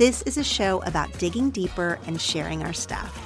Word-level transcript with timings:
This 0.00 0.22
is 0.22 0.38
a 0.38 0.42
show 0.42 0.80
about 0.84 1.12
digging 1.18 1.50
deeper 1.50 1.98
and 2.06 2.18
sharing 2.18 2.62
our 2.62 2.72
stuff. 2.72 3.20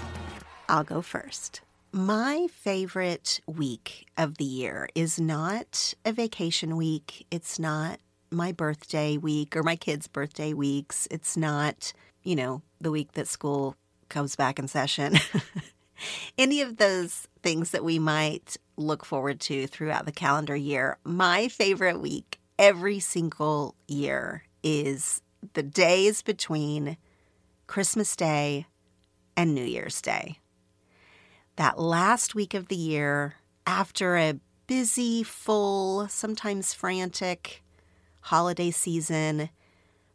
I'll 0.68 0.82
go 0.82 1.02
first. 1.02 1.60
My 1.92 2.48
favorite 2.50 3.40
week 3.46 4.08
of 4.18 4.38
the 4.38 4.44
year 4.44 4.88
is 4.92 5.20
not 5.20 5.94
a 6.04 6.10
vacation 6.10 6.76
week. 6.76 7.28
It's 7.30 7.60
not 7.60 8.00
my 8.32 8.50
birthday 8.50 9.16
week 9.16 9.54
or 9.54 9.62
my 9.62 9.76
kids' 9.76 10.08
birthday 10.08 10.52
weeks. 10.52 11.06
It's 11.12 11.36
not, 11.36 11.92
you 12.24 12.34
know, 12.34 12.60
the 12.80 12.90
week 12.90 13.12
that 13.12 13.28
school 13.28 13.76
comes 14.08 14.34
back 14.34 14.58
in 14.58 14.66
session. 14.66 15.14
Any 16.36 16.60
of 16.60 16.78
those 16.78 17.28
things 17.40 17.70
that 17.70 17.84
we 17.84 18.00
might 18.00 18.56
look 18.76 19.04
forward 19.04 19.38
to 19.42 19.68
throughout 19.68 20.06
the 20.06 20.10
calendar 20.10 20.56
year. 20.56 20.98
My 21.04 21.46
favorite 21.46 22.00
week 22.00 22.40
every 22.58 22.98
single 22.98 23.76
year 23.86 24.42
is 24.64 25.22
the 25.52 25.62
days 25.62 26.22
between 26.22 26.96
Christmas 27.66 28.16
Day 28.16 28.66
and 29.36 29.54
New 29.54 29.64
Year's 29.64 30.00
Day. 30.00 30.38
That 31.56 31.78
last 31.78 32.34
week 32.34 32.54
of 32.54 32.68
the 32.68 32.76
year, 32.76 33.34
after 33.66 34.16
a 34.16 34.40
busy, 34.66 35.22
full, 35.22 36.08
sometimes 36.08 36.74
frantic 36.74 37.62
holiday 38.20 38.70
season, 38.70 39.50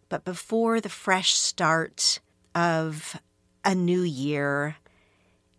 but 0.10 0.26
before 0.26 0.82
the 0.82 0.90
fresh 0.90 1.34
start 1.34 2.20
of 2.56 3.22
a 3.64 3.76
new 3.76 4.02
year, 4.02 4.78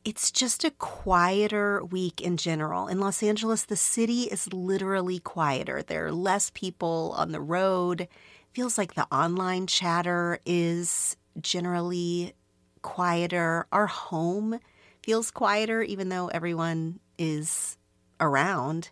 it's 0.04 0.30
just 0.30 0.64
a 0.64 0.70
quieter 0.72 1.84
week 1.84 2.20
in 2.20 2.36
general. 2.36 2.88
In 2.88 3.00
Los 3.00 3.22
Angeles, 3.22 3.64
the 3.64 3.76
city 3.76 4.22
is 4.22 4.52
literally 4.52 5.18
quieter. 5.18 5.82
There 5.82 6.06
are 6.06 6.12
less 6.12 6.50
people 6.50 7.14
on 7.16 7.32
the 7.32 7.40
road 7.40 8.08
feels 8.52 8.78
like 8.78 8.94
the 8.94 9.06
online 9.12 9.66
chatter 9.66 10.38
is 10.44 11.16
generally 11.40 12.34
quieter. 12.82 13.66
Our 13.72 13.86
home 13.86 14.58
feels 15.02 15.30
quieter, 15.30 15.82
even 15.82 16.08
though 16.08 16.28
everyone 16.28 17.00
is 17.18 17.78
around. 18.20 18.90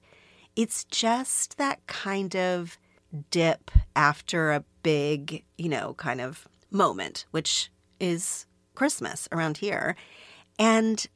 It's 0.56 0.84
just 0.84 1.58
that 1.58 1.86
kind 1.86 2.34
of 2.34 2.78
dip 3.30 3.70
after 3.94 4.52
a 4.52 4.64
big, 4.82 5.44
you 5.56 5.68
know, 5.68 5.94
kind 5.94 6.20
of 6.20 6.48
moment, 6.70 7.26
which 7.30 7.70
is 8.00 8.46
Christmas 8.74 9.28
around 9.32 9.58
here. 9.58 9.96
And 10.58 11.06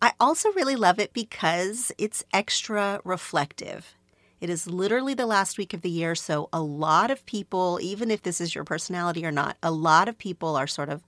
I 0.00 0.12
also 0.18 0.50
really 0.52 0.76
love 0.76 0.98
it 0.98 1.12
because 1.12 1.92
it's 1.98 2.24
extra 2.32 3.00
reflective. 3.04 3.94
It 4.42 4.50
is 4.50 4.66
literally 4.66 5.14
the 5.14 5.24
last 5.24 5.56
week 5.56 5.72
of 5.72 5.82
the 5.82 5.88
year. 5.88 6.16
So, 6.16 6.48
a 6.52 6.60
lot 6.60 7.12
of 7.12 7.24
people, 7.26 7.78
even 7.80 8.10
if 8.10 8.22
this 8.22 8.40
is 8.40 8.56
your 8.56 8.64
personality 8.64 9.24
or 9.24 9.30
not, 9.30 9.56
a 9.62 9.70
lot 9.70 10.08
of 10.08 10.18
people 10.18 10.56
are 10.56 10.66
sort 10.66 10.88
of 10.88 11.04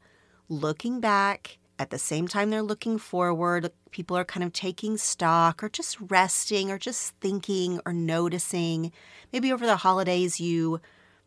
looking 0.48 1.00
back 1.00 1.58
at 1.76 1.90
the 1.90 1.98
same 1.98 2.28
time 2.28 2.50
they're 2.50 2.62
looking 2.62 2.96
forward. 2.96 3.72
People 3.90 4.16
are 4.16 4.24
kind 4.24 4.44
of 4.44 4.52
taking 4.52 4.96
stock 4.96 5.64
or 5.64 5.68
just 5.68 5.98
resting 6.00 6.70
or 6.70 6.78
just 6.78 7.16
thinking 7.16 7.80
or 7.84 7.92
noticing. 7.92 8.92
Maybe 9.32 9.52
over 9.52 9.66
the 9.66 9.78
holidays, 9.78 10.38
you 10.38 10.80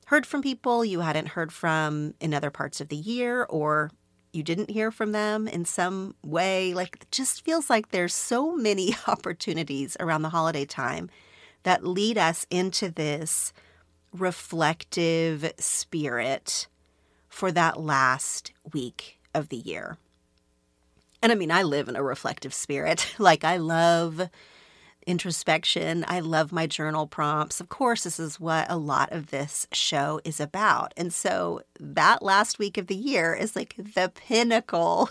heard 0.06 0.26
from 0.26 0.42
people 0.42 0.86
you 0.86 1.02
hadn't 1.02 1.28
heard 1.28 1.52
from 1.52 2.14
in 2.22 2.34
other 2.34 2.52
parts 2.52 2.80
of 2.80 2.88
the 2.88 2.96
year 2.96 3.44
or 3.50 3.92
you 4.32 4.44
didn't 4.44 4.70
hear 4.70 4.92
from 4.92 5.12
them 5.12 5.46
in 5.46 5.66
some 5.66 6.16
way. 6.24 6.74
Like, 6.74 7.00
it 7.02 7.12
just 7.12 7.44
feels 7.44 7.70
like 7.70 7.90
there's 7.90 8.14
so 8.14 8.56
many 8.56 8.96
opportunities 9.08 9.98
around 10.00 10.22
the 10.22 10.30
holiday 10.30 10.64
time 10.64 11.10
that 11.64 11.86
lead 11.86 12.18
us 12.18 12.46
into 12.50 12.90
this 12.90 13.54
reflective 14.14 15.54
spirit 15.58 16.68
for 17.30 17.52
that 17.52 17.80
last 17.80 18.52
week 18.74 19.20
of 19.34 19.50
the 19.50 19.58
year. 19.58 19.98
And 21.22 21.32
I 21.32 21.36
mean, 21.36 21.52
I 21.52 21.64
live 21.64 21.88
in 21.90 21.96
a 21.96 22.04
reflective 22.04 22.54
spirit. 22.54 23.16
like, 23.20 23.44
I 23.44 23.58
love 23.58 24.30
introspection. 25.06 26.06
I 26.08 26.20
love 26.20 26.52
my 26.52 26.68
journal 26.68 27.08
prompts. 27.08 27.60
Of 27.60 27.70
course, 27.70 28.04
this 28.04 28.20
is 28.20 28.40
what 28.40 28.68
a 28.70 28.78
lot 28.78 29.12
of 29.12 29.28
this 29.28 29.68
show 29.72 30.20
is 30.24 30.40
about. 30.40 30.94
And 30.98 31.14
so, 31.14 31.62
that 31.80 32.22
last 32.22 32.60
week 32.60 32.78
of 32.78 32.88
the 32.88 32.96
year 32.96 33.34
is 33.34 33.56
like 33.56 33.76
the 33.78 34.12
pinnacle 34.14 35.10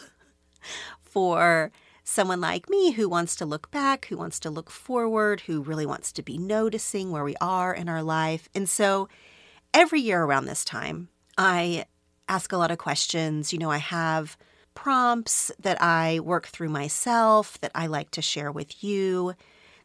for 1.01 1.73
someone 2.09 2.41
like 2.41 2.71
me 2.71 2.93
who 2.93 3.09
wants 3.09 3.35
to 3.35 3.45
look 3.45 3.69
back, 3.73 4.07
who 4.07 4.17
wants 4.17 4.39
to 4.39 4.49
look 4.49 4.71
forward, 4.71 5.41
who 5.41 5.61
really 5.61 5.85
wants 5.85 6.13
to 6.13 6.23
be 6.23 6.39
noticing 6.39 7.11
where 7.11 7.25
we 7.25 7.35
are 7.41 7.75
in 7.75 7.89
our 7.89 8.03
life. 8.03 8.49
And 8.55 8.69
so 8.69 9.09
every 9.75 10.01
year 10.01 10.23
around 10.23 10.47
this 10.47 10.65
time, 10.65 11.09
I 11.37 11.85
ask 12.29 12.53
a 12.53 12.57
lot 12.57 12.71
of 12.71 12.79
questions. 12.79 13.53
You 13.53 13.59
know, 13.59 13.73
I 13.73 13.79
have 13.79 14.39
prompts 14.75 15.51
that 15.59 15.83
I 15.83 16.21
work 16.21 16.47
through 16.47 16.69
myself 16.69 17.61
that 17.61 17.73
I 17.75 17.89
like 17.89 18.13
to 18.13 18.23
share 18.23 18.53
with 18.53 18.85
you. 18.85 19.35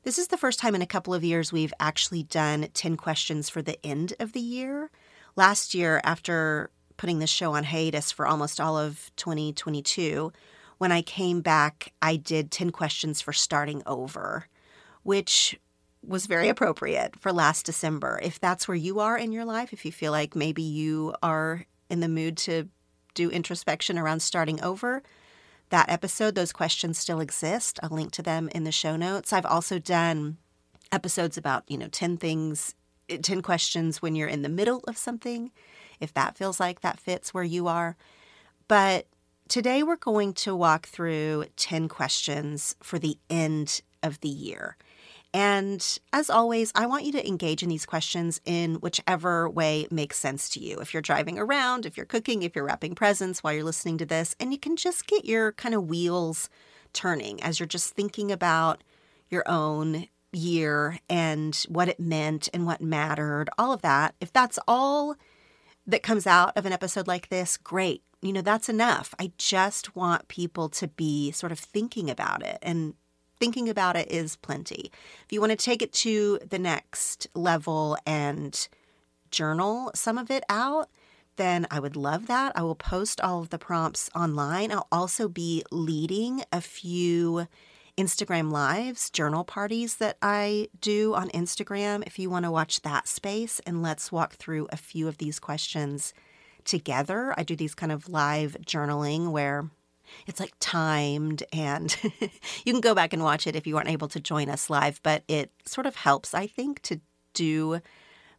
This 0.03 0.19
is 0.19 0.27
the 0.27 0.37
first 0.37 0.59
time 0.59 0.75
in 0.75 0.83
a 0.83 0.87
couple 0.87 1.15
of 1.15 1.23
years 1.23 1.51
we've 1.51 1.73
actually 1.79 2.23
done 2.23 2.67
10 2.71 2.97
questions 2.97 3.49
for 3.49 3.63
the 3.63 3.83
end 3.83 4.13
of 4.19 4.33
the 4.33 4.39
year. 4.39 4.91
Last 5.35 5.73
year, 5.73 6.01
after 6.03 6.69
putting 6.97 7.17
the 7.17 7.25
show 7.25 7.55
on 7.55 7.63
hiatus 7.63 8.11
for 8.11 8.27
almost 8.27 8.61
all 8.61 8.77
of 8.77 9.09
2022, 9.15 10.31
when 10.81 10.91
I 10.91 11.03
came 11.03 11.41
back, 11.41 11.93
I 12.01 12.15
did 12.15 12.49
10 12.49 12.71
questions 12.71 13.21
for 13.21 13.33
starting 13.33 13.83
over, 13.85 14.47
which 15.03 15.59
was 16.03 16.25
very 16.25 16.49
appropriate 16.49 17.15
for 17.19 17.31
last 17.31 17.67
December. 17.67 18.19
If 18.23 18.39
that's 18.39 18.67
where 18.67 18.73
you 18.73 18.99
are 18.99 19.15
in 19.15 19.31
your 19.31 19.45
life, 19.45 19.73
if 19.73 19.85
you 19.85 19.91
feel 19.91 20.11
like 20.11 20.35
maybe 20.35 20.63
you 20.63 21.13
are 21.21 21.67
in 21.91 21.99
the 21.99 22.07
mood 22.07 22.35
to 22.37 22.67
do 23.13 23.29
introspection 23.29 23.99
around 23.99 24.21
starting 24.21 24.59
over, 24.63 25.03
that 25.69 25.87
episode, 25.87 26.33
those 26.33 26.51
questions 26.51 26.97
still 26.97 27.19
exist. 27.19 27.79
I'll 27.83 27.95
link 27.95 28.11
to 28.13 28.23
them 28.23 28.49
in 28.49 28.63
the 28.63 28.71
show 28.71 28.95
notes. 28.95 29.31
I've 29.31 29.45
also 29.45 29.77
done 29.77 30.37
episodes 30.91 31.37
about, 31.37 31.63
you 31.67 31.77
know, 31.77 31.89
10 31.89 32.17
things, 32.17 32.73
10 33.07 33.43
questions 33.43 34.01
when 34.01 34.15
you're 34.15 34.27
in 34.27 34.41
the 34.41 34.49
middle 34.49 34.83
of 34.87 34.97
something, 34.97 35.51
if 35.99 36.11
that 36.15 36.39
feels 36.39 36.59
like 36.59 36.81
that 36.81 36.99
fits 36.99 37.35
where 37.35 37.43
you 37.43 37.67
are. 37.67 37.95
But 38.67 39.05
today 39.51 39.83
we're 39.83 39.97
going 39.97 40.31
to 40.31 40.55
walk 40.55 40.87
through 40.87 41.43
10 41.57 41.89
questions 41.89 42.73
for 42.81 42.97
the 42.97 43.17
end 43.29 43.81
of 44.01 44.17
the 44.21 44.29
year. 44.29 44.77
And 45.33 45.85
as 46.13 46.29
always, 46.29 46.71
I 46.73 46.85
want 46.85 47.03
you 47.03 47.11
to 47.11 47.27
engage 47.27 47.61
in 47.61 47.67
these 47.67 47.85
questions 47.85 48.39
in 48.45 48.75
whichever 48.75 49.49
way 49.49 49.87
makes 49.91 50.17
sense 50.17 50.47
to 50.51 50.61
you. 50.61 50.77
If 50.79 50.93
you're 50.93 51.01
driving 51.01 51.37
around, 51.37 51.85
if 51.85 51.97
you're 51.97 52.05
cooking, 52.05 52.43
if 52.43 52.55
you're 52.55 52.63
wrapping 52.63 52.95
presents 52.95 53.43
while 53.43 53.51
you're 53.51 53.65
listening 53.65 53.97
to 53.97 54.05
this, 54.05 54.37
and 54.39 54.53
you 54.53 54.57
can 54.57 54.77
just 54.77 55.05
get 55.05 55.25
your 55.25 55.51
kind 55.51 55.75
of 55.75 55.89
wheels 55.89 56.49
turning 56.93 57.43
as 57.43 57.59
you're 57.59 57.67
just 57.67 57.93
thinking 57.93 58.31
about 58.31 58.85
your 59.29 59.43
own 59.47 60.07
year 60.31 60.99
and 61.09 61.65
what 61.67 61.89
it 61.89 61.99
meant 61.99 62.47
and 62.53 62.65
what 62.65 62.79
mattered, 62.79 63.49
all 63.57 63.73
of 63.73 63.81
that. 63.81 64.15
If 64.21 64.31
that's 64.31 64.59
all 64.65 65.17
that 65.87 66.03
comes 66.03 66.25
out 66.25 66.53
of 66.55 66.65
an 66.65 66.71
episode 66.71 67.07
like 67.07 67.27
this, 67.27 67.57
great. 67.57 68.01
You 68.21 68.33
know, 68.33 68.41
that's 68.41 68.69
enough. 68.69 69.15
I 69.19 69.31
just 69.37 69.95
want 69.95 70.27
people 70.27 70.69
to 70.69 70.87
be 70.87 71.31
sort 71.31 71.51
of 71.51 71.59
thinking 71.59 72.09
about 72.09 72.43
it 72.43 72.59
and 72.61 72.93
thinking 73.39 73.67
about 73.67 73.95
it 73.95 74.11
is 74.11 74.35
plenty. 74.35 74.91
If 75.25 75.31
you 75.31 75.39
want 75.39 75.51
to 75.51 75.55
take 75.55 75.81
it 75.81 75.91
to 75.93 76.39
the 76.47 76.59
next 76.59 77.27
level 77.33 77.97
and 78.05 78.67
journal 79.31 79.91
some 79.95 80.19
of 80.19 80.29
it 80.29 80.43
out, 80.49 80.89
then 81.37 81.65
I 81.71 81.79
would 81.79 81.95
love 81.95 82.27
that. 82.27 82.51
I 82.55 82.61
will 82.61 82.75
post 82.75 83.19
all 83.21 83.41
of 83.41 83.49
the 83.49 83.57
prompts 83.57 84.09
online. 84.13 84.71
I'll 84.71 84.87
also 84.91 85.27
be 85.27 85.63
leading 85.71 86.43
a 86.51 86.61
few 86.61 87.47
Instagram 87.97 88.51
lives, 88.51 89.09
journal 89.09 89.43
parties 89.43 89.95
that 89.95 90.17
I 90.21 90.67
do 90.79 91.15
on 91.15 91.29
Instagram. 91.29 92.05
If 92.05 92.19
you 92.19 92.29
want 92.29 92.45
to 92.45 92.51
watch 92.51 92.81
that 92.81 93.07
space, 93.07 93.59
and 93.65 93.81
let's 93.81 94.11
walk 94.11 94.33
through 94.33 94.67
a 94.71 94.77
few 94.77 95.07
of 95.07 95.17
these 95.17 95.39
questions 95.39 96.13
together. 96.65 97.33
I 97.37 97.43
do 97.43 97.55
these 97.55 97.75
kind 97.75 97.91
of 97.91 98.09
live 98.09 98.57
journaling 98.65 99.31
where 99.31 99.69
it's 100.27 100.39
like 100.39 100.53
timed 100.59 101.43
and 101.53 101.95
you 102.65 102.73
can 102.73 102.81
go 102.81 102.93
back 102.93 103.13
and 103.13 103.23
watch 103.23 103.47
it 103.47 103.55
if 103.55 103.65
you 103.65 103.77
aren't 103.77 103.89
able 103.89 104.09
to 104.09 104.19
join 104.19 104.49
us 104.49 104.69
live 104.69 104.99
but 105.03 105.23
it 105.29 105.51
sort 105.65 105.87
of 105.87 105.95
helps 105.95 106.33
i 106.33 106.45
think 106.45 106.81
to 106.81 106.99
do 107.33 107.79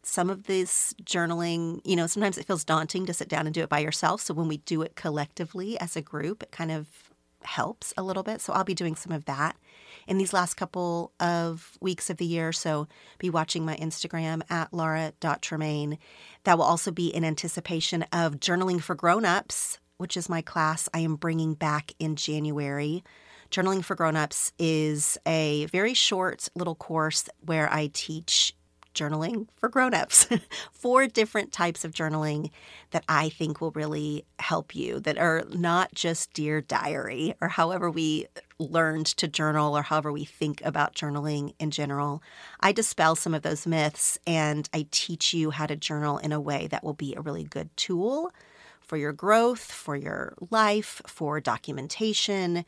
some 0.02 0.30
of 0.30 0.44
this 0.44 0.94
journaling. 1.04 1.80
You 1.84 1.96
know 1.96 2.06
sometimes 2.06 2.38
it 2.38 2.46
feels 2.46 2.64
daunting 2.64 3.06
to 3.06 3.14
sit 3.14 3.28
down 3.28 3.46
and 3.46 3.54
do 3.54 3.62
it 3.62 3.68
by 3.68 3.78
yourself 3.78 4.20
so 4.20 4.34
when 4.34 4.48
we 4.48 4.58
do 4.58 4.82
it 4.82 4.96
collectively 4.96 5.78
as 5.80 5.96
a 5.96 6.02
group 6.02 6.42
it 6.42 6.50
kind 6.50 6.70
of 6.70 6.88
helps 7.42 7.92
a 7.96 8.02
little 8.02 8.22
bit. 8.22 8.40
So 8.40 8.52
i'll 8.52 8.64
be 8.64 8.74
doing 8.74 8.96
some 8.96 9.12
of 9.12 9.24
that 9.26 9.56
in 10.06 10.18
these 10.18 10.32
last 10.32 10.54
couple 10.54 11.12
of 11.20 11.76
weeks 11.80 12.10
of 12.10 12.16
the 12.16 12.26
year 12.26 12.52
so 12.52 12.86
be 13.18 13.30
watching 13.30 13.64
my 13.64 13.76
instagram 13.76 14.42
at 14.50 14.72
laura.tremaine 14.72 15.98
that 16.44 16.56
will 16.56 16.64
also 16.64 16.90
be 16.90 17.08
in 17.08 17.24
anticipation 17.24 18.02
of 18.12 18.40
journaling 18.40 18.80
for 18.80 18.94
grown-ups 18.94 19.78
which 20.02 20.16
is 20.16 20.28
my 20.28 20.42
class 20.42 20.88
I 20.92 20.98
am 20.98 21.14
bringing 21.14 21.54
back 21.54 21.92
in 22.00 22.16
January. 22.16 23.04
Journaling 23.52 23.84
for 23.84 23.94
Grown-ups 23.94 24.52
is 24.58 25.16
a 25.24 25.66
very 25.66 25.94
short 25.94 26.48
little 26.56 26.74
course 26.74 27.28
where 27.38 27.72
I 27.72 27.88
teach 27.92 28.52
journaling 28.94 29.48
for 29.56 29.68
grown-ups. 29.68 30.28
Four 30.72 31.06
different 31.06 31.52
types 31.52 31.84
of 31.84 31.92
journaling 31.92 32.50
that 32.90 33.04
I 33.08 33.28
think 33.28 33.60
will 33.60 33.70
really 33.72 34.24
help 34.38 34.74
you 34.74 35.00
that 35.00 35.18
are 35.18 35.44
not 35.50 35.94
just 35.94 36.32
dear 36.32 36.60
diary 36.60 37.34
or 37.40 37.48
however 37.48 37.90
we 37.90 38.26
learned 38.58 39.06
to 39.06 39.28
journal 39.28 39.76
or 39.76 39.82
however 39.82 40.12
we 40.12 40.24
think 40.24 40.62
about 40.64 40.94
journaling 40.94 41.54
in 41.58 41.70
general. 41.70 42.22
I 42.60 42.72
dispel 42.72 43.16
some 43.16 43.34
of 43.34 43.42
those 43.42 43.66
myths 43.66 44.18
and 44.26 44.68
I 44.72 44.86
teach 44.90 45.34
you 45.34 45.50
how 45.50 45.66
to 45.66 45.76
journal 45.76 46.18
in 46.18 46.32
a 46.32 46.40
way 46.40 46.66
that 46.68 46.84
will 46.84 46.94
be 46.94 47.14
a 47.14 47.20
really 47.20 47.44
good 47.44 47.74
tool 47.76 48.32
for 48.80 48.96
your 48.96 49.12
growth, 49.12 49.72
for 49.72 49.96
your 49.96 50.34
life, 50.50 51.00
for 51.06 51.40
documentation, 51.40 52.64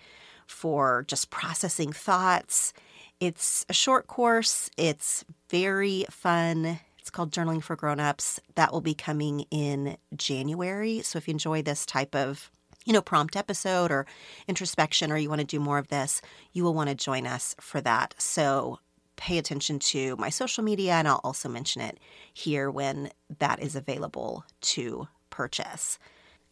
for 0.47 1.05
just 1.09 1.31
processing 1.31 1.93
thoughts. 1.93 2.73
It's 3.21 3.65
a 3.69 3.73
short 3.73 4.07
course, 4.07 4.71
it's 4.77 5.25
very 5.49 6.05
fun. 6.11 6.81
It's 6.99 7.11
called 7.11 7.33
Journaling 7.33 7.63
for 7.63 7.77
Grown-ups. 7.77 8.41
That 8.55 8.73
will 8.73 8.81
be 8.81 8.95
coming 8.95 9.45
in 9.51 9.99
January. 10.17 11.03
So 11.03 11.19
if 11.19 11.29
you 11.29 11.33
enjoy 11.33 11.61
this 11.61 11.85
type 11.85 12.15
of 12.15 12.51
you 12.85 12.93
know, 12.93 13.03
prompt 13.03 13.37
episode 13.37 13.91
or 13.91 14.07
introspection, 14.47 15.11
or 15.11 15.17
you 15.17 15.29
want 15.29 15.41
to 15.41 15.47
do 15.47 15.61
more 15.61 15.79
of 15.79 15.89
this, 15.89 16.21
you 16.53 16.63
will 16.65 16.75
want 16.75 16.91
to 16.91 16.95
join 16.95 17.27
us 17.27 17.55
for 17.61 17.81
that. 17.81 18.15
So 18.19 18.79
pay 19.17 19.39
attention 19.39 19.79
to 19.79 20.17
my 20.17 20.29
social 20.29 20.63
media, 20.63 20.93
and 20.95 21.09
I'll 21.09 21.21
also 21.25 21.49
mention 21.49 21.81
it 21.83 21.99
here 22.33 22.71
when 22.71 23.11
that 23.39 23.63
is 23.63 23.75
available 23.77 24.45
to 24.61 25.09
purchase. 25.31 25.99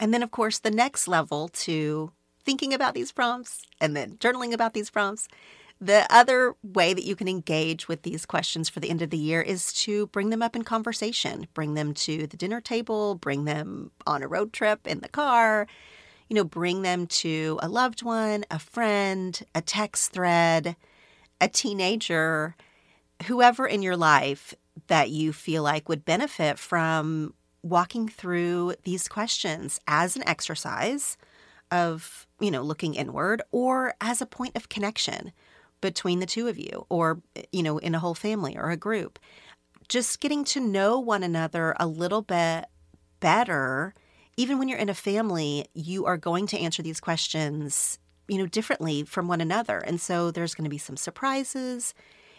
And 0.01 0.13
then, 0.13 0.23
of 0.23 0.31
course, 0.31 0.59
the 0.59 0.71
next 0.71 1.07
level 1.07 1.49
to 1.49 2.13
thinking 2.45 2.73
about 2.73 2.95
these 2.95 3.13
prompts 3.13 3.67
and 3.81 3.95
then 3.95 4.17
journaling 4.17 4.53
about 4.53 4.75
these 4.75 4.91
prompts. 4.91 5.29
The 5.83 6.07
other 6.11 6.55
way 6.63 6.95
that 6.95 7.05
you 7.05 7.17
can 7.17 7.27
engage 7.27 7.89
with 7.89 8.03
these 8.03 8.25
questions 8.25 8.69
for 8.69 8.79
the 8.79 8.89
end 8.89 9.03
of 9.03 9.11
the 9.11 9.19
year 9.19 9.43
is 9.43 9.73
to 9.83 10.07
bring 10.07 10.31
them 10.31 10.41
up 10.41 10.55
in 10.55 10.63
conversation, 10.63 11.49
bring 11.55 11.75
them 11.75 11.93
to 11.95 12.29
the 12.29 12.37
dinner 12.37 12.61
table, 12.61 13.17
bring 13.17 13.47
them 13.47 13.91
on 14.07 14.23
a 14.23 14.29
road 14.29 14.53
trip 14.53 14.87
in 14.87 15.01
the 15.01 15.09
car, 15.09 15.67
you 16.29 16.37
know, 16.37 16.45
bring 16.45 16.83
them 16.83 17.09
to 17.09 17.59
a 17.65 17.69
loved 17.69 18.05
one, 18.05 18.45
a 18.49 18.61
friend, 18.61 19.43
a 19.57 19.61
text 19.61 20.13
thread, 20.13 20.77
a 21.41 21.49
teenager, 21.49 22.55
whoever 23.25 23.67
in 23.67 23.83
your 23.83 23.97
life 23.97 24.55
that 24.87 25.11
you 25.11 25.33
feel 25.33 25.65
like 25.65 25.89
would 25.89 26.05
benefit 26.05 26.61
from 26.61 27.35
walking 27.65 28.07
through 28.07 28.77
these 28.85 29.09
questions 29.09 29.81
as 29.89 30.15
an 30.15 30.23
exercise 30.29 31.17
of, 31.73 32.29
you 32.39 32.53
know, 32.53 32.63
looking 32.63 32.95
inward 32.95 33.43
or 33.51 33.95
as 34.01 34.23
a 34.23 34.27
point 34.27 34.55
of 34.55 34.69
connection 34.69 35.33
between 35.83 36.21
the 36.21 36.27
two 36.27 36.49
of 36.49 36.59
you 36.59 36.87
or, 36.89 37.21
you 37.53 37.63
know, 37.63 37.77
in 37.77 37.95
a 37.95 37.99
whole 37.99 38.15
family 38.15 38.57
or 38.57 38.71
a 38.71 38.77
group. 38.79 39.19
Just 39.89 40.21
getting 40.21 40.45
to 40.45 40.61
know 40.61 40.99
one 40.99 41.23
another 41.23 41.77
a 41.79 41.87
little 41.87 42.23
bit 42.23 42.65
better. 43.21 43.95
Even 44.39 44.59
when 44.59 44.69
you're 44.69 44.79
in 44.79 44.89
a 44.89 44.95
family, 44.95 45.67
you 45.75 46.07
are 46.07 46.17
going 46.17 46.47
to 46.47 46.59
answer 46.59 46.83
these 46.83 47.01
questions, 47.01 47.99
you 48.29 48.39
know, 48.39 48.47
differently 48.47 49.03
from 49.03 49.29
one 49.29 49.43
another. 49.43 49.77
And 49.77 50.01
so 50.01 50.31
there's 50.31 50.55
going 50.55 50.65
to 50.65 50.71
be 50.71 50.79
some 50.79 50.97
surprises. 50.97 51.93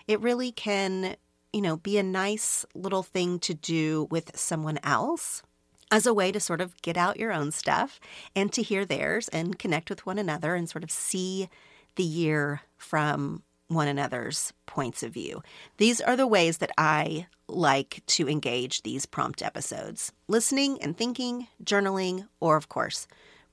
It 0.07 0.19
really 0.19 0.51
can 0.51 1.17
you 1.53 1.61
know, 1.61 1.77
be 1.77 1.97
a 1.97 2.03
nice 2.03 2.65
little 2.73 3.03
thing 3.03 3.39
to 3.39 3.53
do 3.53 4.07
with 4.09 4.35
someone 4.35 4.79
else 4.83 5.43
as 5.91 6.07
a 6.07 6.13
way 6.13 6.31
to 6.31 6.39
sort 6.39 6.59
of 6.59 6.81
get 6.81 6.97
out 6.97 7.19
your 7.19 7.31
own 7.31 7.51
stuff 7.51 7.99
and 8.35 8.51
to 8.51 8.63
hear 8.63 8.83
theirs 8.83 9.27
and 9.29 9.59
connect 9.59 9.91
with 9.91 10.05
one 10.05 10.17
another 10.17 10.55
and 10.55 10.67
sort 10.67 10.83
of 10.83 10.89
see 10.89 11.47
the 11.95 12.03
year 12.03 12.61
from 12.77 13.43
one 13.67 13.87
another's 13.87 14.53
points 14.65 15.03
of 15.03 15.13
view. 15.13 15.41
These 15.77 16.01
are 16.01 16.15
the 16.15 16.27
ways 16.27 16.59
that 16.59 16.71
I 16.77 17.27
like 17.47 18.03
to 18.07 18.29
engage 18.29 18.83
these 18.83 19.05
prompt 19.05 19.41
episodes 19.41 20.11
listening 20.27 20.81
and 20.81 20.97
thinking, 20.97 21.47
journaling, 21.63 22.27
or, 22.39 22.55
of 22.55 22.69
course, 22.69 23.07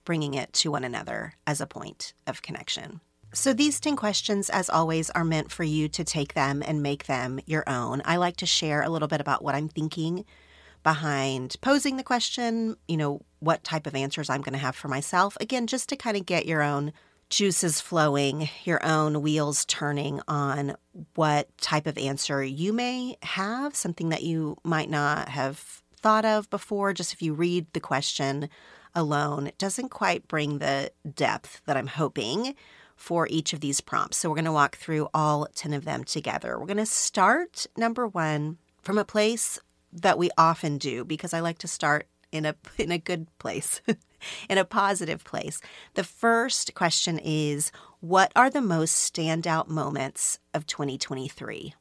bringing 0.04 0.34
it 0.34 0.52
to 0.54 0.70
one 0.70 0.84
another 0.84 1.34
as 1.46 1.60
a 1.60 1.66
point 1.66 2.12
of 2.26 2.42
connection. 2.42 3.00
So, 3.32 3.52
these 3.52 3.78
10 3.78 3.94
questions, 3.94 4.50
as 4.50 4.68
always, 4.68 5.08
are 5.10 5.24
meant 5.24 5.52
for 5.52 5.62
you 5.62 5.88
to 5.90 6.02
take 6.02 6.34
them 6.34 6.64
and 6.66 6.82
make 6.82 7.06
them 7.06 7.38
your 7.46 7.62
own. 7.68 8.02
I 8.04 8.16
like 8.16 8.36
to 8.38 8.46
share 8.46 8.82
a 8.82 8.88
little 8.88 9.06
bit 9.06 9.20
about 9.20 9.44
what 9.44 9.54
I'm 9.54 9.68
thinking 9.68 10.24
behind 10.82 11.56
posing 11.60 11.96
the 11.96 12.02
question, 12.02 12.76
you 12.88 12.96
know, 12.96 13.20
what 13.38 13.62
type 13.62 13.86
of 13.86 13.94
answers 13.94 14.30
I'm 14.30 14.40
going 14.40 14.54
to 14.54 14.58
have 14.58 14.74
for 14.74 14.88
myself. 14.88 15.36
Again, 15.40 15.66
just 15.68 15.88
to 15.90 15.96
kind 15.96 16.16
of 16.16 16.26
get 16.26 16.46
your 16.46 16.62
own 16.62 16.92
juices 17.30 17.80
flowing, 17.80 18.50
your 18.64 18.84
own 18.84 19.22
wheels 19.22 19.64
turning 19.64 20.20
on 20.28 20.76
what 21.14 21.56
type 21.58 21.86
of 21.86 21.96
answer 21.96 22.42
you 22.42 22.72
may 22.72 23.16
have, 23.22 23.74
something 23.74 24.10
that 24.10 24.24
you 24.24 24.58
might 24.64 24.90
not 24.90 25.28
have 25.28 25.82
thought 25.96 26.24
of 26.24 26.50
before. 26.50 26.92
Just 26.92 27.12
if 27.12 27.22
you 27.22 27.32
read 27.32 27.66
the 27.72 27.80
question 27.80 28.48
alone, 28.94 29.46
it 29.46 29.58
doesn't 29.58 29.90
quite 29.90 30.28
bring 30.28 30.58
the 30.58 30.90
depth 31.14 31.62
that 31.66 31.76
I'm 31.76 31.86
hoping 31.86 32.54
for 32.96 33.26
each 33.30 33.52
of 33.52 33.60
these 33.60 33.80
prompts. 33.80 34.18
So 34.18 34.28
we're 34.28 34.34
going 34.34 34.44
to 34.44 34.52
walk 34.52 34.76
through 34.76 35.08
all 35.14 35.46
10 35.54 35.72
of 35.72 35.84
them 35.84 36.04
together. 36.04 36.58
We're 36.58 36.66
going 36.66 36.76
to 36.76 36.86
start 36.86 37.66
number 37.76 38.06
one 38.06 38.58
from 38.82 38.98
a 38.98 39.04
place 39.04 39.58
that 39.92 40.18
we 40.18 40.30
often 40.36 40.78
do 40.78 41.04
because 41.04 41.32
I 41.32 41.40
like 41.40 41.58
to 41.58 41.68
start 41.68 42.06
in 42.32 42.46
a 42.46 42.54
in 42.78 42.90
a 42.90 42.98
good 42.98 43.26
place, 43.38 43.80
in 44.48 44.58
a 44.58 44.64
positive 44.64 45.24
place. 45.24 45.60
The 45.94 46.04
first 46.04 46.74
question 46.74 47.18
is 47.18 47.72
what 48.00 48.32
are 48.34 48.50
the 48.50 48.62
most 48.62 49.12
standout 49.12 49.68
moments 49.68 50.38
of 50.54 50.66
2023? 50.66 51.74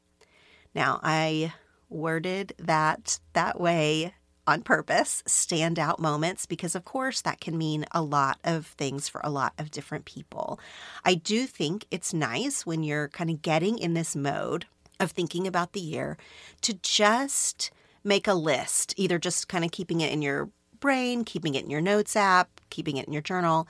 Now, 0.75 0.99
I 1.01 1.53
worded 1.89 2.53
that 2.59 3.19
that 3.33 3.59
way 3.59 4.13
on 4.49 4.63
purpose, 4.63 5.21
standout 5.27 5.99
moments, 5.99 6.47
because 6.47 6.73
of 6.73 6.83
course 6.83 7.21
that 7.21 7.39
can 7.39 7.55
mean 7.55 7.85
a 7.91 8.01
lot 8.01 8.39
of 8.43 8.65
things 8.65 9.07
for 9.07 9.21
a 9.23 9.29
lot 9.29 9.53
of 9.59 9.69
different 9.69 10.05
people. 10.05 10.59
I 11.05 11.13
do 11.13 11.45
think 11.45 11.85
it's 11.91 12.13
nice 12.15 12.65
when 12.65 12.81
you're 12.81 13.09
kind 13.09 13.29
of 13.29 13.43
getting 13.43 13.77
in 13.77 13.93
this 13.93 14.15
mode 14.15 14.65
of 14.99 15.11
thinking 15.11 15.45
about 15.45 15.73
the 15.73 15.79
year 15.79 16.17
to 16.61 16.73
just 16.73 17.69
make 18.09 18.27
a 18.27 18.33
list, 18.33 18.93
either 18.97 19.17
just 19.17 19.47
kind 19.47 19.63
of 19.63 19.71
keeping 19.71 20.01
it 20.01 20.11
in 20.11 20.21
your 20.21 20.49
brain, 20.81 21.23
keeping 21.23 21.55
it 21.55 21.63
in 21.63 21.69
your 21.69 21.79
notes 21.79 22.17
app, 22.17 22.49
keeping 22.69 22.97
it 22.97 23.07
in 23.07 23.13
your 23.13 23.21
journal 23.21 23.67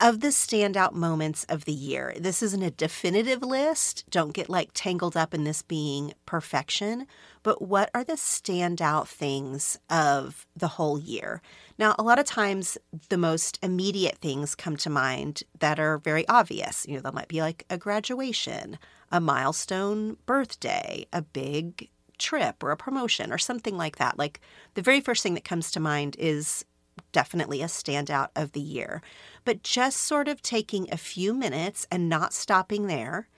of 0.00 0.20
the 0.20 0.28
standout 0.28 0.94
moments 0.94 1.44
of 1.44 1.66
the 1.66 1.72
year. 1.72 2.14
This 2.18 2.42
isn't 2.42 2.62
a 2.62 2.70
definitive 2.70 3.42
list. 3.42 4.04
Don't 4.08 4.32
get 4.32 4.48
like 4.48 4.70
tangled 4.72 5.14
up 5.14 5.34
in 5.34 5.44
this 5.44 5.60
being 5.60 6.14
perfection, 6.24 7.06
but 7.42 7.60
what 7.60 7.90
are 7.94 8.02
the 8.02 8.14
standout 8.14 9.08
things 9.08 9.78
of 9.90 10.46
the 10.56 10.68
whole 10.68 10.98
year? 10.98 11.42
Now, 11.78 11.94
a 11.98 12.02
lot 12.02 12.18
of 12.18 12.24
times 12.24 12.78
the 13.10 13.18
most 13.18 13.58
immediate 13.62 14.18
things 14.18 14.54
come 14.54 14.78
to 14.78 14.90
mind 14.90 15.42
that 15.58 15.78
are 15.78 15.98
very 15.98 16.26
obvious. 16.28 16.86
You 16.88 16.94
know, 16.94 17.02
that 17.02 17.14
might 17.14 17.28
be 17.28 17.42
like 17.42 17.66
a 17.68 17.76
graduation, 17.76 18.78
a 19.12 19.20
milestone 19.20 20.16
birthday, 20.24 21.04
a 21.12 21.20
big 21.20 21.90
trip 22.20 22.62
or 22.62 22.70
a 22.70 22.76
promotion 22.76 23.32
or 23.32 23.38
something 23.38 23.76
like 23.76 23.96
that. 23.96 24.18
Like 24.18 24.40
the 24.74 24.82
very 24.82 25.00
first 25.00 25.22
thing 25.22 25.34
that 25.34 25.44
comes 25.44 25.70
to 25.72 25.80
mind 25.80 26.14
is 26.18 26.64
definitely 27.12 27.62
a 27.62 27.66
standout 27.66 28.28
of 28.36 28.52
the 28.52 28.60
year. 28.60 29.02
But 29.44 29.62
just 29.62 30.00
sort 30.00 30.28
of 30.28 30.42
taking 30.42 30.92
a 30.92 30.96
few 30.96 31.34
minutes 31.34 31.86
and 31.90 32.08
not 32.08 32.32
stopping 32.32 32.86
there 32.86 33.28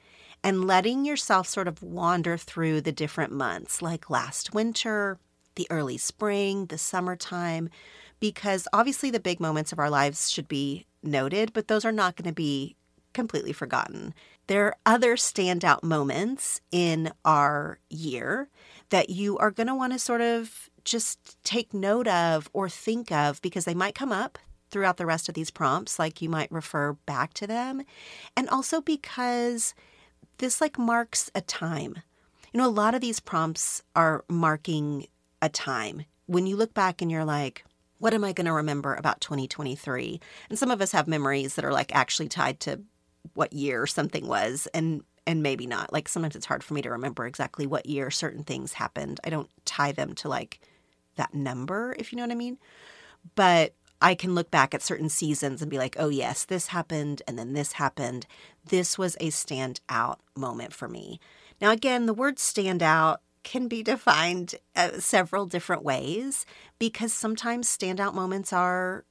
and 0.44 0.66
letting 0.66 1.04
yourself 1.04 1.46
sort 1.46 1.68
of 1.68 1.82
wander 1.82 2.36
through 2.36 2.80
the 2.80 2.92
different 2.92 3.32
months, 3.32 3.80
like 3.80 4.10
last 4.10 4.52
winter, 4.52 5.18
the 5.54 5.66
early 5.70 5.98
spring, 5.98 6.66
the 6.66 6.78
summertime, 6.78 7.68
because 8.20 8.66
obviously 8.72 9.10
the 9.10 9.20
big 9.20 9.40
moments 9.40 9.72
of 9.72 9.78
our 9.78 9.90
lives 9.90 10.30
should 10.30 10.48
be 10.48 10.86
noted, 11.02 11.52
but 11.52 11.68
those 11.68 11.84
are 11.84 11.92
not 11.92 12.16
going 12.16 12.28
to 12.28 12.34
be 12.34 12.76
completely 13.12 13.52
forgotten. 13.52 14.14
There 14.46 14.66
are 14.66 14.76
other 14.86 15.16
standout 15.16 15.82
moments 15.82 16.60
in 16.70 17.12
our 17.24 17.78
year 17.88 18.48
that 18.90 19.10
you 19.10 19.38
are 19.38 19.50
going 19.50 19.68
to 19.68 19.74
want 19.74 19.92
to 19.92 19.98
sort 19.98 20.20
of 20.20 20.70
just 20.84 21.42
take 21.44 21.72
note 21.72 22.08
of 22.08 22.50
or 22.52 22.68
think 22.68 23.12
of 23.12 23.40
because 23.42 23.64
they 23.64 23.74
might 23.74 23.94
come 23.94 24.12
up 24.12 24.38
throughout 24.70 24.96
the 24.96 25.06
rest 25.06 25.28
of 25.28 25.34
these 25.34 25.50
prompts, 25.50 25.98
like 25.98 26.20
you 26.20 26.28
might 26.28 26.50
refer 26.50 26.94
back 27.06 27.34
to 27.34 27.46
them. 27.46 27.82
And 28.36 28.48
also 28.48 28.80
because 28.80 29.74
this 30.38 30.60
like 30.60 30.78
marks 30.78 31.30
a 31.34 31.40
time. 31.40 31.96
You 32.52 32.58
know, 32.58 32.66
a 32.66 32.70
lot 32.70 32.94
of 32.94 33.00
these 33.00 33.20
prompts 33.20 33.82
are 33.94 34.24
marking 34.28 35.06
a 35.40 35.48
time. 35.48 36.04
When 36.26 36.46
you 36.46 36.56
look 36.56 36.74
back 36.74 37.00
and 37.00 37.10
you're 37.10 37.24
like, 37.24 37.64
what 37.98 38.14
am 38.14 38.24
I 38.24 38.32
going 38.32 38.46
to 38.46 38.52
remember 38.52 38.94
about 38.94 39.20
2023? 39.20 40.20
And 40.50 40.58
some 40.58 40.70
of 40.70 40.80
us 40.80 40.92
have 40.92 41.06
memories 41.06 41.54
that 41.54 41.64
are 41.64 41.72
like 41.72 41.94
actually 41.94 42.28
tied 42.28 42.58
to 42.60 42.80
what 43.34 43.52
year 43.52 43.86
something 43.86 44.26
was 44.26 44.66
and 44.74 45.02
and 45.26 45.42
maybe 45.42 45.66
not. 45.66 45.92
Like 45.92 46.08
sometimes 46.08 46.34
it's 46.34 46.46
hard 46.46 46.64
for 46.64 46.74
me 46.74 46.82
to 46.82 46.90
remember 46.90 47.26
exactly 47.26 47.66
what 47.66 47.86
year 47.86 48.10
certain 48.10 48.42
things 48.42 48.72
happened. 48.72 49.20
I 49.24 49.30
don't 49.30 49.50
tie 49.64 49.92
them 49.92 50.14
to 50.16 50.28
like 50.28 50.60
that 51.16 51.34
number, 51.34 51.94
if 51.98 52.12
you 52.12 52.16
know 52.16 52.24
what 52.24 52.32
I 52.32 52.36
mean. 52.36 52.58
But 53.34 53.74
I 54.00 54.16
can 54.16 54.34
look 54.34 54.50
back 54.50 54.74
at 54.74 54.82
certain 54.82 55.08
seasons 55.08 55.62
and 55.62 55.70
be 55.70 55.78
like, 55.78 55.94
oh, 55.98 56.08
yes, 56.08 56.44
this 56.44 56.68
happened 56.68 57.22
and 57.28 57.38
then 57.38 57.52
this 57.52 57.72
happened. 57.72 58.26
This 58.66 58.98
was 58.98 59.14
a 59.20 59.28
standout 59.28 60.16
moment 60.36 60.72
for 60.72 60.88
me. 60.88 61.20
Now, 61.60 61.70
again, 61.70 62.06
the 62.06 62.14
word 62.14 62.38
standout 62.38 63.18
can 63.44 63.68
be 63.68 63.82
defined 63.82 64.56
uh, 64.74 64.98
several 64.98 65.46
different 65.46 65.84
ways 65.84 66.44
because 66.80 67.12
sometimes 67.12 67.68
standout 67.68 68.14
moments 68.14 68.52
are 68.52 69.04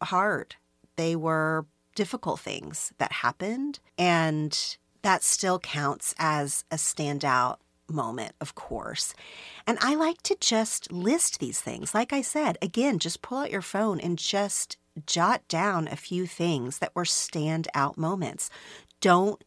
hard. 0.00 0.54
They 0.94 1.16
were 1.16 1.66
difficult 1.94 2.40
things 2.40 2.92
that 2.98 3.12
happened, 3.12 3.80
and 3.98 4.76
that 5.02 5.22
still 5.22 5.58
counts 5.58 6.14
as 6.18 6.64
a 6.70 6.76
standout 6.76 7.56
moment, 7.88 8.32
of 8.40 8.54
course. 8.54 9.14
And 9.66 9.78
I 9.80 9.94
like 9.94 10.22
to 10.22 10.36
just 10.40 10.92
list 10.92 11.40
these 11.40 11.60
things. 11.60 11.94
Like 11.94 12.12
I 12.12 12.22
said, 12.22 12.58
again, 12.62 12.98
just 12.98 13.22
pull 13.22 13.38
out 13.38 13.50
your 13.50 13.62
phone 13.62 14.00
and 14.00 14.18
just 14.18 14.76
jot 15.06 15.46
down 15.48 15.88
a 15.88 15.96
few 15.96 16.26
things 16.26 16.78
that 16.78 16.94
were 16.94 17.04
standout 17.04 17.96
moments. 17.96 18.50
Don't 19.00 19.42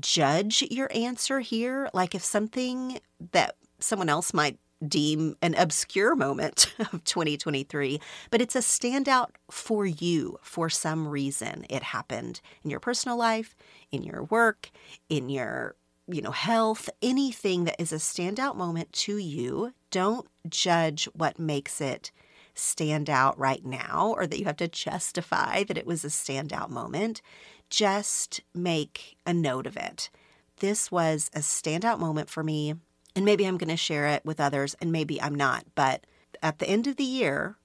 judge 0.00 0.62
your 0.70 0.90
answer 0.94 1.40
here. 1.40 1.90
Like 1.92 2.14
if 2.14 2.24
something 2.24 3.00
that 3.32 3.56
someone 3.78 4.08
else 4.08 4.32
might 4.32 4.58
deem 4.86 5.36
an 5.42 5.54
obscure 5.54 6.14
moment 6.14 6.72
of 6.78 7.04
2023, 7.04 8.00
but 8.30 8.40
it's 8.40 8.56
a 8.56 8.60
standout 8.60 9.30
for 9.50 9.86
you 9.86 10.38
for 10.42 10.68
some 10.68 11.08
reason. 11.08 11.64
It 11.70 11.82
happened 11.82 12.40
in 12.64 12.70
your 12.70 12.80
personal 12.80 13.16
life, 13.16 13.54
in 13.90 14.02
your 14.02 14.24
work, 14.24 14.70
in 15.08 15.28
your 15.28 15.76
you 16.08 16.20
know, 16.20 16.32
health, 16.32 16.90
anything 17.00 17.64
that 17.64 17.80
is 17.80 17.92
a 17.92 17.96
standout 17.96 18.56
moment 18.56 18.92
to 18.92 19.18
you, 19.18 19.72
don't 19.90 20.26
judge 20.48 21.08
what 21.14 21.38
makes 21.38 21.80
it 21.80 22.10
stand 22.54 23.08
out 23.08 23.38
right 23.38 23.64
now 23.64 24.12
or 24.16 24.26
that 24.26 24.38
you 24.38 24.44
have 24.44 24.56
to 24.56 24.68
justify 24.68 25.64
that 25.64 25.78
it 25.78 25.86
was 25.86 26.04
a 26.04 26.08
standout 26.08 26.68
moment. 26.68 27.22
Just 27.70 28.40
make 28.54 29.16
a 29.24 29.32
note 29.32 29.66
of 29.66 29.76
it. 29.76 30.10
This 30.58 30.90
was 30.90 31.30
a 31.34 31.38
standout 31.40 31.98
moment 31.98 32.28
for 32.28 32.42
me, 32.42 32.74
and 33.14 33.24
maybe 33.24 33.44
I'm 33.46 33.58
going 33.58 33.70
to 33.70 33.76
share 33.76 34.06
it 34.06 34.24
with 34.24 34.40
others, 34.40 34.74
and 34.80 34.92
maybe 34.92 35.20
I'm 35.20 35.34
not. 35.34 35.64
But 35.74 36.06
at 36.42 36.58
the 36.58 36.68
end 36.68 36.86
of 36.86 36.96
the 36.96 37.04
year, 37.04 37.56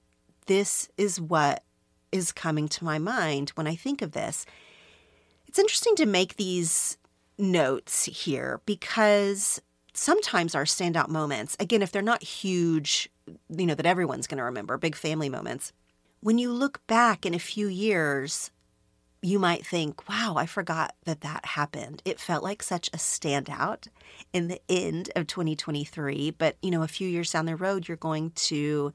this 0.46 0.88
is 0.96 1.20
what 1.20 1.62
is 2.12 2.32
coming 2.32 2.68
to 2.68 2.84
my 2.84 2.98
mind 2.98 3.50
when 3.50 3.66
I 3.66 3.74
think 3.74 4.02
of 4.02 4.12
this. 4.12 4.46
It's 5.46 5.58
interesting 5.58 5.96
to 5.96 6.06
make 6.06 6.36
these 6.36 6.98
notes 7.38 8.04
here 8.04 8.60
because 8.66 9.60
sometimes 9.94 10.54
our 10.54 10.64
standout 10.64 11.08
moments, 11.08 11.56
again, 11.60 11.82
if 11.82 11.92
they're 11.92 12.02
not 12.02 12.22
huge, 12.22 13.10
you 13.48 13.66
know, 13.66 13.74
that 13.74 13.86
everyone's 13.86 14.26
going 14.26 14.38
to 14.38 14.44
remember, 14.44 14.76
big 14.76 14.94
family 14.94 15.28
moments, 15.28 15.72
when 16.20 16.38
you 16.38 16.52
look 16.52 16.86
back 16.86 17.24
in 17.24 17.34
a 17.34 17.38
few 17.38 17.68
years, 17.68 18.50
you 19.22 19.38
might 19.38 19.66
think, 19.66 20.08
wow, 20.08 20.34
I 20.36 20.46
forgot 20.46 20.94
that 21.04 21.22
that 21.22 21.44
happened. 21.44 22.02
It 22.04 22.20
felt 22.20 22.44
like 22.44 22.62
such 22.62 22.88
a 22.88 22.98
standout 22.98 23.88
in 24.32 24.48
the 24.48 24.60
end 24.68 25.10
of 25.16 25.26
2023. 25.26 26.30
But, 26.32 26.56
you 26.62 26.70
know, 26.70 26.82
a 26.82 26.88
few 26.88 27.08
years 27.08 27.32
down 27.32 27.46
the 27.46 27.56
road, 27.56 27.88
you're 27.88 27.96
going 27.96 28.30
to 28.32 28.92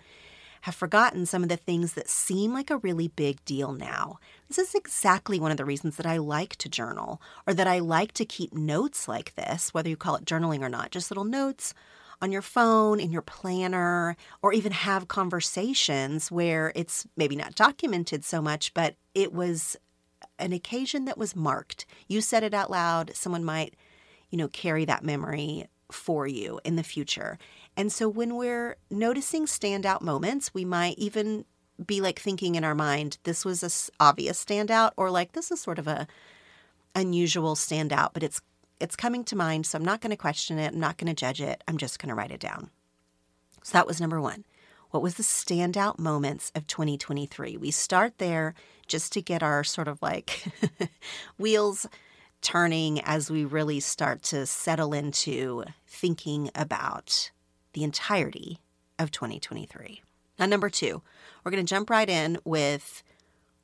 have 0.61 0.75
forgotten 0.75 1.25
some 1.25 1.43
of 1.43 1.49
the 1.49 1.57
things 1.57 1.93
that 1.93 2.07
seem 2.07 2.53
like 2.53 2.69
a 2.69 2.77
really 2.77 3.09
big 3.09 3.43
deal 3.43 3.73
now. 3.73 4.17
This 4.47 4.57
is 4.57 4.75
exactly 4.75 5.37
one 5.37 5.51
of 5.51 5.57
the 5.57 5.65
reasons 5.65 5.97
that 5.97 6.05
I 6.05 6.15
like 6.17 6.55
to 6.57 6.69
journal 6.69 7.21
or 7.45 7.53
that 7.53 7.67
I 7.67 7.79
like 7.79 8.13
to 8.13 8.25
keep 8.25 8.53
notes 8.53 9.09
like 9.09 9.35
this, 9.35 9.73
whether 9.73 9.89
you 9.89 9.97
call 9.97 10.15
it 10.15 10.23
journaling 10.23 10.61
or 10.61 10.69
not, 10.69 10.91
just 10.91 11.11
little 11.11 11.25
notes 11.25 11.73
on 12.21 12.31
your 12.31 12.41
phone, 12.41 13.01
in 13.01 13.11
your 13.11 13.21
planner, 13.21 14.15
or 14.41 14.53
even 14.53 14.71
have 14.71 15.09
conversations 15.09 16.31
where 16.31 16.71
it's 16.77 17.05
maybe 17.17 17.35
not 17.35 17.55
documented 17.55 18.23
so 18.23 18.41
much, 18.41 18.73
but 18.73 18.95
it 19.13 19.33
was 19.33 19.75
an 20.39 20.53
occasion 20.53 21.05
that 21.05 21.17
was 21.17 21.35
marked. 21.35 21.85
You 22.07 22.21
said 22.21 22.43
it 22.43 22.53
out 22.53 22.71
loud, 22.71 23.15
someone 23.15 23.43
might, 23.43 23.75
you 24.29 24.37
know, 24.37 24.47
carry 24.47 24.85
that 24.85 25.03
memory 25.03 25.67
for 25.91 26.27
you 26.27 26.59
in 26.63 26.75
the 26.75 26.83
future. 26.83 27.37
And 27.77 27.91
so 27.91 28.09
when 28.09 28.35
we're 28.35 28.77
noticing 28.89 29.45
standout 29.45 30.01
moments, 30.01 30.53
we 30.53 30.65
might 30.65 30.97
even 30.97 31.45
be 31.83 32.01
like 32.01 32.19
thinking 32.19 32.55
in 32.55 32.63
our 32.63 32.75
mind, 32.75 33.17
this 33.23 33.45
was 33.45 33.63
a 33.63 34.03
obvious 34.03 34.43
standout, 34.43 34.91
or 34.97 35.09
like 35.09 35.33
this 35.33 35.51
is 35.51 35.59
sort 35.61 35.79
of 35.79 35.87
a 35.87 36.07
unusual 36.95 37.55
standout, 37.55 38.11
but 38.13 38.23
it's 38.23 38.41
it's 38.79 38.95
coming 38.95 39.23
to 39.25 39.35
mind, 39.35 39.65
so 39.65 39.77
I'm 39.77 39.85
not 39.85 40.01
going 40.01 40.11
to 40.11 40.17
question 40.17 40.59
it. 40.59 40.73
I'm 40.73 40.79
not 40.79 40.97
going 40.97 41.07
to 41.07 41.13
judge 41.13 41.41
it. 41.41 41.63
I'm 41.67 41.77
just 41.77 41.99
going 41.99 42.09
to 42.09 42.15
write 42.15 42.31
it 42.31 42.39
down. 42.39 42.69
So 43.63 43.73
that 43.73 43.87
was 43.87 44.01
number 44.01 44.19
one. 44.19 44.43
What 44.93 45.01
was 45.01 45.15
the 45.15 45.23
standout 45.23 45.97
moments 45.97 46.51
of 46.53 46.67
2023? 46.67 47.57
We 47.57 47.71
start 47.71 48.19
there 48.19 48.53
just 48.85 49.11
to 49.13 49.23
get 49.23 49.41
our 49.41 49.63
sort 49.63 49.87
of 49.87 49.99
like 50.03 50.45
wheels 51.39 51.87
turning 52.43 53.01
as 53.01 53.31
we 53.31 53.43
really 53.43 53.79
start 53.79 54.21
to 54.21 54.45
settle 54.45 54.93
into 54.93 55.63
thinking 55.87 56.51
about 56.53 57.31
the 57.73 57.83
entirety 57.83 58.59
of 58.99 59.09
2023. 59.09 60.03
Now, 60.37 60.45
number 60.45 60.69
two, 60.69 61.01
we're 61.43 61.51
going 61.51 61.65
to 61.65 61.67
jump 61.67 61.89
right 61.89 62.07
in 62.07 62.37
with 62.43 63.01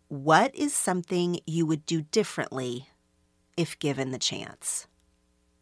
what 0.07 0.55
is 0.55 0.73
something 0.73 1.41
you 1.45 1.67
would 1.67 1.85
do 1.85 2.01
differently 2.01 2.89
if 3.55 3.77
given 3.77 4.09
the 4.09 4.17
chance? 4.17 4.87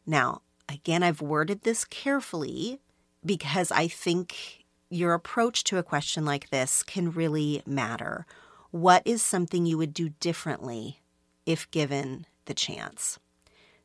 Now, 0.05 0.43
again, 0.69 1.03
I've 1.03 1.21
worded 1.21 1.63
this 1.63 1.83
carefully 1.83 2.79
because 3.25 3.69
I 3.69 3.89
think 3.89 4.63
your 4.89 5.13
approach 5.13 5.63
to 5.65 5.77
a 5.77 5.83
question 5.83 6.25
like 6.25 6.49
this 6.49 6.83
can 6.83 7.11
really 7.11 7.61
matter. 7.65 8.25
What 8.71 9.03
is 9.05 9.21
something 9.21 9.65
you 9.65 9.77
would 9.77 9.93
do 9.93 10.09
differently 10.09 11.01
if 11.45 11.69
given 11.71 12.25
the 12.45 12.53
chance? 12.53 13.19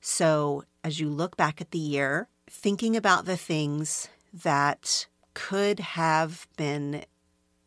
So, 0.00 0.64
as 0.82 0.99
you 0.99 1.09
look 1.09 1.37
back 1.37 1.61
at 1.61 1.71
the 1.71 1.78
year, 1.78 2.28
thinking 2.49 2.97
about 2.97 3.25
the 3.25 3.37
things 3.37 4.09
that 4.32 5.06
could 5.35 5.80
have 5.80 6.47
been 6.56 7.04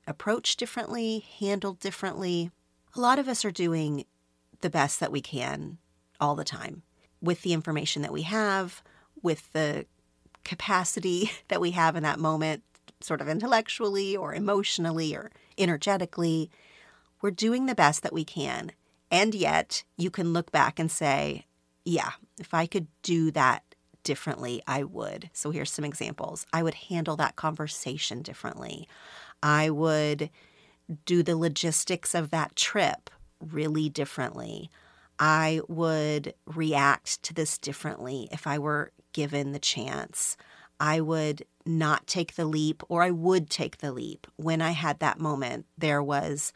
approached 0.07 0.59
differently, 0.59 1.25
handled 1.39 1.79
differently, 1.79 2.51
a 2.95 2.99
lot 2.99 3.19
of 3.19 3.27
us 3.27 3.45
are 3.45 3.51
doing 3.51 4.05
the 4.61 4.69
best 4.69 4.99
that 4.99 5.11
we 5.11 5.21
can 5.21 5.77
all 6.19 6.35
the 6.35 6.43
time 6.43 6.83
with 7.21 7.41
the 7.41 7.53
information 7.53 8.01
that 8.01 8.13
we 8.13 8.21
have, 8.23 8.83
with 9.21 9.51
the 9.53 9.85
capacity 10.43 11.31
that 11.47 11.61
we 11.61 11.71
have 11.71 11.95
in 11.95 12.03
that 12.03 12.19
moment, 12.19 12.63
sort 13.05 13.21
of 13.21 13.29
intellectually 13.29 14.17
or 14.17 14.33
emotionally 14.33 15.15
or 15.15 15.31
energetically. 15.57 16.49
We're 17.21 17.31
doing 17.31 17.65
the 17.65 17.75
best 17.75 18.03
that 18.03 18.13
we 18.13 18.25
can. 18.25 18.71
And 19.11 19.33
yet, 19.35 19.83
you 19.97 20.09
can 20.09 20.33
look 20.33 20.51
back 20.51 20.79
and 20.79 20.91
say, 20.91 21.45
yeah, 21.85 22.11
if 22.39 22.53
I 22.53 22.65
could 22.65 22.87
do 23.03 23.31
that 23.31 23.63
differently, 24.03 24.61
I 24.67 24.83
would. 24.83 25.29
So 25.33 25.51
here's 25.51 25.71
some 25.71 25.85
examples. 25.85 26.45
I 26.51 26.63
would 26.63 26.73
handle 26.75 27.15
that 27.17 27.35
conversation 27.35 28.21
differently. 28.21 28.87
I 29.43 29.69
would 29.69 30.29
do 31.05 31.23
the 31.23 31.37
logistics 31.37 32.15
of 32.15 32.31
that 32.31 32.55
trip 32.55 33.09
really 33.39 33.89
differently. 33.89 34.69
I 35.19 35.61
would 35.67 36.33
react 36.45 37.23
to 37.23 37.33
this 37.33 37.57
differently 37.57 38.27
if 38.31 38.47
I 38.47 38.59
were 38.59 38.91
given 39.13 39.51
the 39.51 39.59
chance. 39.59 40.35
I 40.79 41.01
would 41.01 41.45
not 41.65 42.07
take 42.07 42.35
the 42.35 42.45
leap, 42.45 42.83
or 42.89 43.03
I 43.03 43.11
would 43.11 43.49
take 43.49 43.77
the 43.77 43.91
leap. 43.91 44.27
When 44.35 44.61
I 44.61 44.71
had 44.71 44.99
that 44.99 45.19
moment, 45.19 45.65
there 45.77 46.03
was 46.03 46.53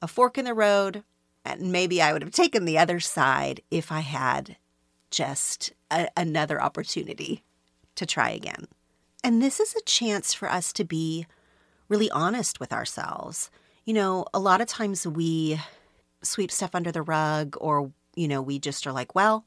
a 0.00 0.08
fork 0.08 0.38
in 0.38 0.44
the 0.44 0.54
road, 0.54 1.02
and 1.44 1.72
maybe 1.72 2.00
I 2.00 2.12
would 2.12 2.22
have 2.22 2.32
taken 2.32 2.64
the 2.64 2.78
other 2.78 3.00
side 3.00 3.62
if 3.70 3.90
I 3.90 4.00
had 4.00 4.56
just 5.10 5.72
a, 5.90 6.08
another 6.16 6.62
opportunity 6.62 7.42
to 7.96 8.06
try 8.06 8.30
again. 8.30 8.68
And 9.24 9.42
this 9.42 9.58
is 9.58 9.74
a 9.74 9.82
chance 9.82 10.32
for 10.32 10.48
us 10.50 10.72
to 10.74 10.84
be 10.84 11.26
really 11.88 12.10
honest 12.10 12.60
with 12.60 12.72
ourselves. 12.72 13.50
You 13.84 13.94
know, 13.94 14.26
a 14.32 14.38
lot 14.38 14.60
of 14.60 14.68
times 14.68 15.06
we 15.06 15.60
sweep 16.22 16.50
stuff 16.50 16.74
under 16.74 16.92
the 16.92 17.02
rug 17.02 17.56
or, 17.60 17.90
you 18.14 18.28
know, 18.28 18.42
we 18.42 18.58
just 18.58 18.86
are 18.86 18.92
like, 18.92 19.14
well, 19.14 19.44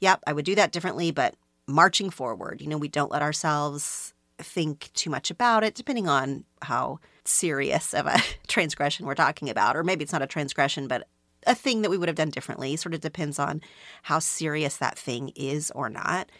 yep, 0.00 0.20
I 0.26 0.32
would 0.32 0.44
do 0.44 0.54
that 0.54 0.72
differently, 0.72 1.10
but 1.10 1.34
marching 1.66 2.10
forward, 2.10 2.60
you 2.60 2.68
know, 2.68 2.78
we 2.78 2.88
don't 2.88 3.10
let 3.10 3.22
ourselves 3.22 4.14
think 4.42 4.90
too 4.94 5.10
much 5.10 5.30
about 5.30 5.64
it, 5.64 5.74
depending 5.74 6.08
on 6.08 6.44
how 6.62 7.00
serious 7.24 7.94
of 7.94 8.06
a 8.06 8.18
transgression 8.48 9.06
we're 9.06 9.14
talking 9.14 9.48
about. 9.48 9.76
Or 9.76 9.84
maybe 9.84 10.02
it's 10.02 10.12
not 10.12 10.22
a 10.22 10.26
transgression, 10.26 10.88
but 10.88 11.08
a 11.46 11.54
thing 11.54 11.82
that 11.82 11.90
we 11.90 11.98
would 11.98 12.08
have 12.08 12.16
done 12.16 12.30
differently. 12.30 12.76
Sort 12.76 12.94
of 12.94 13.00
depends 13.00 13.38
on 13.38 13.60
how 14.02 14.18
serious 14.18 14.76
that 14.76 14.98
thing 14.98 15.32
is 15.34 15.70
or 15.72 15.88
not. 15.88 16.30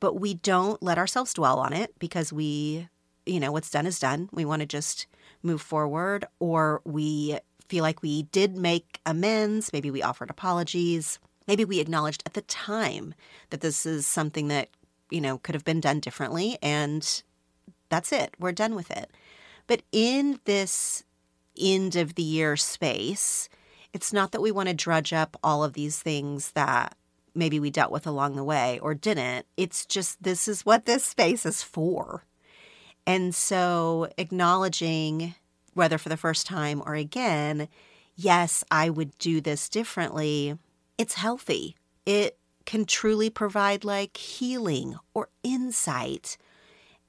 But 0.00 0.20
we 0.20 0.34
don't 0.34 0.82
let 0.82 0.98
ourselves 0.98 1.34
dwell 1.34 1.58
on 1.58 1.72
it 1.72 1.98
because 1.98 2.32
we, 2.32 2.88
you 3.26 3.40
know, 3.40 3.50
what's 3.50 3.70
done 3.70 3.86
is 3.86 3.98
done. 3.98 4.28
We 4.32 4.44
want 4.44 4.60
to 4.60 4.66
just 4.66 5.06
move 5.42 5.60
forward, 5.60 6.24
or 6.40 6.80
we 6.84 7.38
feel 7.68 7.82
like 7.82 8.02
we 8.02 8.24
did 8.24 8.56
make 8.56 9.00
amends. 9.06 9.72
Maybe 9.72 9.90
we 9.90 10.02
offered 10.02 10.30
apologies. 10.30 11.18
Maybe 11.46 11.64
we 11.64 11.80
acknowledged 11.80 12.22
at 12.26 12.34
the 12.34 12.42
time 12.42 13.14
that 13.50 13.60
this 13.60 13.86
is 13.86 14.06
something 14.06 14.48
that, 14.48 14.68
you 15.10 15.20
know, 15.20 15.38
could 15.38 15.54
have 15.54 15.64
been 15.64 15.80
done 15.80 16.00
differently. 16.00 16.58
And 16.62 17.22
that's 17.88 18.12
it. 18.12 18.34
We're 18.38 18.52
done 18.52 18.74
with 18.74 18.90
it. 18.90 19.10
But 19.66 19.82
in 19.92 20.40
this 20.44 21.04
end 21.58 21.96
of 21.96 22.14
the 22.14 22.22
year 22.22 22.56
space, 22.56 23.48
it's 23.92 24.12
not 24.12 24.32
that 24.32 24.42
we 24.42 24.50
want 24.50 24.68
to 24.68 24.74
drudge 24.74 25.12
up 25.12 25.36
all 25.42 25.64
of 25.64 25.72
these 25.72 25.98
things 25.98 26.52
that 26.52 26.96
maybe 27.34 27.60
we 27.60 27.70
dealt 27.70 27.92
with 27.92 28.06
along 28.06 28.36
the 28.36 28.44
way 28.44 28.78
or 28.80 28.94
didn't. 28.94 29.46
It's 29.56 29.86
just 29.86 30.22
this 30.22 30.48
is 30.48 30.66
what 30.66 30.84
this 30.84 31.04
space 31.04 31.46
is 31.46 31.62
for. 31.62 32.24
And 33.06 33.34
so 33.34 34.08
acknowledging 34.18 35.34
whether 35.74 35.98
for 35.98 36.08
the 36.08 36.16
first 36.16 36.46
time 36.46 36.82
or 36.84 36.94
again, 36.94 37.68
yes, 38.16 38.64
I 38.70 38.90
would 38.90 39.16
do 39.18 39.40
this 39.40 39.68
differently, 39.68 40.58
it's 40.98 41.14
healthy. 41.14 41.76
It 42.04 42.36
can 42.66 42.84
truly 42.84 43.30
provide 43.30 43.84
like 43.84 44.16
healing 44.16 44.96
or 45.14 45.28
insight. 45.42 46.36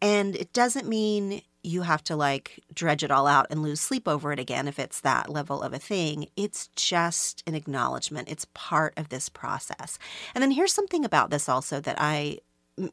And 0.02 0.36
it 0.36 0.54
doesn't 0.54 0.88
mean 0.88 1.42
you 1.62 1.82
have 1.82 2.04
to 2.06 2.16
like 2.16 2.64
dredge 2.74 3.04
it 3.04 3.12
all 3.12 3.28
out 3.28 3.48
and 3.50 3.62
lose 3.62 3.82
sleep 3.82 4.08
over 4.08 4.32
it 4.32 4.40
again 4.40 4.68
if 4.68 4.80
it's 4.80 5.02
that 5.02 5.30
level 5.30 5.62
of 5.62 5.74
a 5.74 5.80
thing. 5.80 6.28
It's 6.36 6.68
just 6.76 7.44
an 7.46 7.56
acknowledgement. 7.56 8.30
It's 8.30 8.48
part 8.54 8.94
of 8.98 9.10
this 9.10 9.28
process. 9.28 10.00
And 10.34 10.42
then 10.42 10.52
here's 10.52 10.74
something 10.74 11.04
about 11.04 11.32
this 11.32 11.50
also 11.50 11.82
that 11.82 11.98
I 12.00 12.40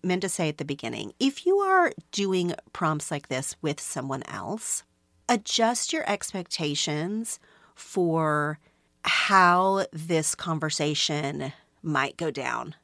meant 0.02 0.22
to 0.22 0.28
say 0.28 0.48
at 0.48 0.58
the 0.58 0.64
beginning. 0.64 1.12
If 1.20 1.46
you 1.46 1.58
are 1.58 1.92
doing 2.10 2.54
prompts 2.72 3.10
like 3.10 3.28
this 3.28 3.54
with 3.62 3.80
someone 3.80 4.24
else, 4.24 4.82
adjust 5.28 5.92
your 5.92 6.08
expectations 6.10 7.38
for 7.74 8.58
how 9.04 9.86
this 9.92 10.34
conversation 10.34 11.52
might 11.82 12.16
go 12.16 12.32
down. 12.32 12.74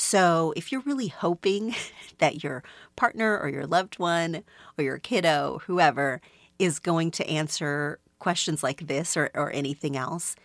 So, 0.00 0.52
if 0.54 0.70
you're 0.70 0.82
really 0.82 1.08
hoping 1.08 1.74
that 2.18 2.44
your 2.44 2.62
partner 2.94 3.36
or 3.36 3.48
your 3.48 3.66
loved 3.66 3.98
one 3.98 4.44
or 4.78 4.84
your 4.84 4.98
kiddo, 4.98 5.60
whoever, 5.66 6.20
is 6.56 6.78
going 6.78 7.10
to 7.10 7.28
answer 7.28 7.98
questions 8.20 8.62
like 8.62 8.86
this 8.86 9.16
or, 9.16 9.28
or 9.34 9.50
anything 9.50 9.96
else, 9.96 10.36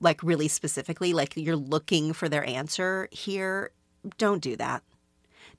like 0.00 0.20
really 0.20 0.48
specifically, 0.48 1.12
like 1.12 1.36
you're 1.36 1.54
looking 1.54 2.12
for 2.12 2.28
their 2.28 2.44
answer 2.44 3.08
here, 3.12 3.70
don't 4.18 4.42
do 4.42 4.56
that. 4.56 4.82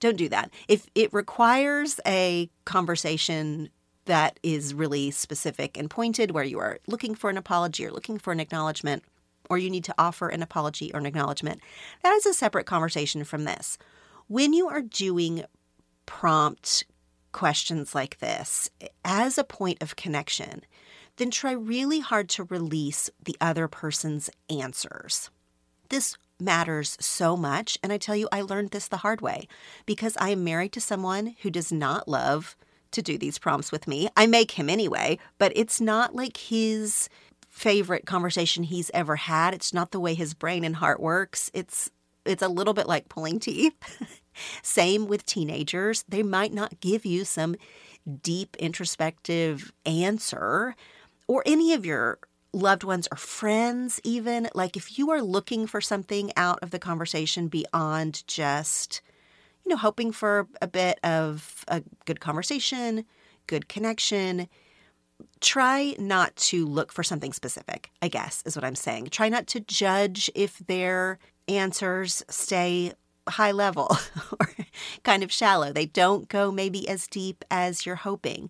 Don't 0.01 0.17
do 0.17 0.27
that. 0.27 0.51
If 0.67 0.87
it 0.93 1.13
requires 1.13 2.01
a 2.05 2.49
conversation 2.65 3.69
that 4.03 4.37
is 4.43 4.73
really 4.73 5.11
specific 5.11 5.77
and 5.77 5.89
pointed, 5.89 6.31
where 6.31 6.43
you 6.43 6.59
are 6.59 6.79
looking 6.87 7.15
for 7.15 7.29
an 7.29 7.37
apology 7.37 7.85
or 7.85 7.91
looking 7.91 8.17
for 8.17 8.33
an 8.33 8.41
acknowledgement, 8.41 9.05
or 9.49 9.57
you 9.57 9.69
need 9.69 9.83
to 9.85 9.95
offer 9.97 10.29
an 10.29 10.41
apology 10.41 10.91
or 10.93 10.99
an 10.99 11.05
acknowledgement, 11.05 11.61
that 12.03 12.13
is 12.13 12.25
a 12.25 12.33
separate 12.33 12.65
conversation 12.65 13.23
from 13.23 13.45
this. 13.45 13.77
When 14.27 14.53
you 14.53 14.67
are 14.67 14.81
doing 14.81 15.45
prompt 16.05 16.85
questions 17.31 17.93
like 17.93 18.19
this 18.19 18.69
as 19.05 19.37
a 19.37 19.43
point 19.43 19.81
of 19.81 19.95
connection, 19.95 20.61
then 21.17 21.31
try 21.31 21.51
really 21.51 21.99
hard 21.99 22.29
to 22.29 22.43
release 22.45 23.09
the 23.23 23.35
other 23.41 23.67
person's 23.67 24.29
answers. 24.49 25.29
This 25.89 26.17
matters 26.39 26.97
so 26.99 27.35
much. 27.35 27.77
And 27.83 27.91
I 27.91 27.97
tell 27.97 28.15
you, 28.15 28.27
I 28.31 28.41
learned 28.41 28.71
this 28.71 28.87
the 28.87 28.97
hard 28.97 29.21
way 29.21 29.47
because 29.85 30.17
I 30.17 30.29
am 30.29 30.43
married 30.43 30.73
to 30.73 30.81
someone 30.81 31.35
who 31.41 31.49
does 31.49 31.71
not 31.71 32.07
love 32.07 32.55
to 32.91 33.01
do 33.01 33.17
these 33.17 33.39
prompts 33.39 33.71
with 33.71 33.87
me. 33.87 34.07
I 34.15 34.27
make 34.27 34.51
him 34.51 34.69
anyway, 34.69 35.19
but 35.37 35.51
it's 35.55 35.81
not 35.81 36.15
like 36.15 36.37
his 36.37 37.09
favorite 37.57 38.05
conversation 38.05 38.63
he's 38.63 38.91
ever 38.93 39.15
had. 39.15 39.53
It's 39.53 39.73
not 39.73 39.91
the 39.91 39.99
way 39.99 40.13
his 40.13 40.33
brain 40.33 40.63
and 40.63 40.75
heart 40.75 40.99
works. 40.99 41.49
It's 41.53 41.89
it's 42.25 42.43
a 42.43 42.49
little 42.49 42.73
bit 42.73 42.87
like 42.87 43.09
pulling 43.09 43.39
teeth. 43.39 43.73
Same 44.61 45.07
with 45.07 45.25
teenagers. 45.25 46.03
They 46.07 46.21
might 46.21 46.53
not 46.53 46.79
give 46.79 47.05
you 47.05 47.25
some 47.25 47.55
deep 48.21 48.55
introspective 48.57 49.73
answer 49.85 50.75
or 51.27 51.41
any 51.45 51.73
of 51.73 51.85
your 51.85 52.19
loved 52.53 52.83
ones 52.83 53.07
or 53.11 53.17
friends 53.17 53.99
even 54.03 54.49
like 54.53 54.77
if 54.77 54.97
you 54.97 55.11
are 55.11 55.21
looking 55.21 55.67
for 55.67 55.81
something 55.81 56.31
out 56.37 56.59
of 56.61 56.71
the 56.71 56.79
conversation 56.79 57.47
beyond 57.49 58.25
just 58.27 59.01
you 59.67 59.71
know, 59.71 59.77
hoping 59.77 60.13
for 60.13 60.47
a 60.61 60.67
bit 60.67 60.97
of 61.03 61.65
a 61.67 61.83
good 62.05 62.21
conversation, 62.21 63.03
good 63.47 63.67
connection. 63.67 64.47
Try 65.39 65.95
not 65.99 66.35
to 66.35 66.65
look 66.65 66.91
for 66.91 67.03
something 67.03 67.33
specific, 67.33 67.91
I 68.01 68.07
guess, 68.07 68.43
is 68.45 68.55
what 68.55 68.65
I'm 68.65 68.75
saying. 68.75 69.07
Try 69.07 69.29
not 69.29 69.47
to 69.47 69.59
judge 69.59 70.29
if 70.35 70.59
their 70.59 71.19
answers 71.47 72.23
stay 72.29 72.93
high 73.27 73.51
level 73.51 73.95
or 74.39 74.49
kind 75.03 75.23
of 75.23 75.31
shallow. 75.31 75.71
They 75.71 75.85
don't 75.85 76.27
go 76.27 76.51
maybe 76.51 76.87
as 76.87 77.07
deep 77.07 77.43
as 77.51 77.85
you're 77.85 77.95
hoping. 77.95 78.49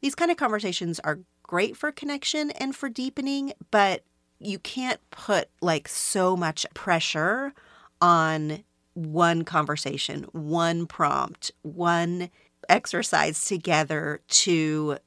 These 0.00 0.14
kind 0.14 0.30
of 0.30 0.36
conversations 0.36 1.00
are 1.00 1.20
great 1.42 1.76
for 1.76 1.90
connection 1.90 2.50
and 2.52 2.74
for 2.74 2.88
deepening, 2.88 3.52
but 3.70 4.04
you 4.38 4.58
can't 4.58 5.00
put 5.10 5.48
like 5.60 5.88
so 5.88 6.36
much 6.36 6.66
pressure 6.74 7.52
on 8.00 8.62
one 8.94 9.44
conversation, 9.44 10.24
one 10.32 10.86
prompt, 10.86 11.50
one 11.62 12.30
exercise 12.68 13.44
together 13.44 14.20
to 14.28 14.98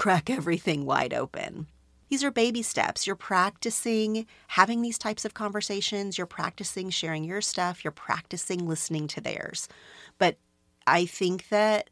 crack 0.00 0.30
everything 0.30 0.86
wide 0.86 1.12
open. 1.12 1.66
These 2.08 2.24
are 2.24 2.30
baby 2.30 2.62
steps. 2.62 3.06
You're 3.06 3.16
practicing 3.16 4.26
having 4.46 4.80
these 4.80 4.96
types 4.96 5.26
of 5.26 5.34
conversations. 5.34 6.16
You're 6.16 6.26
practicing 6.26 6.88
sharing 6.88 7.22
your 7.22 7.42
stuff. 7.42 7.84
You're 7.84 7.90
practicing 7.90 8.66
listening 8.66 9.08
to 9.08 9.20
theirs. 9.20 9.68
But 10.16 10.38
I 10.86 11.04
think 11.04 11.50
that 11.50 11.90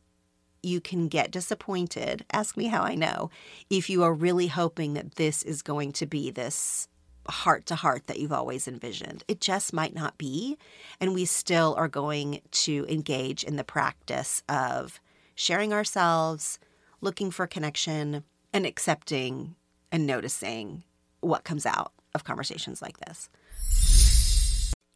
you 0.62 0.80
can 0.80 1.08
get 1.08 1.30
disappointed. 1.30 2.24
Ask 2.32 2.56
me 2.56 2.68
how 2.68 2.80
I 2.80 2.94
know. 2.94 3.30
If 3.68 3.90
you 3.90 4.02
are 4.02 4.14
really 4.14 4.46
hoping 4.46 4.94
that 4.94 5.16
this 5.16 5.42
is 5.42 5.60
going 5.60 5.92
to 5.92 6.06
be 6.06 6.30
this 6.30 6.88
heart 7.28 7.66
to 7.66 7.74
heart 7.74 8.06
that 8.06 8.18
you've 8.18 8.32
always 8.32 8.66
envisioned, 8.66 9.22
it 9.28 9.42
just 9.42 9.74
might 9.74 9.94
not 9.94 10.16
be. 10.16 10.56
And 10.98 11.12
we 11.12 11.26
still 11.26 11.74
are 11.76 11.88
going 11.88 12.40
to 12.52 12.86
engage 12.88 13.44
in 13.44 13.56
the 13.56 13.64
practice 13.64 14.42
of 14.48 14.98
sharing 15.34 15.74
ourselves, 15.74 16.58
looking 17.00 17.30
for 17.30 17.46
connection, 17.46 18.24
and 18.52 18.66
accepting 18.66 19.54
and 19.92 20.06
noticing 20.06 20.84
what 21.20 21.44
comes 21.44 21.66
out 21.66 21.92
of 22.14 22.24
conversations 22.24 22.80
like 22.80 22.98
this. 22.98 23.28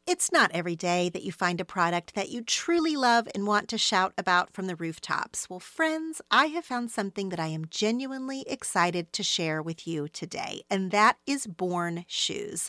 It's 0.04 0.32
not 0.32 0.50
every 0.52 0.74
day 0.74 1.10
that 1.10 1.22
you 1.22 1.30
find 1.30 1.60
a 1.60 1.64
product 1.64 2.14
that 2.16 2.28
you 2.28 2.42
truly 2.42 2.96
love 2.96 3.28
and 3.34 3.46
want 3.46 3.68
to 3.68 3.78
shout 3.78 4.12
about 4.18 4.52
from 4.52 4.66
the 4.66 4.74
rooftops. 4.74 5.48
Well, 5.48 5.60
friends, 5.60 6.20
I 6.28 6.46
have 6.46 6.64
found 6.64 6.90
something 6.90 7.28
that 7.28 7.38
I 7.38 7.46
am 7.46 7.66
genuinely 7.70 8.44
excited 8.48 9.12
to 9.12 9.22
share 9.22 9.62
with 9.62 9.86
you 9.86 10.08
today, 10.08 10.62
and 10.68 10.90
that 10.90 11.18
is 11.24 11.46
Born 11.46 12.04
Shoes. 12.08 12.68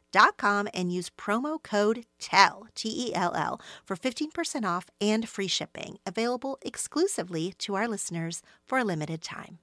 Com 0.37 0.67
and 0.73 0.91
use 0.91 1.09
promo 1.09 1.61
code 1.61 2.05
TELL, 2.19 2.67
T 2.75 3.07
E 3.07 3.15
L 3.15 3.33
L, 3.33 3.61
for 3.85 3.95
15% 3.95 4.65
off 4.65 4.89
and 4.99 5.27
free 5.27 5.47
shipping, 5.47 5.99
available 6.05 6.57
exclusively 6.61 7.53
to 7.59 7.75
our 7.75 7.87
listeners 7.87 8.41
for 8.67 8.77
a 8.77 8.83
limited 8.83 9.21
time. 9.21 9.59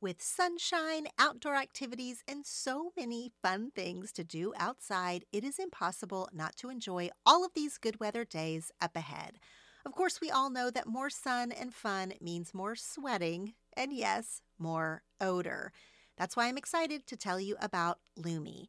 With 0.00 0.22
sunshine, 0.22 1.08
outdoor 1.18 1.56
activities, 1.56 2.24
and 2.26 2.46
so 2.46 2.92
many 2.96 3.32
fun 3.42 3.70
things 3.70 4.12
to 4.12 4.24
do 4.24 4.54
outside, 4.56 5.26
it 5.30 5.44
is 5.44 5.58
impossible 5.58 6.30
not 6.32 6.56
to 6.56 6.70
enjoy 6.70 7.10
all 7.26 7.44
of 7.44 7.52
these 7.54 7.76
good 7.76 8.00
weather 8.00 8.24
days 8.24 8.72
up 8.80 8.96
ahead. 8.96 9.38
Of 9.84 9.92
course, 9.92 10.20
we 10.20 10.30
all 10.30 10.48
know 10.48 10.70
that 10.70 10.86
more 10.86 11.10
sun 11.10 11.52
and 11.52 11.74
fun 11.74 12.14
means 12.20 12.54
more 12.54 12.76
sweating, 12.76 13.52
and 13.76 13.92
yes, 13.92 14.40
more 14.58 15.02
odor. 15.20 15.72
That's 16.16 16.36
why 16.36 16.46
I'm 16.48 16.58
excited 16.58 17.06
to 17.06 17.16
tell 17.16 17.38
you 17.38 17.56
about 17.60 17.98
Lume. 18.16 18.68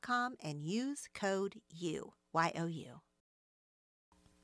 com 0.00 0.36
and 0.42 0.64
use 0.64 1.08
code 1.14 1.60
U, 1.70 2.12
Y 2.32 2.52
O 2.56 2.66
U. 2.66 3.00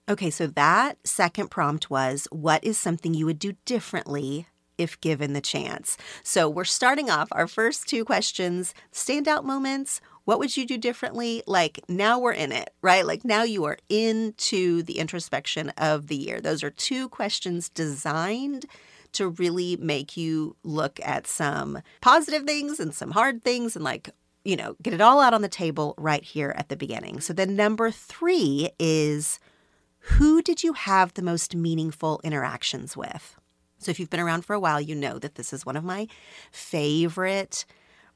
Okay, 0.08 0.30
so 0.30 0.46
that 0.48 0.98
second 1.04 1.50
prompt 1.50 1.88
was 1.88 2.26
what 2.30 2.64
is 2.64 2.76
something 2.76 3.14
you 3.14 3.26
would 3.26 3.38
do 3.38 3.54
differently 3.64 4.48
if 4.76 5.00
given 5.00 5.34
the 5.34 5.40
chance? 5.40 5.96
So 6.24 6.48
we're 6.48 6.64
starting 6.64 7.10
off 7.10 7.28
our 7.30 7.46
first 7.46 7.86
two 7.86 8.04
questions 8.04 8.74
standout 8.92 9.44
moments. 9.44 10.00
What 10.24 10.38
would 10.38 10.56
you 10.56 10.66
do 10.66 10.78
differently? 10.78 11.42
Like 11.46 11.80
now 11.88 12.18
we're 12.18 12.32
in 12.32 12.50
it, 12.50 12.70
right? 12.82 13.06
Like 13.06 13.24
now 13.24 13.44
you 13.44 13.64
are 13.64 13.78
into 13.88 14.82
the 14.82 14.98
introspection 14.98 15.70
of 15.78 16.08
the 16.08 16.16
year. 16.16 16.40
Those 16.40 16.64
are 16.64 16.70
two 16.70 17.08
questions 17.08 17.68
designed 17.68 18.66
to 19.12 19.28
really 19.28 19.76
make 19.76 20.16
you 20.16 20.56
look 20.62 21.00
at 21.04 21.26
some 21.26 21.82
positive 22.00 22.44
things 22.44 22.80
and 22.80 22.94
some 22.94 23.10
hard 23.12 23.42
things 23.42 23.74
and 23.76 23.84
like 23.84 24.10
you 24.44 24.56
know, 24.56 24.76
get 24.82 24.94
it 24.94 25.00
all 25.00 25.20
out 25.20 25.34
on 25.34 25.42
the 25.42 25.48
table 25.48 25.94
right 25.98 26.24
here 26.24 26.54
at 26.56 26.68
the 26.68 26.76
beginning. 26.76 27.20
So 27.20 27.32
then 27.32 27.56
number 27.56 27.90
three 27.90 28.70
is 28.78 29.38
who 30.00 30.40
did 30.40 30.62
you 30.62 30.72
have 30.72 31.14
the 31.14 31.22
most 31.22 31.54
meaningful 31.54 32.20
interactions 32.24 32.96
with? 32.96 33.36
So 33.78 33.90
if 33.90 34.00
you've 34.00 34.10
been 34.10 34.20
around 34.20 34.44
for 34.44 34.54
a 34.54 34.60
while, 34.60 34.80
you 34.80 34.94
know 34.94 35.18
that 35.18 35.34
this 35.34 35.52
is 35.52 35.66
one 35.66 35.76
of 35.76 35.84
my 35.84 36.06
favorite 36.52 37.64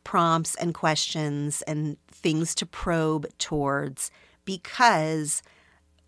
prompts 0.02 0.54
and 0.54 0.74
questions 0.74 1.62
and 1.62 1.96
things 2.08 2.54
to 2.56 2.66
probe 2.66 3.26
towards 3.38 4.10
because, 4.44 5.42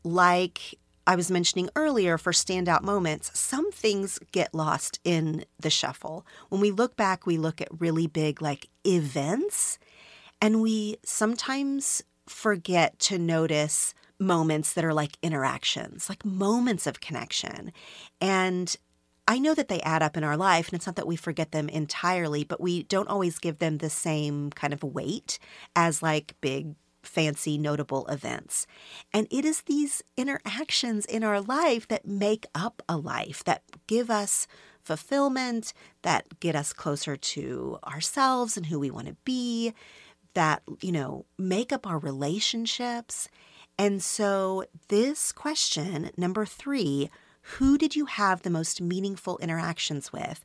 like 0.04 0.78
I 1.06 1.16
was 1.16 1.30
mentioning 1.30 1.70
earlier 1.76 2.18
for 2.18 2.32
standout 2.32 2.82
moments, 2.82 3.38
some 3.38 3.70
things 3.72 4.18
get 4.32 4.54
lost 4.54 4.98
in 5.04 5.44
the 5.58 5.70
shuffle. 5.70 6.26
When 6.48 6.60
we 6.60 6.70
look 6.70 6.96
back, 6.96 7.26
we 7.26 7.38
look 7.38 7.60
at 7.60 7.68
really 7.80 8.06
big 8.06 8.42
like 8.42 8.68
events 8.84 9.78
and 10.40 10.62
we 10.62 10.96
sometimes 11.04 12.02
forget 12.26 12.98
to 12.98 13.18
notice 13.18 13.94
moments 14.18 14.72
that 14.72 14.84
are 14.84 14.94
like 14.94 15.18
interactions, 15.22 16.08
like 16.08 16.24
moments 16.24 16.86
of 16.86 17.00
connection. 17.00 17.72
And 18.20 18.74
I 19.28 19.38
know 19.38 19.54
that 19.54 19.68
they 19.68 19.80
add 19.80 20.02
up 20.02 20.16
in 20.16 20.24
our 20.24 20.36
life, 20.36 20.68
and 20.68 20.74
it's 20.74 20.86
not 20.86 20.96
that 20.96 21.06
we 21.06 21.16
forget 21.16 21.52
them 21.52 21.68
entirely, 21.68 22.44
but 22.44 22.60
we 22.60 22.84
don't 22.84 23.08
always 23.08 23.38
give 23.38 23.58
them 23.58 23.78
the 23.78 23.90
same 23.90 24.50
kind 24.50 24.72
of 24.72 24.82
weight 24.82 25.38
as 25.74 26.02
like 26.02 26.34
big, 26.40 26.76
fancy, 27.02 27.58
notable 27.58 28.06
events. 28.06 28.66
And 29.12 29.26
it 29.30 29.44
is 29.44 29.62
these 29.62 30.02
interactions 30.16 31.06
in 31.06 31.24
our 31.24 31.40
life 31.40 31.88
that 31.88 32.06
make 32.06 32.46
up 32.54 32.82
a 32.88 32.96
life, 32.96 33.42
that 33.44 33.62
give 33.86 34.10
us 34.10 34.46
fulfillment, 34.82 35.72
that 36.02 36.38
get 36.38 36.54
us 36.54 36.72
closer 36.72 37.16
to 37.16 37.78
ourselves 37.84 38.56
and 38.56 38.66
who 38.66 38.78
we 38.78 38.90
want 38.90 39.08
to 39.08 39.16
be, 39.24 39.74
that, 40.36 40.62
you 40.82 40.92
know, 40.92 41.24
make 41.38 41.72
up 41.72 41.86
our 41.86 41.98
relationships. 41.98 43.28
And 43.78 44.02
so, 44.02 44.64
this 44.88 45.32
question, 45.32 46.10
number 46.16 46.44
three, 46.44 47.10
who 47.58 47.78
did 47.78 47.96
you 47.96 48.04
have 48.04 48.42
the 48.42 48.50
most 48.50 48.80
meaningful 48.80 49.38
interactions 49.38 50.12
with, 50.12 50.44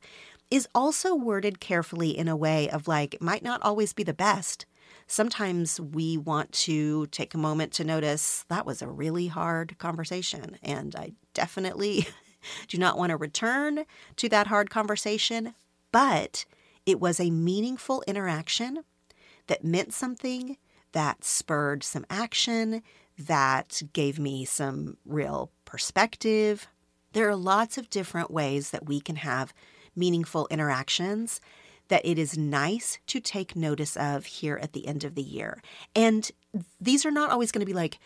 is 0.49 0.67
also 0.73 1.13
worded 1.13 1.60
carefully 1.60 2.17
in 2.17 2.30
a 2.30 2.36
way 2.38 2.69
of 2.69 2.88
like, 2.88 3.21
might 3.21 3.43
not 3.43 3.62
always 3.63 3.91
be 3.91 4.04
the 4.04 4.13
best. 4.13 4.65
Sometimes 5.08 5.80
we 5.80 6.17
want 6.17 6.54
to 6.54 7.08
take 7.08 7.34
a 7.34 7.38
moment 7.38 7.73
to 7.73 7.84
notice 7.84 8.45
that 8.47 8.65
was 8.65 8.82
a 8.82 8.88
really 8.88 9.27
hard 9.27 9.77
conversation, 9.77 10.58
and 10.63 10.95
I 10.95 11.12
definitely 11.34 12.08
do 12.69 12.77
not 12.77 12.97
want 12.97 13.10
to 13.10 13.17
return 13.17 13.84
to 14.15 14.30
that 14.30 14.47
hard 14.47 14.69
conversation, 14.69 15.54
but 15.91 16.45
it 16.86 17.01
was 17.01 17.19
a 17.19 17.30
meaningful 17.30 18.04
interaction 18.08 18.84
that 19.52 19.66
meant 19.66 19.94
something, 19.94 20.56
that 20.94 21.26
spurred 21.26 21.84
some 21.84 22.06
action, 22.10 22.82
that 23.20 23.82
gave 23.92 24.18
me 24.18 24.46
some 24.46 24.96
real 25.06 25.52
perspective. 25.66 26.68
There 27.12 27.28
are 27.28 27.36
lots 27.36 27.78
of 27.78 27.90
different 27.90 28.32
ways 28.32 28.70
that 28.70 28.86
we 28.86 29.02
can 29.02 29.18
have 29.18 29.54
meaningful 29.94 30.48
interactions 30.50 31.42
that 31.90 32.06
it 32.06 32.18
is 32.18 32.38
nice 32.38 32.98
to 33.08 33.20
take 33.20 33.54
notice 33.54 33.98
of 33.98 34.26
here 34.26 34.58
at 34.62 34.72
the 34.72 34.88
end 34.88 35.04
of 35.04 35.16
the 35.16 35.22
year. 35.22 35.62
And 35.94 36.32
these 36.80 37.06
are 37.06 37.12
not 37.12 37.30
always 37.30 37.52
going 37.52 37.60
to 37.60 37.66
be 37.66 37.74
like 37.74 38.00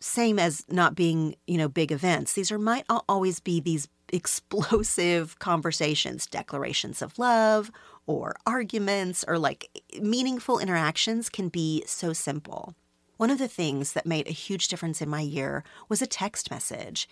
same 0.00 0.40
as 0.40 0.64
not 0.68 0.96
being, 0.96 1.36
you 1.46 1.56
know, 1.56 1.68
big 1.68 1.92
events. 1.92 2.32
These 2.32 2.50
are 2.50 2.58
might 2.58 2.86
always 3.08 3.38
be 3.38 3.60
these 3.60 3.86
explosive 4.12 5.38
conversations, 5.38 6.26
declarations 6.26 7.00
of 7.00 7.16
love 7.16 7.70
or 8.10 8.36
arguments 8.46 9.24
or 9.26 9.38
like 9.38 9.68
meaningful 10.00 10.58
interactions 10.58 11.28
can 11.28 11.48
be 11.48 11.82
so 11.86 12.12
simple. 12.12 12.74
One 13.16 13.30
of 13.30 13.38
the 13.38 13.48
things 13.48 13.92
that 13.92 14.06
made 14.06 14.26
a 14.26 14.32
huge 14.32 14.68
difference 14.68 15.02
in 15.02 15.08
my 15.08 15.20
year 15.20 15.62
was 15.88 16.00
a 16.00 16.06
text 16.06 16.50
message. 16.50 17.08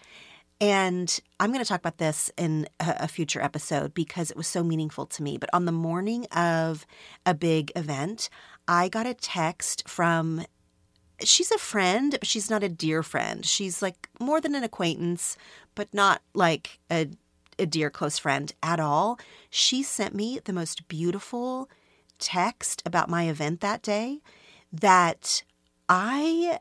And 0.60 1.20
I'm 1.38 1.52
going 1.52 1.62
to 1.62 1.68
talk 1.68 1.80
about 1.80 1.98
this 1.98 2.32
in 2.36 2.68
a, 2.80 3.06
future 3.06 3.40
episode 3.40 3.94
because 3.94 4.30
it 4.30 4.36
was 4.36 4.48
so 4.48 4.64
meaningful 4.64 5.06
to 5.06 5.22
me. 5.22 5.38
But 5.38 5.50
on 5.52 5.66
the 5.66 5.72
morning 5.72 6.26
of 6.32 6.84
a 7.24 7.34
big 7.34 7.70
event, 7.76 8.28
I 8.66 8.88
got 8.88 9.06
a 9.06 9.14
text 9.14 9.88
from 9.88 10.44
she's 11.22 11.50
a 11.50 11.58
friend, 11.58 12.12
but 12.12 12.26
she's 12.26 12.50
not 12.50 12.62
a 12.62 12.68
dear 12.68 13.02
friend. 13.02 13.44
She's 13.46 13.82
like 13.82 14.08
more 14.18 14.40
than 14.40 14.54
an 14.54 14.64
acquaintance, 14.64 15.36
but 15.74 15.92
not 15.94 16.22
like 16.34 16.80
a, 16.90 17.08
a 17.58 17.66
dear 17.66 17.90
close 17.90 18.18
friend 18.18 18.52
at 18.62 18.80
all. 18.80 19.18
She 19.50 19.82
sent 19.82 20.14
me 20.14 20.40
the 20.44 20.52
most 20.52 20.88
beautiful 20.88 21.68
text 22.18 22.82
about 22.84 23.08
my 23.08 23.28
event 23.28 23.60
that 23.60 23.82
day 23.82 24.20
that 24.72 25.42
I 25.88 26.58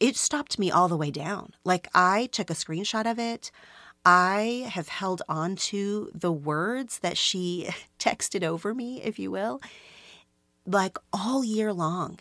it 0.00 0.16
stopped 0.16 0.58
me 0.58 0.70
all 0.70 0.88
the 0.88 0.96
way 0.96 1.10
down. 1.10 1.54
Like 1.64 1.88
I 1.94 2.26
took 2.32 2.50
a 2.50 2.54
screenshot 2.54 3.08
of 3.10 3.18
it. 3.18 3.50
I 4.04 4.68
have 4.70 4.88
held 4.88 5.22
on 5.28 5.56
to 5.56 6.10
the 6.14 6.32
words 6.32 7.00
that 7.00 7.16
she 7.16 7.68
texted 7.98 8.44
over 8.44 8.74
me, 8.74 9.02
if 9.02 9.18
you 9.18 9.30
will, 9.30 9.60
like 10.64 10.98
all 11.12 11.44
year 11.44 11.72
long. 11.72 12.18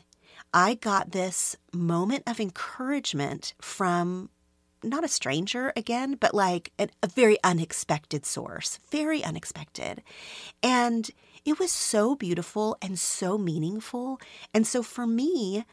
I 0.53 0.75
got 0.75 1.11
this 1.11 1.55
moment 1.73 2.23
of 2.27 2.39
encouragement 2.39 3.53
from 3.59 4.29
not 4.85 5.03
a 5.03 5.09
stranger 5.09 5.73
again, 5.75 6.15
but 6.19 6.33
like 6.33 6.71
a, 6.79 6.87
a 7.03 7.07
very 7.07 7.37
unexpected 7.43 8.25
source, 8.25 8.79
very 8.91 9.23
unexpected. 9.23 10.01
And 10.63 11.09
it 11.43 11.59
was 11.59 11.71
so 11.71 12.15
beautiful 12.15 12.77
and 12.81 12.97
so 12.99 13.37
meaningful. 13.37 14.19
And 14.53 14.65
so 14.65 14.81
for 14.81 15.05
me, 15.05 15.65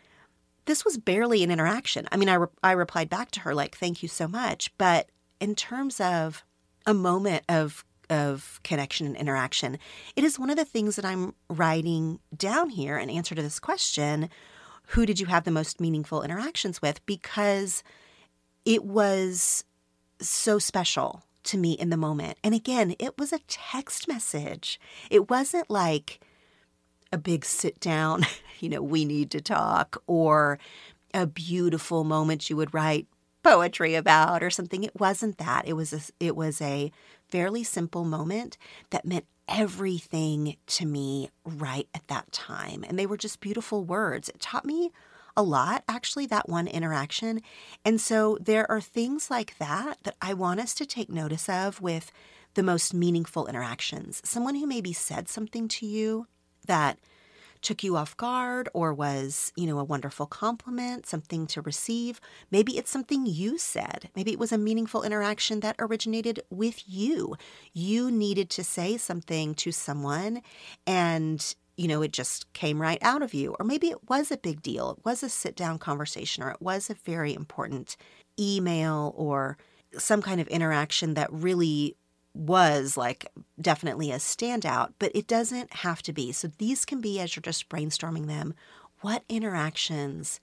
this 0.66 0.84
was 0.84 0.98
barely 0.98 1.42
an 1.42 1.50
interaction. 1.50 2.06
I 2.12 2.16
mean, 2.16 2.28
I, 2.28 2.34
re- 2.34 2.46
I 2.62 2.72
replied 2.72 3.08
back 3.08 3.30
to 3.32 3.40
her, 3.40 3.54
like, 3.54 3.76
thank 3.76 4.02
you 4.02 4.08
so 4.08 4.28
much. 4.28 4.70
But 4.78 5.08
in 5.40 5.54
terms 5.54 6.00
of 6.00 6.44
a 6.86 6.94
moment 6.94 7.44
of 7.48 7.84
of 8.10 8.60
connection 8.62 9.06
and 9.06 9.16
interaction, 9.16 9.78
it 10.16 10.24
is 10.24 10.38
one 10.38 10.50
of 10.50 10.56
the 10.56 10.66
things 10.66 10.96
that 10.96 11.04
I'm 11.04 11.34
writing 11.48 12.18
down 12.36 12.68
here 12.68 12.98
in 12.98 13.08
answer 13.08 13.34
to 13.34 13.40
this 13.40 13.58
question 13.58 14.28
who 14.88 15.06
did 15.06 15.18
you 15.18 15.26
have 15.26 15.44
the 15.44 15.50
most 15.50 15.80
meaningful 15.80 16.22
interactions 16.22 16.82
with? 16.82 17.04
Because 17.06 17.82
it 18.64 18.84
was 18.84 19.64
so 20.20 20.58
special 20.58 21.22
to 21.44 21.58
me 21.58 21.72
in 21.72 21.90
the 21.90 21.96
moment. 21.96 22.38
And 22.44 22.54
again, 22.54 22.94
it 22.98 23.18
was 23.18 23.32
a 23.32 23.40
text 23.48 24.06
message. 24.06 24.80
It 25.10 25.28
wasn't 25.28 25.68
like, 25.68 26.20
a 27.12 27.18
big 27.18 27.44
sit 27.44 27.78
down, 27.78 28.24
you 28.60 28.68
know, 28.68 28.82
we 28.82 29.04
need 29.04 29.30
to 29.30 29.40
talk, 29.40 30.02
or 30.06 30.58
a 31.14 31.26
beautiful 31.26 32.04
moment 32.04 32.48
you 32.48 32.56
would 32.56 32.72
write 32.72 33.06
poetry 33.42 33.94
about 33.94 34.42
or 34.42 34.50
something. 34.50 34.82
It 34.82 34.98
wasn't 34.98 35.38
that. 35.38 35.66
It 35.66 35.74
was 35.74 35.92
a, 35.92 36.00
it 36.24 36.34
was 36.34 36.60
a 36.60 36.90
fairly 37.28 37.62
simple 37.62 38.04
moment 38.04 38.56
that 38.90 39.04
meant 39.04 39.26
everything 39.48 40.56
to 40.66 40.86
me 40.86 41.28
right 41.44 41.88
at 41.94 42.06
that 42.08 42.30
time. 42.32 42.84
And 42.88 42.98
they 42.98 43.06
were 43.06 43.16
just 43.16 43.40
beautiful 43.40 43.84
words. 43.84 44.28
It 44.28 44.40
taught 44.40 44.64
me 44.64 44.92
a 45.36 45.42
lot, 45.42 45.84
actually, 45.88 46.26
that 46.26 46.48
one 46.48 46.66
interaction. 46.66 47.40
And 47.84 48.00
so 48.00 48.38
there 48.40 48.70
are 48.70 48.80
things 48.80 49.30
like 49.30 49.58
that 49.58 49.98
that 50.04 50.16
I 50.20 50.34
want 50.34 50.60
us 50.60 50.74
to 50.74 50.86
take 50.86 51.08
notice 51.08 51.48
of 51.48 51.80
with 51.80 52.12
the 52.54 52.62
most 52.62 52.92
meaningful 52.92 53.46
interactions. 53.46 54.20
Someone 54.24 54.56
who 54.56 54.66
maybe 54.66 54.92
said 54.92 55.28
something 55.28 55.68
to 55.68 55.86
you 55.86 56.26
that 56.66 56.98
took 57.62 57.82
you 57.84 57.96
off 57.96 58.16
guard 58.16 58.68
or 58.74 58.92
was, 58.92 59.52
you 59.56 59.66
know, 59.66 59.78
a 59.78 59.84
wonderful 59.84 60.26
compliment, 60.26 61.06
something 61.06 61.46
to 61.46 61.62
receive. 61.62 62.20
Maybe 62.50 62.76
it's 62.76 62.90
something 62.90 63.24
you 63.24 63.56
said. 63.56 64.10
Maybe 64.16 64.32
it 64.32 64.38
was 64.38 64.52
a 64.52 64.58
meaningful 64.58 65.04
interaction 65.04 65.60
that 65.60 65.76
originated 65.78 66.40
with 66.50 66.82
you. 66.86 67.36
You 67.72 68.10
needed 68.10 68.50
to 68.50 68.64
say 68.64 68.96
something 68.96 69.54
to 69.54 69.70
someone 69.70 70.42
and 70.86 71.54
you 71.82 71.88
know, 71.88 72.00
it 72.00 72.12
just 72.12 72.50
came 72.52 72.80
right 72.80 73.02
out 73.02 73.22
of 73.22 73.34
you. 73.34 73.56
Or 73.58 73.66
maybe 73.66 73.88
it 73.88 74.08
was 74.08 74.30
a 74.30 74.36
big 74.36 74.62
deal. 74.62 74.92
It 74.92 75.04
was 75.04 75.24
a 75.24 75.28
sit 75.28 75.56
down 75.56 75.80
conversation, 75.80 76.44
or 76.44 76.50
it 76.50 76.62
was 76.62 76.88
a 76.88 76.94
very 76.94 77.34
important 77.34 77.96
email 78.38 79.12
or 79.16 79.58
some 79.98 80.22
kind 80.22 80.40
of 80.40 80.46
interaction 80.46 81.14
that 81.14 81.32
really 81.32 81.96
was 82.34 82.96
like 82.96 83.26
definitely 83.60 84.12
a 84.12 84.18
standout, 84.18 84.92
but 85.00 85.10
it 85.12 85.26
doesn't 85.26 85.72
have 85.72 86.02
to 86.02 86.12
be. 86.12 86.30
So 86.30 86.52
these 86.58 86.84
can 86.84 87.00
be, 87.00 87.18
as 87.18 87.34
you're 87.34 87.42
just 87.42 87.68
brainstorming 87.68 88.28
them, 88.28 88.54
what 89.00 89.24
interactions 89.28 90.38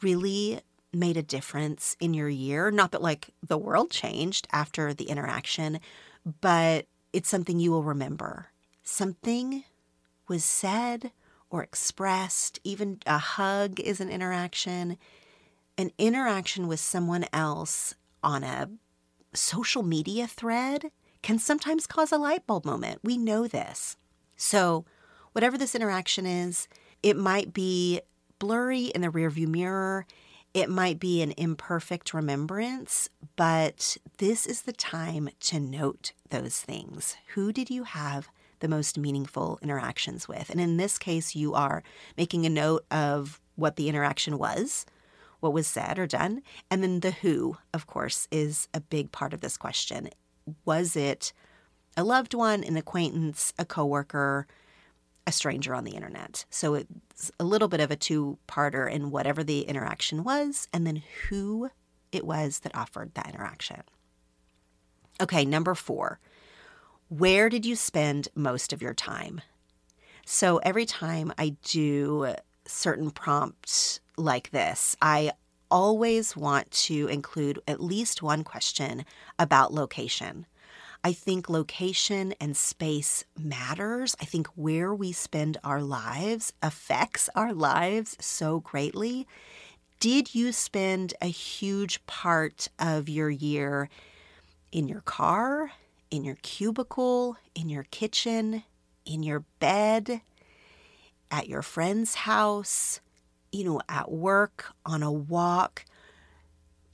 really 0.00 0.60
made 0.90 1.18
a 1.18 1.22
difference 1.22 1.98
in 2.00 2.14
your 2.14 2.30
year? 2.30 2.70
Not 2.70 2.92
that 2.92 3.02
like 3.02 3.28
the 3.46 3.58
world 3.58 3.90
changed 3.90 4.48
after 4.52 4.94
the 4.94 5.04
interaction, 5.04 5.80
but 6.40 6.86
it's 7.12 7.28
something 7.28 7.60
you 7.60 7.72
will 7.72 7.82
remember. 7.82 8.46
Something 8.82 9.64
was 10.28 10.44
said 10.44 11.12
or 11.50 11.62
expressed, 11.62 12.58
even 12.64 13.00
a 13.06 13.18
hug 13.18 13.80
is 13.80 14.00
an 14.00 14.08
interaction. 14.08 14.98
An 15.78 15.90
interaction 15.98 16.66
with 16.66 16.80
someone 16.80 17.26
else 17.32 17.94
on 18.22 18.42
a 18.42 18.70
social 19.34 19.82
media 19.82 20.26
thread 20.26 20.90
can 21.22 21.38
sometimes 21.38 21.86
cause 21.86 22.12
a 22.12 22.18
light 22.18 22.46
bulb 22.46 22.64
moment. 22.64 23.00
We 23.02 23.18
know 23.18 23.46
this. 23.46 23.96
So, 24.36 24.84
whatever 25.32 25.58
this 25.58 25.74
interaction 25.74 26.26
is, 26.26 26.68
it 27.02 27.16
might 27.16 27.52
be 27.52 28.00
blurry 28.38 28.86
in 28.86 29.00
the 29.00 29.08
rearview 29.08 29.46
mirror. 29.46 30.06
It 30.54 30.70
might 30.70 30.98
be 30.98 31.20
an 31.22 31.34
imperfect 31.36 32.14
remembrance, 32.14 33.10
but 33.36 33.96
this 34.18 34.46
is 34.46 34.62
the 34.62 34.72
time 34.72 35.28
to 35.40 35.60
note 35.60 36.12
those 36.30 36.60
things. 36.60 37.16
Who 37.34 37.52
did 37.52 37.70
you 37.70 37.84
have 37.84 38.28
the 38.60 38.68
most 38.68 38.98
meaningful 38.98 39.58
interactions 39.62 40.28
with? 40.28 40.50
And 40.50 40.60
in 40.60 40.76
this 40.76 40.98
case, 40.98 41.34
you 41.34 41.54
are 41.54 41.82
making 42.16 42.46
a 42.46 42.50
note 42.50 42.84
of 42.90 43.40
what 43.54 43.76
the 43.76 43.88
interaction 43.88 44.38
was, 44.38 44.86
what 45.40 45.52
was 45.52 45.66
said 45.66 45.98
or 45.98 46.06
done. 46.06 46.42
And 46.70 46.82
then 46.82 47.00
the 47.00 47.10
who, 47.10 47.56
of 47.72 47.86
course, 47.86 48.28
is 48.30 48.68
a 48.74 48.80
big 48.80 49.12
part 49.12 49.32
of 49.32 49.40
this 49.40 49.56
question. 49.56 50.10
Was 50.64 50.96
it 50.96 51.32
a 51.96 52.04
loved 52.04 52.34
one, 52.34 52.62
an 52.62 52.76
acquaintance, 52.76 53.52
a 53.58 53.64
coworker, 53.64 54.46
a 55.26 55.32
stranger 55.32 55.74
on 55.74 55.84
the 55.84 55.94
internet? 55.94 56.44
So 56.50 56.74
it's 56.74 57.32
a 57.40 57.44
little 57.44 57.68
bit 57.68 57.80
of 57.80 57.90
a 57.90 57.96
two 57.96 58.38
parter 58.46 58.90
in 58.90 59.10
whatever 59.10 59.42
the 59.42 59.62
interaction 59.62 60.24
was, 60.24 60.68
and 60.72 60.86
then 60.86 61.02
who 61.28 61.70
it 62.12 62.24
was 62.24 62.60
that 62.60 62.76
offered 62.76 63.14
that 63.14 63.28
interaction. 63.28 63.82
Okay, 65.20 65.44
number 65.44 65.74
four. 65.74 66.20
Where 67.08 67.48
did 67.48 67.64
you 67.64 67.76
spend 67.76 68.26
most 68.34 68.72
of 68.72 68.82
your 68.82 68.92
time? 68.92 69.40
So 70.24 70.56
every 70.58 70.84
time 70.84 71.32
I 71.38 71.50
do 71.62 72.34
certain 72.66 73.12
prompts 73.12 74.00
like 74.16 74.50
this, 74.50 74.96
I 75.00 75.30
always 75.70 76.36
want 76.36 76.68
to 76.72 77.06
include 77.06 77.60
at 77.68 77.80
least 77.80 78.22
one 78.22 78.42
question 78.42 79.04
about 79.38 79.72
location. 79.72 80.46
I 81.04 81.12
think 81.12 81.48
location 81.48 82.34
and 82.40 82.56
space 82.56 83.22
matters. 83.38 84.16
I 84.20 84.24
think 84.24 84.48
where 84.56 84.92
we 84.92 85.12
spend 85.12 85.58
our 85.62 85.82
lives 85.82 86.52
affects 86.60 87.30
our 87.36 87.52
lives 87.52 88.16
so 88.18 88.58
greatly. 88.58 89.28
Did 90.00 90.34
you 90.34 90.50
spend 90.50 91.14
a 91.22 91.26
huge 91.26 92.04
part 92.06 92.66
of 92.80 93.08
your 93.08 93.30
year 93.30 93.88
in 94.72 94.88
your 94.88 95.02
car, 95.02 95.70
in 96.10 96.24
your 96.24 96.36
cubicle, 96.42 97.36
in 97.54 97.68
your 97.68 97.84
kitchen, 97.84 98.62
in 99.04 99.22
your 99.22 99.40
bed, 99.60 100.20
at 101.30 101.48
your 101.48 101.62
friend's 101.62 102.14
house, 102.14 103.00
you 103.52 103.64
know, 103.64 103.80
at 103.88 104.10
work, 104.10 104.72
on 104.84 105.02
a 105.02 105.12
walk? 105.12 105.84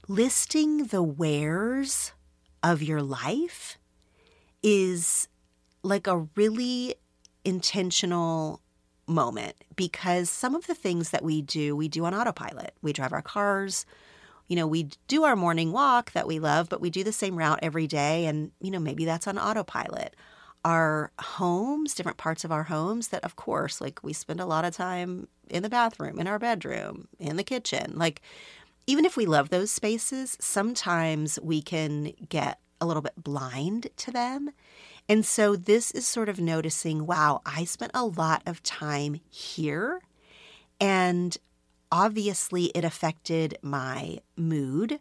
Listing 0.07 0.85
the 0.87 1.03
wheres 1.03 2.11
of 2.61 2.81
your 2.81 3.01
life 3.01 3.77
is 4.61 5.27
like 5.83 6.07
a 6.07 6.27
really 6.35 6.95
intentional 7.45 8.61
moment 9.05 9.55
because 9.75 10.29
some 10.29 10.55
of 10.55 10.67
the 10.67 10.75
things 10.75 11.09
that 11.09 11.23
we 11.23 11.41
do, 11.41 11.75
we 11.75 11.87
do 11.87 12.05
on 12.05 12.13
autopilot. 12.13 12.73
We 12.81 12.93
drive 12.93 13.13
our 13.13 13.21
cars, 13.21 13.85
you 14.47 14.55
know, 14.55 14.67
we 14.67 14.89
do 15.07 15.23
our 15.23 15.35
morning 15.35 15.71
walk 15.71 16.11
that 16.11 16.27
we 16.27 16.39
love, 16.39 16.69
but 16.69 16.81
we 16.81 16.89
do 16.89 17.03
the 17.03 17.11
same 17.11 17.37
route 17.37 17.59
every 17.61 17.87
day. 17.87 18.25
And, 18.25 18.51
you 18.59 18.71
know, 18.71 18.79
maybe 18.79 19.05
that's 19.05 19.27
on 19.27 19.37
autopilot. 19.37 20.15
Our 20.65 21.11
homes, 21.19 21.93
different 21.93 22.17
parts 22.17 22.43
of 22.43 22.51
our 22.51 22.63
homes 22.63 23.09
that, 23.09 23.23
of 23.23 23.35
course, 23.35 23.81
like 23.81 24.03
we 24.03 24.13
spend 24.13 24.39
a 24.39 24.45
lot 24.45 24.65
of 24.65 24.75
time 24.75 25.27
in 25.49 25.63
the 25.63 25.69
bathroom, 25.69 26.19
in 26.19 26.27
our 26.27 26.39
bedroom, 26.39 27.07
in 27.19 27.35
the 27.35 27.43
kitchen. 27.43 27.93
Like, 27.95 28.21
even 28.87 29.05
if 29.05 29.15
we 29.15 29.25
love 29.25 29.49
those 29.49 29.71
spaces, 29.71 30.37
sometimes 30.39 31.39
we 31.41 31.61
can 31.61 32.13
get 32.27 32.59
a 32.81 32.85
little 32.85 33.01
bit 33.01 33.13
blind 33.21 33.87
to 33.97 34.11
them. 34.11 34.51
And 35.07 35.25
so 35.25 35.55
this 35.55 35.91
is 35.91 36.07
sort 36.07 36.29
of 36.29 36.39
noticing 36.39 37.05
wow, 37.05 37.41
I 37.45 37.63
spent 37.65 37.91
a 37.93 38.05
lot 38.05 38.41
of 38.45 38.63
time 38.63 39.19
here. 39.29 40.01
And 40.79 41.37
obviously, 41.93 42.65
it 42.75 42.83
affected 42.83 43.57
my 43.61 44.17
mood. 44.35 44.99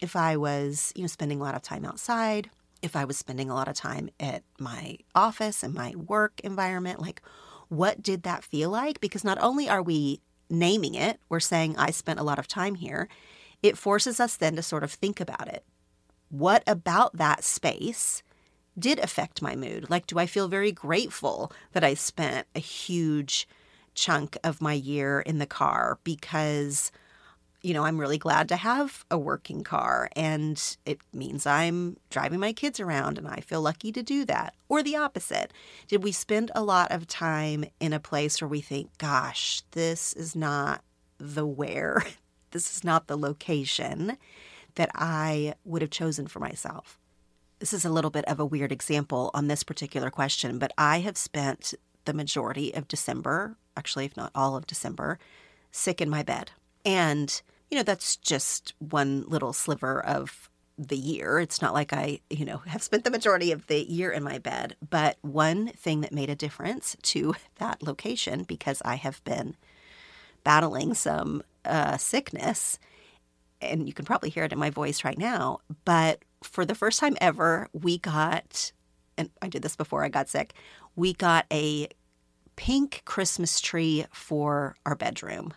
If 0.00 0.16
I 0.16 0.36
was, 0.36 0.92
you 0.96 1.02
know, 1.02 1.08
spending 1.08 1.40
a 1.40 1.44
lot 1.44 1.54
of 1.54 1.62
time 1.62 1.84
outside, 1.84 2.50
if 2.82 2.96
I 2.96 3.04
was 3.04 3.18
spending 3.18 3.50
a 3.50 3.54
lot 3.54 3.68
of 3.68 3.74
time 3.74 4.08
at 4.18 4.42
my 4.58 4.96
office 5.14 5.62
and 5.62 5.74
my 5.74 5.94
work 5.94 6.40
environment, 6.42 7.00
like 7.00 7.22
what 7.68 8.02
did 8.02 8.22
that 8.24 8.42
feel 8.42 8.70
like? 8.70 9.00
Because 9.00 9.22
not 9.22 9.38
only 9.40 9.68
are 9.68 9.82
we 9.82 10.20
naming 10.48 10.94
it, 10.94 11.20
we're 11.28 11.38
saying 11.38 11.76
I 11.76 11.90
spent 11.90 12.18
a 12.18 12.24
lot 12.24 12.38
of 12.38 12.48
time 12.48 12.74
here, 12.74 13.08
it 13.62 13.78
forces 13.78 14.18
us 14.18 14.36
then 14.36 14.56
to 14.56 14.62
sort 14.62 14.82
of 14.82 14.90
think 14.90 15.20
about 15.20 15.46
it 15.46 15.64
what 16.30 16.62
about 16.66 17.16
that 17.16 17.44
space 17.44 18.22
did 18.78 18.98
affect 19.00 19.42
my 19.42 19.54
mood? 19.54 19.90
Like, 19.90 20.06
do 20.06 20.18
I 20.18 20.26
feel 20.26 20.48
very 20.48 20.72
grateful 20.72 21.52
that 21.72 21.84
I 21.84 21.94
spent 21.94 22.46
a 22.54 22.60
huge 22.60 23.46
chunk 24.00 24.36
of 24.42 24.60
my 24.60 24.72
year 24.72 25.20
in 25.20 25.38
the 25.38 25.46
car 25.46 25.98
because, 26.04 26.90
you 27.62 27.74
know, 27.74 27.84
I'm 27.84 27.98
really 27.98 28.18
glad 28.18 28.48
to 28.48 28.56
have 28.56 29.04
a 29.10 29.18
working 29.18 29.62
car 29.62 30.08
and 30.16 30.76
it 30.86 31.00
means 31.12 31.46
I'm 31.46 31.96
driving 32.08 32.40
my 32.40 32.52
kids 32.52 32.80
around 32.80 33.18
and 33.18 33.28
I 33.28 33.40
feel 33.40 33.60
lucky 33.62 33.92
to 33.92 34.02
do 34.02 34.24
that? 34.24 34.54
Or 34.68 34.82
the 34.82 34.96
opposite. 34.96 35.52
Did 35.88 36.02
we 36.02 36.12
spend 36.12 36.50
a 36.54 36.62
lot 36.62 36.90
of 36.90 37.06
time 37.06 37.64
in 37.78 37.92
a 37.92 38.00
place 38.00 38.40
where 38.40 38.48
we 38.48 38.60
think, 38.60 38.96
gosh, 38.98 39.62
this 39.72 40.12
is 40.14 40.34
not 40.34 40.82
the 41.18 41.46
where, 41.46 42.02
this 42.52 42.74
is 42.74 42.82
not 42.82 43.06
the 43.06 43.18
location? 43.18 44.16
that 44.76 44.90
I 44.94 45.54
would 45.64 45.82
have 45.82 45.90
chosen 45.90 46.26
for 46.26 46.40
myself. 46.40 46.98
This 47.58 47.72
is 47.72 47.84
a 47.84 47.90
little 47.90 48.10
bit 48.10 48.24
of 48.24 48.40
a 48.40 48.46
weird 48.46 48.72
example 48.72 49.30
on 49.34 49.48
this 49.48 49.62
particular 49.62 50.10
question, 50.10 50.58
but 50.58 50.72
I 50.78 51.00
have 51.00 51.18
spent 51.18 51.74
the 52.06 52.14
majority 52.14 52.72
of 52.72 52.88
December, 52.88 53.56
actually, 53.76 54.04
if 54.06 54.16
not 54.16 54.30
all 54.34 54.56
of 54.56 54.66
December, 54.66 55.18
sick 55.70 56.00
in 56.00 56.10
my 56.10 56.22
bed. 56.22 56.50
And, 56.84 57.40
you 57.70 57.76
know, 57.76 57.82
that's 57.82 58.16
just 58.16 58.74
one 58.78 59.24
little 59.26 59.52
sliver 59.52 60.04
of 60.04 60.50
the 60.78 60.96
year. 60.96 61.38
It's 61.38 61.60
not 61.60 61.74
like 61.74 61.92
I, 61.92 62.20
you 62.30 62.44
know, 62.44 62.58
have 62.66 62.82
spent 62.82 63.04
the 63.04 63.10
majority 63.10 63.52
of 63.52 63.66
the 63.66 63.84
year 63.90 64.10
in 64.10 64.22
my 64.22 64.38
bed. 64.38 64.76
But 64.88 65.18
one 65.20 65.68
thing 65.68 66.00
that 66.00 66.12
made 66.12 66.30
a 66.30 66.34
difference 66.34 66.96
to 67.02 67.34
that 67.56 67.82
location, 67.82 68.44
because 68.44 68.80
I 68.84 68.94
have 68.96 69.22
been 69.24 69.56
battling 70.42 70.94
some 70.94 71.42
uh, 71.64 71.98
sickness, 71.98 72.78
and 73.60 73.86
you 73.86 73.92
can 73.92 74.06
probably 74.06 74.30
hear 74.30 74.44
it 74.44 74.52
in 74.52 74.58
my 74.58 74.70
voice 74.70 75.04
right 75.04 75.18
now, 75.18 75.58
but 75.84 76.24
for 76.42 76.64
the 76.64 76.74
first 76.74 76.98
time 76.98 77.16
ever, 77.20 77.68
we 77.72 77.98
got, 77.98 78.72
and 79.18 79.28
I 79.42 79.48
did 79.48 79.60
this 79.60 79.76
before 79.76 80.02
I 80.02 80.08
got 80.08 80.30
sick, 80.30 80.54
we 80.96 81.12
got 81.12 81.44
a 81.52 81.88
pink 82.60 83.00
Christmas 83.06 83.58
tree 83.58 84.04
for 84.12 84.76
our 84.84 84.94
bedroom. 84.94 85.54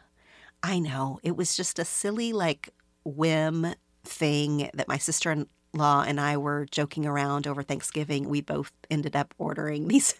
I 0.64 0.80
know, 0.80 1.20
it 1.22 1.36
was 1.36 1.58
just 1.58 1.78
a 1.78 1.84
silly, 1.84 2.32
like, 2.32 2.70
whim 3.04 3.76
thing 4.06 4.70
that 4.74 4.88
my 4.88 4.98
sister 4.98 5.30
in 5.30 5.48
law 5.74 6.06
and 6.08 6.18
I 6.18 6.38
were 6.38 6.66
joking 6.72 7.06
around 7.06 7.46
over 7.46 7.62
Thanksgiving. 7.62 8.30
We 8.30 8.40
both 8.40 8.72
ended 8.90 9.18
up 9.18 9.34
ordering 9.38 9.88
these 9.90 10.16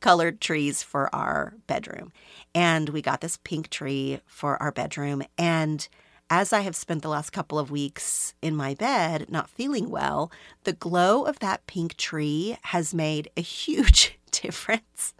colored 0.00 0.40
trees 0.40 0.82
for 0.82 1.14
our 1.14 1.52
bedroom. 1.66 2.12
And 2.54 2.88
we 2.88 3.02
got 3.02 3.20
this 3.20 3.36
pink 3.44 3.68
tree 3.68 4.20
for 4.24 4.60
our 4.62 4.72
bedroom. 4.72 5.22
And 5.36 5.86
as 6.30 6.50
I 6.50 6.60
have 6.60 6.74
spent 6.74 7.02
the 7.02 7.10
last 7.10 7.28
couple 7.28 7.58
of 7.58 7.70
weeks 7.70 8.32
in 8.40 8.56
my 8.56 8.72
bed 8.72 9.26
not 9.28 9.50
feeling 9.50 9.90
well, 9.90 10.32
the 10.64 10.72
glow 10.72 11.24
of 11.24 11.40
that 11.40 11.66
pink 11.66 11.98
tree 11.98 12.56
has 12.62 12.94
made 12.94 13.28
a 13.36 13.42
huge 13.42 14.18
difference 14.30 15.12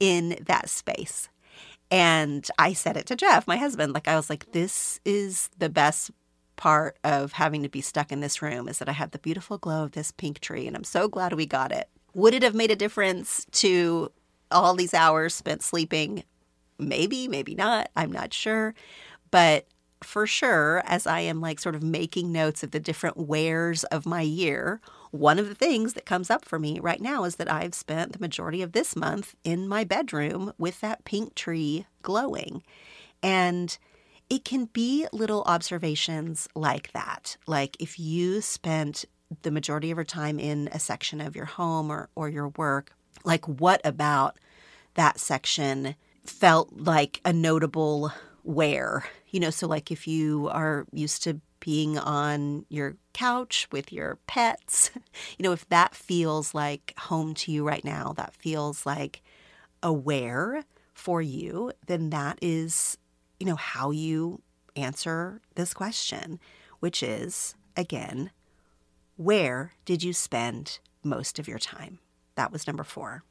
in 0.00 0.38
that 0.46 0.68
space. 0.68 1.28
And 1.90 2.46
I 2.58 2.72
said 2.74 2.96
it 2.96 3.06
to 3.06 3.16
Jeff, 3.16 3.46
my 3.46 3.56
husband, 3.56 3.94
like 3.94 4.08
I 4.08 4.16
was 4.16 4.28
like, 4.28 4.52
this 4.52 5.00
is 5.04 5.48
the 5.58 5.70
best 5.70 6.10
part 6.56 6.98
of 7.04 7.32
having 7.32 7.62
to 7.62 7.68
be 7.68 7.80
stuck 7.80 8.12
in 8.12 8.20
this 8.20 8.42
room 8.42 8.68
is 8.68 8.78
that 8.78 8.88
I 8.88 8.92
have 8.92 9.12
the 9.12 9.18
beautiful 9.18 9.58
glow 9.58 9.84
of 9.84 9.92
this 9.92 10.10
pink 10.10 10.40
tree 10.40 10.66
and 10.66 10.76
I'm 10.76 10.84
so 10.84 11.08
glad 11.08 11.32
we 11.32 11.46
got 11.46 11.72
it. 11.72 11.88
Would 12.14 12.34
it 12.34 12.42
have 12.42 12.54
made 12.54 12.70
a 12.70 12.76
difference 12.76 13.46
to 13.52 14.10
all 14.50 14.74
these 14.74 14.92
hours 14.92 15.34
spent 15.34 15.62
sleeping? 15.62 16.24
Maybe, 16.78 17.28
maybe 17.28 17.54
not. 17.54 17.90
I'm 17.96 18.12
not 18.12 18.34
sure. 18.34 18.74
But 19.30 19.66
for 20.02 20.26
sure, 20.26 20.82
as 20.84 21.06
I 21.06 21.20
am 21.20 21.40
like 21.40 21.58
sort 21.58 21.74
of 21.74 21.82
making 21.82 22.32
notes 22.32 22.62
of 22.62 22.72
the 22.72 22.80
different 22.80 23.16
wheres 23.16 23.84
of 23.84 24.04
my 24.06 24.22
year, 24.22 24.80
one 25.10 25.38
of 25.38 25.48
the 25.48 25.54
things 25.54 25.94
that 25.94 26.06
comes 26.06 26.30
up 26.30 26.44
for 26.44 26.58
me 26.58 26.80
right 26.80 27.00
now 27.00 27.24
is 27.24 27.36
that 27.36 27.50
I've 27.50 27.74
spent 27.74 28.12
the 28.12 28.18
majority 28.18 28.62
of 28.62 28.72
this 28.72 28.94
month 28.94 29.34
in 29.44 29.68
my 29.68 29.84
bedroom 29.84 30.52
with 30.58 30.80
that 30.80 31.04
pink 31.04 31.34
tree 31.34 31.86
glowing. 32.02 32.62
And 33.22 33.76
it 34.28 34.44
can 34.44 34.66
be 34.66 35.06
little 35.12 35.42
observations 35.46 36.48
like 36.54 36.92
that. 36.92 37.36
Like 37.46 37.76
if 37.80 37.98
you 37.98 38.40
spent 38.40 39.04
the 39.42 39.50
majority 39.50 39.90
of 39.90 39.96
your 39.98 40.04
time 40.04 40.38
in 40.38 40.68
a 40.72 40.78
section 40.78 41.20
of 41.20 41.34
your 41.34 41.46
home 41.46 41.90
or, 41.90 42.08
or 42.14 42.28
your 42.28 42.48
work, 42.48 42.92
like 43.24 43.46
what 43.46 43.80
about 43.84 44.38
that 44.94 45.18
section 45.18 45.94
felt 46.24 46.72
like 46.76 47.20
a 47.24 47.32
notable 47.32 48.12
where 48.42 49.04
you 49.28 49.40
know 49.40 49.50
so 49.50 49.66
like 49.66 49.90
if 49.90 50.06
you 50.06 50.48
are 50.48 50.86
used 50.92 51.22
to 51.22 51.40
being 51.68 51.98
on 51.98 52.64
your 52.70 52.96
couch 53.12 53.68
with 53.70 53.92
your 53.92 54.18
pets. 54.26 54.90
You 55.36 55.42
know 55.42 55.52
if 55.52 55.68
that 55.68 55.94
feels 55.94 56.54
like 56.54 56.94
home 56.96 57.34
to 57.34 57.52
you 57.52 57.62
right 57.66 57.84
now 57.84 58.14
that 58.16 58.34
feels 58.34 58.86
like 58.86 59.22
aware 59.82 60.64
for 60.94 61.20
you 61.20 61.72
then 61.86 62.08
that 62.10 62.38
is 62.40 62.96
you 63.38 63.46
know 63.46 63.56
how 63.56 63.90
you 63.90 64.40
answer 64.76 65.42
this 65.56 65.74
question 65.74 66.40
which 66.80 67.02
is 67.02 67.54
again 67.76 68.30
where 69.16 69.74
did 69.84 70.02
you 70.02 70.12
spend 70.12 70.78
most 71.04 71.38
of 71.38 71.46
your 71.46 71.58
time? 71.58 71.98
That 72.36 72.50
was 72.50 72.66
number 72.66 72.84
4 72.84 73.22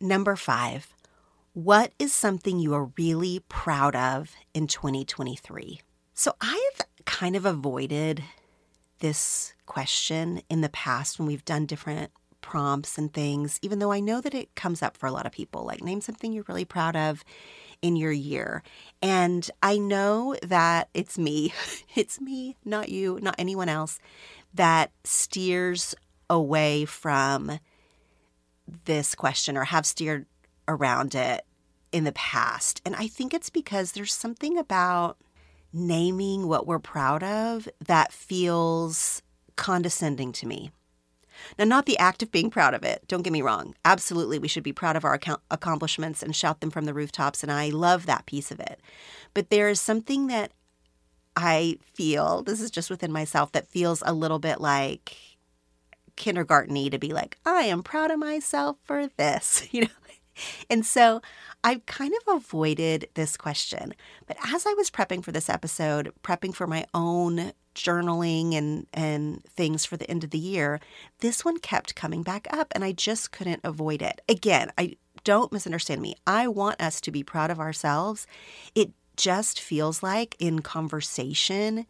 number 0.00 0.34
5 0.34 0.94
what 1.52 1.92
is 1.98 2.12
something 2.12 2.58
you 2.58 2.74
are 2.74 2.90
really 2.96 3.40
proud 3.48 3.94
of 3.94 4.34
in 4.54 4.66
2023? 4.66 5.80
So 6.14 6.32
I've 6.40 6.80
kind 7.08 7.34
of 7.34 7.46
avoided 7.46 8.22
this 8.98 9.54
question 9.64 10.42
in 10.50 10.60
the 10.60 10.68
past 10.68 11.18
when 11.18 11.26
we've 11.26 11.44
done 11.44 11.64
different 11.64 12.12
prompts 12.42 12.98
and 12.98 13.12
things, 13.12 13.58
even 13.62 13.78
though 13.78 13.90
I 13.90 14.00
know 14.00 14.20
that 14.20 14.34
it 14.34 14.54
comes 14.54 14.82
up 14.82 14.94
for 14.94 15.06
a 15.06 15.10
lot 15.10 15.24
of 15.24 15.32
people. 15.32 15.64
Like, 15.64 15.82
name 15.82 16.02
something 16.02 16.32
you're 16.32 16.44
really 16.48 16.66
proud 16.66 16.96
of 16.96 17.24
in 17.80 17.96
your 17.96 18.12
year. 18.12 18.62
And 19.00 19.50
I 19.62 19.78
know 19.78 20.36
that 20.42 20.90
it's 20.92 21.16
me, 21.16 21.54
it's 21.96 22.20
me, 22.20 22.56
not 22.64 22.90
you, 22.90 23.18
not 23.22 23.36
anyone 23.38 23.70
else, 23.70 23.98
that 24.52 24.90
steers 25.02 25.94
away 26.28 26.84
from 26.84 27.58
this 28.84 29.14
question 29.14 29.56
or 29.56 29.64
have 29.64 29.86
steered 29.86 30.26
around 30.68 31.14
it 31.14 31.42
in 31.90 32.04
the 32.04 32.12
past. 32.12 32.82
And 32.84 32.94
I 32.94 33.06
think 33.06 33.32
it's 33.32 33.48
because 33.48 33.92
there's 33.92 34.12
something 34.12 34.58
about 34.58 35.16
naming 35.72 36.48
what 36.48 36.66
we're 36.66 36.78
proud 36.78 37.22
of 37.22 37.68
that 37.84 38.12
feels 38.12 39.22
condescending 39.56 40.32
to 40.32 40.46
me. 40.46 40.70
Now, 41.58 41.64
not 41.64 41.86
the 41.86 41.98
act 41.98 42.22
of 42.22 42.32
being 42.32 42.50
proud 42.50 42.74
of 42.74 42.82
it. 42.82 43.04
Don't 43.06 43.22
get 43.22 43.32
me 43.32 43.42
wrong. 43.42 43.74
Absolutely, 43.84 44.38
we 44.38 44.48
should 44.48 44.62
be 44.62 44.72
proud 44.72 44.96
of 44.96 45.04
our 45.04 45.20
accomplishments 45.50 46.22
and 46.22 46.34
shout 46.34 46.60
them 46.60 46.70
from 46.70 46.84
the 46.84 46.94
rooftops. 46.94 47.42
And 47.42 47.52
I 47.52 47.68
love 47.68 48.06
that 48.06 48.26
piece 48.26 48.50
of 48.50 48.60
it. 48.60 48.80
But 49.34 49.50
there 49.50 49.68
is 49.68 49.80
something 49.80 50.26
that 50.28 50.52
I 51.36 51.78
feel, 51.80 52.42
this 52.42 52.60
is 52.60 52.70
just 52.70 52.90
within 52.90 53.12
myself, 53.12 53.52
that 53.52 53.68
feels 53.68 54.02
a 54.04 54.12
little 54.12 54.40
bit 54.40 54.60
like 54.60 55.16
kindergarteny 56.16 56.90
to 56.90 56.98
be 56.98 57.12
like, 57.12 57.38
I 57.46 57.62
am 57.62 57.82
proud 57.82 58.10
of 58.10 58.18
myself 58.18 58.76
for 58.82 59.06
this, 59.16 59.68
you 59.72 59.82
know? 59.82 59.88
And 60.70 60.84
so 60.84 61.20
I've 61.64 61.84
kind 61.86 62.12
of 62.14 62.36
avoided 62.36 63.08
this 63.14 63.36
question. 63.36 63.94
But 64.26 64.36
as 64.52 64.66
I 64.66 64.72
was 64.74 64.90
prepping 64.90 65.24
for 65.24 65.32
this 65.32 65.48
episode, 65.48 66.12
prepping 66.22 66.54
for 66.54 66.66
my 66.66 66.86
own 66.94 67.52
journaling 67.74 68.54
and, 68.54 68.86
and 68.92 69.44
things 69.44 69.84
for 69.84 69.96
the 69.96 70.10
end 70.10 70.24
of 70.24 70.30
the 70.30 70.38
year, 70.38 70.80
this 71.20 71.44
one 71.44 71.58
kept 71.58 71.94
coming 71.94 72.22
back 72.22 72.46
up 72.50 72.68
and 72.72 72.84
I 72.84 72.92
just 72.92 73.32
couldn't 73.32 73.60
avoid 73.64 74.02
it. 74.02 74.20
Again, 74.28 74.70
I 74.76 74.96
don't 75.24 75.52
misunderstand 75.52 76.00
me. 76.00 76.14
I 76.26 76.48
want 76.48 76.80
us 76.80 77.00
to 77.02 77.10
be 77.10 77.22
proud 77.22 77.50
of 77.50 77.60
ourselves. 77.60 78.26
It 78.74 78.92
just 79.16 79.60
feels 79.60 80.02
like 80.02 80.36
in 80.38 80.62
conversation, 80.62 81.86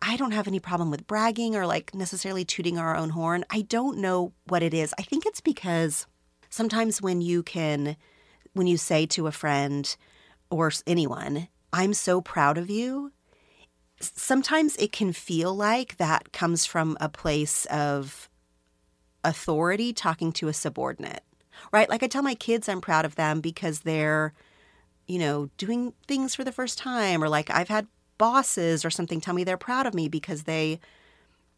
I 0.00 0.16
don't 0.16 0.32
have 0.32 0.46
any 0.46 0.60
problem 0.60 0.90
with 0.90 1.06
bragging 1.06 1.56
or 1.56 1.66
like 1.66 1.94
necessarily 1.94 2.44
tooting 2.44 2.78
our 2.78 2.96
own 2.96 3.10
horn. 3.10 3.44
I 3.50 3.62
don't 3.62 3.98
know 3.98 4.32
what 4.46 4.62
it 4.62 4.74
is. 4.74 4.94
I 4.98 5.02
think 5.02 5.26
it's 5.26 5.40
because 5.40 6.06
sometimes 6.54 7.02
when 7.02 7.20
you 7.20 7.42
can, 7.42 7.96
when 8.52 8.66
you 8.66 8.76
say 8.76 9.06
to 9.06 9.26
a 9.26 9.32
friend 9.32 9.96
or 10.50 10.70
anyone, 10.86 11.48
I'm 11.72 11.92
so 11.92 12.20
proud 12.20 12.56
of 12.56 12.70
you, 12.70 13.12
sometimes 14.00 14.76
it 14.76 14.92
can 14.92 15.12
feel 15.12 15.54
like 15.54 15.96
that 15.96 16.32
comes 16.32 16.64
from 16.64 16.96
a 17.00 17.08
place 17.08 17.64
of 17.66 18.28
authority 19.24 19.92
talking 19.92 20.30
to 20.32 20.48
a 20.48 20.52
subordinate, 20.52 21.24
right? 21.72 21.90
Like 21.90 22.02
I 22.02 22.06
tell 22.06 22.22
my 22.22 22.34
kids 22.36 22.68
I'm 22.68 22.80
proud 22.80 23.04
of 23.04 23.16
them 23.16 23.40
because 23.40 23.80
they're, 23.80 24.32
you 25.08 25.18
know, 25.18 25.50
doing 25.56 25.92
things 26.06 26.34
for 26.34 26.44
the 26.44 26.52
first 26.52 26.78
time, 26.78 27.22
or 27.22 27.28
like 27.28 27.50
I've 27.50 27.68
had 27.68 27.88
bosses 28.16 28.84
or 28.84 28.90
something 28.90 29.20
tell 29.20 29.34
me 29.34 29.42
they're 29.42 29.56
proud 29.56 29.86
of 29.86 29.94
me 29.94 30.08
because 30.08 30.44
they 30.44 30.78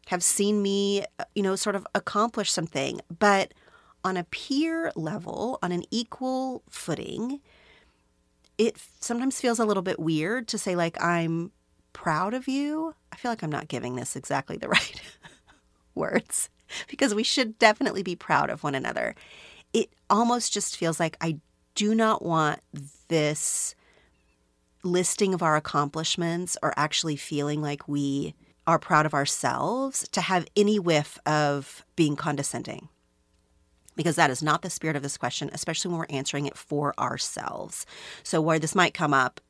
have 0.07 0.23
seen 0.23 0.63
me, 0.63 1.03
uh, 1.19 1.25
you 1.35 1.43
know, 1.43 1.55
sort 1.55 1.75
of 1.75 1.85
accomplish 1.93 2.51
something. 2.51 2.99
But 3.19 3.53
on 4.07 4.17
a 4.17 4.23
peer 4.23 4.91
level, 4.95 5.59
on 5.61 5.73
an 5.73 5.83
equal 5.91 6.63
footing, 6.69 7.41
it 8.57 8.77
sometimes 9.01 9.39
feels 9.39 9.59
a 9.59 9.65
little 9.65 9.83
bit 9.83 9.99
weird 9.99 10.47
to 10.47 10.57
say, 10.57 10.75
like, 10.75 11.01
I'm 11.03 11.51
proud 11.91 12.33
of 12.33 12.47
you. 12.47 12.95
I 13.11 13.17
feel 13.17 13.29
like 13.31 13.43
I'm 13.43 13.51
not 13.51 13.67
giving 13.67 13.95
this 13.95 14.15
exactly 14.15 14.55
the 14.55 14.69
right 14.69 15.01
words 15.93 16.49
because 16.87 17.13
we 17.13 17.23
should 17.23 17.59
definitely 17.59 18.01
be 18.01 18.15
proud 18.15 18.49
of 18.49 18.63
one 18.63 18.75
another. 18.75 19.13
It 19.73 19.89
almost 20.09 20.53
just 20.53 20.77
feels 20.77 20.99
like 20.99 21.17
I 21.19 21.39
do 21.75 21.93
not 21.93 22.23
want 22.23 22.61
this 23.09 23.75
listing 24.83 25.33
of 25.33 25.43
our 25.43 25.57
accomplishments 25.57 26.57
or 26.63 26.73
actually 26.77 27.17
feeling 27.17 27.61
like 27.61 27.87
we 27.89 28.35
are 28.65 28.79
proud 28.79 29.05
of 29.05 29.13
ourselves 29.13 30.07
to 30.09 30.21
have 30.21 30.47
any 30.55 30.79
whiff 30.79 31.19
of 31.25 31.85
being 31.95 32.15
condescending 32.15 32.87
because 33.97 34.15
that 34.15 34.29
is 34.29 34.41
not 34.41 34.61
the 34.61 34.69
spirit 34.69 34.95
of 34.95 35.03
this 35.03 35.17
question, 35.17 35.49
especially 35.51 35.89
when 35.89 35.99
we're 35.99 36.05
answering 36.09 36.45
it 36.45 36.55
for 36.57 36.93
ourselves. 36.97 37.85
So, 38.23 38.39
where 38.39 38.59
this 38.59 38.75
might 38.75 38.93
come 38.93 39.13
up 39.13 39.41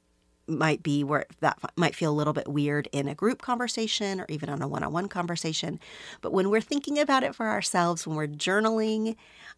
might 0.47 0.81
be 0.81 1.03
where 1.03 1.25
that 1.41 1.59
might 1.75 1.95
feel 1.95 2.11
a 2.11 2.15
little 2.15 2.33
bit 2.33 2.47
weird 2.47 2.87
in 2.91 3.07
a 3.07 3.15
group 3.15 3.41
conversation 3.41 4.21
or 4.21 4.25
even 4.29 4.49
on 4.49 4.61
a 4.61 4.67
one 4.67 4.83
on 4.83 4.93
one 4.93 5.09
conversation. 5.09 5.79
But 6.21 6.33
when 6.33 6.49
we're 6.49 6.61
thinking 6.61 6.97
about 6.97 7.23
it 7.23 7.35
for 7.35 7.47
ourselves, 7.47 8.07
when 8.07 8.15
we're 8.15 8.27
journaling, 8.27 9.15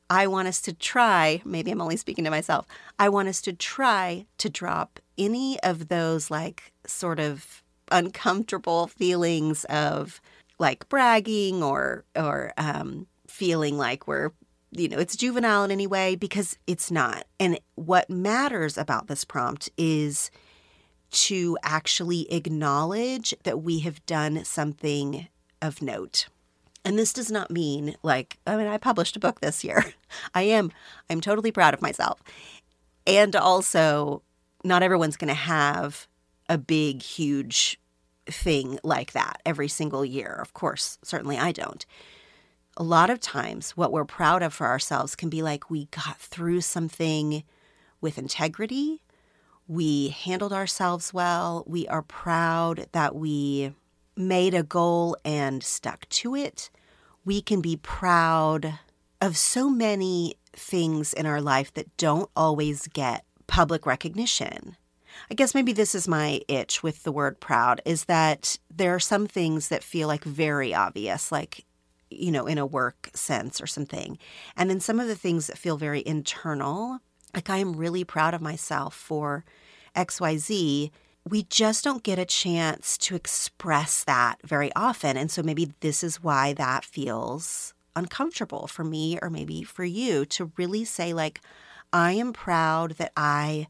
I 0.10 0.28
want 0.28 0.48
us 0.48 0.62
to 0.62 0.74
try, 0.74 1.42
maybe 1.46 1.72
I'm 1.72 1.82
only 1.82 1.98
speaking 1.98 2.26
to 2.26 2.32
myself, 2.32 2.66
I 2.98 3.10
want 3.10 3.30
us 3.30 3.42
to 3.42 3.54
try 3.54 4.26
to 4.40 4.50
drop 4.50 5.00
any 5.18 5.60
of 5.62 5.90
those 5.90 6.32
like 6.32 6.74
sort 6.88 7.20
of 7.20 7.64
uncomfortable 7.92 8.88
feelings 8.88 9.66
of 9.66 10.20
like 10.58 10.90
bragging 10.90 11.64
or, 11.64 12.04
or, 12.16 12.54
um, 12.58 13.08
feeling 13.28 13.78
like 13.78 14.08
we're 14.08 14.32
you 14.72 14.88
know, 14.88 14.98
it's 14.98 15.16
juvenile 15.16 15.64
in 15.64 15.72
any 15.72 15.88
way 15.88 16.16
because 16.16 16.58
it's 16.68 16.92
not. 16.92 17.26
And 17.40 17.60
what 17.76 18.10
matters 18.10 18.78
about 18.78 19.08
this 19.08 19.24
prompt 19.24 19.70
is 19.78 20.30
to 21.12 21.58
actually 21.64 22.32
acknowledge 22.32 23.34
that 23.44 23.62
we 23.62 23.80
have 23.80 24.06
done 24.06 24.46
something 24.46 25.28
of 25.62 25.82
note. 25.82 26.28
And 26.86 26.98
this 26.98 27.14
does 27.14 27.32
not 27.32 27.52
mean 27.52 27.96
like, 28.04 28.38
I 28.46 28.56
mean, 28.56 28.68
I 28.68 28.78
published 28.78 29.16
a 29.16 29.20
book 29.20 29.42
this 29.42 29.64
year. 29.64 29.94
I 30.34 30.44
am, 30.44 30.72
I'm 31.10 31.22
totally 31.22 31.52
proud 31.52 31.74
of 31.74 31.82
myself. 31.82 32.22
And 33.08 33.36
also, 33.36 34.22
not 34.64 34.84
everyone's 34.84 35.18
going 35.18 35.30
to 35.30 35.34
have 35.34 36.08
a 36.48 36.58
big, 36.58 37.02
huge 37.02 37.80
thing 38.28 38.78
like 38.84 39.14
that 39.14 39.42
every 39.46 39.68
single 39.68 40.06
year. 40.06 40.38
Of 40.42 40.54
course, 40.54 41.00
certainly 41.04 41.38
I 41.38 41.52
don't 41.52 41.86
a 42.80 42.84
lot 42.84 43.10
of 43.10 43.20
times 43.20 43.72
what 43.72 43.92
we're 43.92 44.06
proud 44.06 44.42
of 44.42 44.54
for 44.54 44.66
ourselves 44.66 45.14
can 45.14 45.30
be 45.30 45.42
like 45.42 45.70
we 45.70 45.86
got 45.88 46.18
through 46.18 46.62
something 46.62 47.44
with 48.00 48.18
integrity. 48.18 49.02
We 49.68 50.08
handled 50.08 50.54
ourselves 50.54 51.14
well. 51.14 51.66
We 51.68 51.88
are 51.90 52.02
proud 52.02 52.88
that 52.94 53.16
we 53.16 53.74
made 54.16 54.54
a 54.54 54.64
goal 54.64 55.18
and 55.26 55.62
stuck 55.62 56.08
to 56.10 56.36
it. 56.36 56.70
We 57.26 57.42
can 57.42 57.60
be 57.60 57.76
proud 57.76 58.80
of 59.20 59.36
so 59.36 59.70
many 59.70 60.36
things 60.54 61.14
in 61.14 61.26
our 61.26 61.42
life 61.42 61.74
that 61.74 61.98
don't 61.98 62.30
always 62.34 62.88
get 62.88 63.26
public 63.46 63.86
recognition. 63.86 64.78
I 65.30 65.34
guess 65.34 65.54
maybe 65.54 65.74
this 65.74 65.94
is 65.94 66.08
my 66.08 66.40
itch 66.48 66.82
with 66.82 67.04
the 67.04 67.12
word 67.12 67.42
proud 67.42 67.82
is 67.84 68.06
that 68.06 68.58
there 68.74 68.96
are 68.96 69.00
some 69.02 69.28
things 69.28 69.68
that 69.68 69.84
feel 69.84 70.08
like 70.08 70.24
very 70.24 70.74
obvious, 70.74 71.30
like 71.30 71.66
you 72.10 72.32
know, 72.32 72.46
in 72.46 72.58
a 72.58 72.66
work 72.66 73.10
sense 73.14 73.62
or 73.62 73.68
something. 73.68 74.18
And 74.56 74.70
then 74.70 74.80
some 74.80 75.00
of 75.00 75.08
the 75.08 75.16
things 75.16 75.48
that 75.48 75.58
feel 75.58 75.78
very 75.78 76.04
internal, 76.06 77.00
like 77.34 77.50
I 77.50 77.58
am 77.58 77.76
really 77.76 78.04
proud 78.04 78.34
of 78.34 78.42
myself 78.42 78.94
for 78.96 79.46
XYZ, 79.96 80.92
we 81.28 81.44
just 81.44 81.84
don't 81.84 82.04
get 82.04 82.18
a 82.18 82.26
chance 82.26 82.98
to 83.00 83.16
express 83.16 84.04
that 84.06 84.40
very 84.44 84.72
often. 84.76 85.18
And 85.18 85.30
so 85.30 85.44
maybe 85.44 85.74
this 85.82 86.04
is 86.04 86.24
why 86.24 86.54
that 86.54 86.86
feels 86.86 87.74
uncomfortable 87.96 88.68
for 88.68 88.84
me 88.84 89.20
or 89.22 89.30
maybe 89.30 89.64
for 89.64 89.84
you 89.84 90.26
to 90.26 90.52
really 90.58 90.86
say, 90.86 91.14
like, 91.14 91.42
I 91.92 92.14
am 92.14 92.34
proud 92.34 92.92
that 92.92 93.12
I 93.18 93.68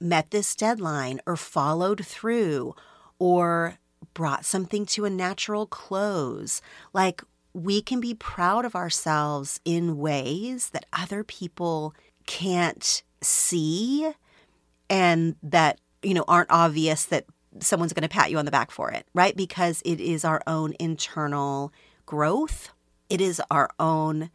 met 0.00 0.30
this 0.30 0.54
deadline 0.54 1.20
or 1.26 1.36
followed 1.36 2.06
through 2.06 2.74
or 3.18 3.78
brought 4.14 4.44
something 4.44 4.86
to 4.86 5.04
a 5.04 5.10
natural 5.10 5.66
close. 5.66 6.60
Like 6.92 7.22
we 7.52 7.82
can 7.82 8.00
be 8.00 8.14
proud 8.14 8.64
of 8.64 8.74
ourselves 8.74 9.60
in 9.64 9.98
ways 9.98 10.70
that 10.70 10.86
other 10.92 11.24
people 11.24 11.94
can't 12.26 13.02
see 13.20 14.12
and 14.90 15.36
that, 15.42 15.80
you 16.02 16.14
know, 16.14 16.24
aren't 16.28 16.50
obvious 16.50 17.04
that 17.06 17.24
someone's 17.60 17.92
going 17.92 18.02
to 18.02 18.08
pat 18.08 18.30
you 18.30 18.38
on 18.38 18.44
the 18.44 18.50
back 18.50 18.70
for 18.70 18.90
it, 18.90 19.06
right? 19.14 19.36
Because 19.36 19.82
it 19.84 20.00
is 20.00 20.24
our 20.24 20.42
own 20.46 20.74
internal 20.78 21.72
growth. 22.06 22.70
It 23.10 23.20
is 23.20 23.40
our 23.50 23.70
own 23.80 24.30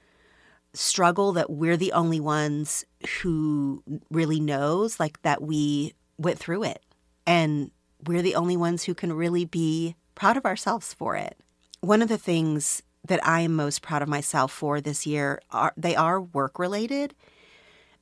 struggle 0.74 1.32
that 1.34 1.50
we're 1.50 1.78
the 1.78 1.92
only 1.92 2.20
ones 2.20 2.84
who 3.22 3.84
really 4.10 4.40
knows 4.40 5.00
like 5.00 5.22
that 5.22 5.42
we 5.42 5.94
went 6.18 6.40
through 6.40 6.64
it 6.64 6.82
and 7.28 7.70
we're 8.08 8.22
the 8.22 8.36
only 8.36 8.58
ones 8.58 8.84
who 8.84 8.94
can 8.94 9.14
really 9.14 9.46
be 9.46 9.96
proud 10.16 10.38
of 10.38 10.46
ourselves 10.46 10.94
for 10.94 11.16
it. 11.16 11.38
One 11.82 12.02
of 12.02 12.10
the 12.10 12.18
things 12.18 12.82
that 13.08 13.26
I 13.28 13.42
am 13.42 13.56
most 13.56 13.82
proud 13.82 14.02
of 14.02 14.08
myself 14.08 14.52
for 14.52 14.80
this 14.80 15.06
year 15.06 15.42
are 15.52 15.74
they 15.76 15.96
are 15.96 16.22
work 16.22 16.58
related, 16.58 17.14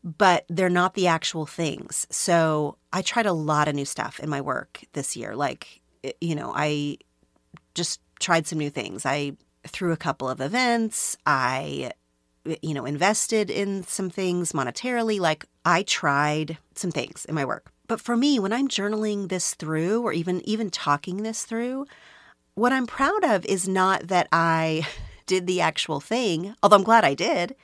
but 0.03 0.45
they're 0.49 0.69
not 0.69 0.93
the 0.93 1.07
actual 1.07 1.45
things. 1.45 2.07
So 2.09 2.77
I 2.93 3.01
tried 3.01 3.25
a 3.25 3.33
lot 3.33 3.67
of 3.67 3.75
new 3.75 3.85
stuff 3.85 4.19
in 4.19 4.29
my 4.29 4.41
work 4.41 4.83
this 4.93 5.15
year. 5.15 5.35
Like, 5.35 5.81
eh, 6.03 6.11
you 6.21 6.35
know, 6.35 6.53
I 6.55 6.97
just 7.73 7.99
tried 8.19 8.45
some 8.45 8.59
new 8.59 8.69
things. 8.69 9.05
I 9.05 9.33
threw 9.67 9.91
a 9.91 9.97
couple 9.97 10.29
of 10.29 10.41
events. 10.41 11.17
I, 11.25 11.91
Eh, 12.45 12.55
you 12.61 12.73
know, 12.73 12.85
invested 12.85 13.49
in 13.49 13.83
some 13.83 14.09
things 14.09 14.51
monetarily. 14.51 15.19
Like, 15.19 15.45
I 15.65 15.83
tried 15.83 16.57
some 16.75 16.91
things 16.91 17.25
in 17.25 17.35
my 17.35 17.45
work. 17.45 17.71
But 17.87 18.01
for 18.01 18.15
me, 18.15 18.39
when 18.39 18.53
I'm 18.53 18.67
journaling 18.67 19.29
this 19.29 19.53
through 19.53 20.01
or 20.01 20.13
even 20.13 20.41
even 20.47 20.69
talking 20.69 21.23
this 21.23 21.43
through, 21.43 21.85
what 22.55 22.73
I'm 22.73 22.87
proud 22.87 23.23
of 23.23 23.45
is 23.45 23.67
not 23.67 24.07
that 24.07 24.27
I 24.31 24.87
did 25.25 25.47
the 25.47 25.61
actual 25.61 25.99
thing, 25.99 26.55
although 26.61 26.77
I'm 26.77 26.83
glad 26.83 27.05
I 27.05 27.13
did. 27.13 27.55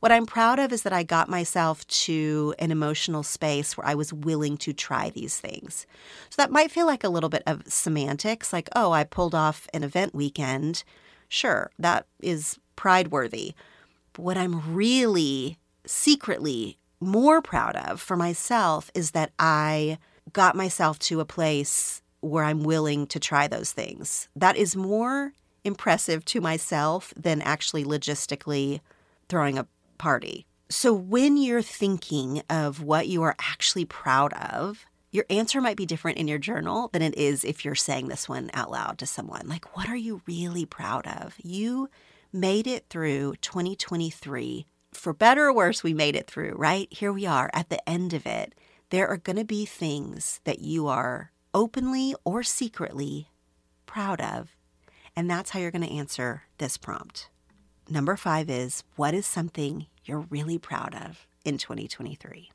What 0.00 0.12
I'm 0.12 0.26
proud 0.26 0.58
of 0.58 0.72
is 0.72 0.82
that 0.82 0.92
I 0.92 1.02
got 1.02 1.28
myself 1.28 1.86
to 1.86 2.54
an 2.58 2.70
emotional 2.70 3.22
space 3.22 3.76
where 3.76 3.86
I 3.86 3.94
was 3.94 4.12
willing 4.12 4.58
to 4.58 4.74
try 4.74 5.08
these 5.10 5.38
things. 5.40 5.86
So 6.28 6.42
that 6.42 6.50
might 6.50 6.70
feel 6.70 6.86
like 6.86 7.02
a 7.02 7.08
little 7.08 7.30
bit 7.30 7.42
of 7.46 7.62
semantics, 7.66 8.52
like, 8.52 8.68
oh, 8.76 8.92
I 8.92 9.04
pulled 9.04 9.34
off 9.34 9.66
an 9.72 9.82
event 9.82 10.14
weekend. 10.14 10.84
Sure, 11.28 11.70
that 11.78 12.06
is 12.20 12.58
pride 12.76 13.08
worthy. 13.10 13.54
What 14.16 14.36
I'm 14.36 14.74
really 14.74 15.58
secretly 15.86 16.78
more 17.00 17.42
proud 17.42 17.76
of 17.76 18.00
for 18.00 18.16
myself 18.16 18.90
is 18.94 19.12
that 19.12 19.32
I 19.38 19.98
got 20.32 20.56
myself 20.56 20.98
to 21.00 21.20
a 21.20 21.24
place 21.24 22.02
where 22.20 22.44
I'm 22.44 22.64
willing 22.64 23.06
to 23.08 23.20
try 23.20 23.46
those 23.46 23.72
things. 23.72 24.28
That 24.34 24.56
is 24.56 24.74
more 24.74 25.32
impressive 25.64 26.24
to 26.26 26.40
myself 26.40 27.12
than 27.16 27.42
actually 27.42 27.84
logistically 27.84 28.80
throwing 29.28 29.58
a 29.58 29.66
party. 29.98 30.46
So, 30.68 30.92
when 30.92 31.36
you're 31.36 31.62
thinking 31.62 32.42
of 32.50 32.82
what 32.82 33.06
you 33.06 33.22
are 33.22 33.36
actually 33.38 33.84
proud 33.84 34.32
of, 34.32 34.84
your 35.12 35.24
answer 35.30 35.60
might 35.60 35.76
be 35.76 35.86
different 35.86 36.18
in 36.18 36.26
your 36.26 36.38
journal 36.38 36.90
than 36.92 37.02
it 37.02 37.16
is 37.16 37.44
if 37.44 37.64
you're 37.64 37.76
saying 37.76 38.08
this 38.08 38.28
one 38.28 38.50
out 38.52 38.70
loud 38.70 38.98
to 38.98 39.06
someone. 39.06 39.48
Like, 39.48 39.76
what 39.76 39.88
are 39.88 39.96
you 39.96 40.22
really 40.26 40.66
proud 40.66 41.06
of? 41.06 41.36
You 41.42 41.88
made 42.36 42.66
it 42.66 42.86
through 42.88 43.34
2023. 43.40 44.66
For 44.92 45.12
better 45.12 45.46
or 45.46 45.54
worse, 45.54 45.82
we 45.82 45.94
made 45.94 46.14
it 46.14 46.26
through, 46.28 46.52
right? 46.56 46.86
Here 46.92 47.12
we 47.12 47.26
are 47.26 47.50
at 47.52 47.70
the 47.70 47.88
end 47.88 48.12
of 48.12 48.26
it. 48.26 48.54
There 48.90 49.08
are 49.08 49.16
going 49.16 49.36
to 49.36 49.44
be 49.44 49.66
things 49.66 50.40
that 50.44 50.60
you 50.60 50.86
are 50.86 51.32
openly 51.52 52.14
or 52.24 52.42
secretly 52.42 53.30
proud 53.86 54.20
of. 54.20 54.54
And 55.16 55.30
that's 55.30 55.50
how 55.50 55.60
you're 55.60 55.70
going 55.70 55.86
to 55.86 55.92
answer 55.92 56.42
this 56.58 56.76
prompt. 56.76 57.30
Number 57.88 58.16
five 58.16 58.50
is 58.50 58.84
what 58.96 59.14
is 59.14 59.26
something 59.26 59.86
you're 60.04 60.26
really 60.30 60.58
proud 60.58 60.94
of 60.94 61.26
in 61.44 61.56
2023? 61.56 62.50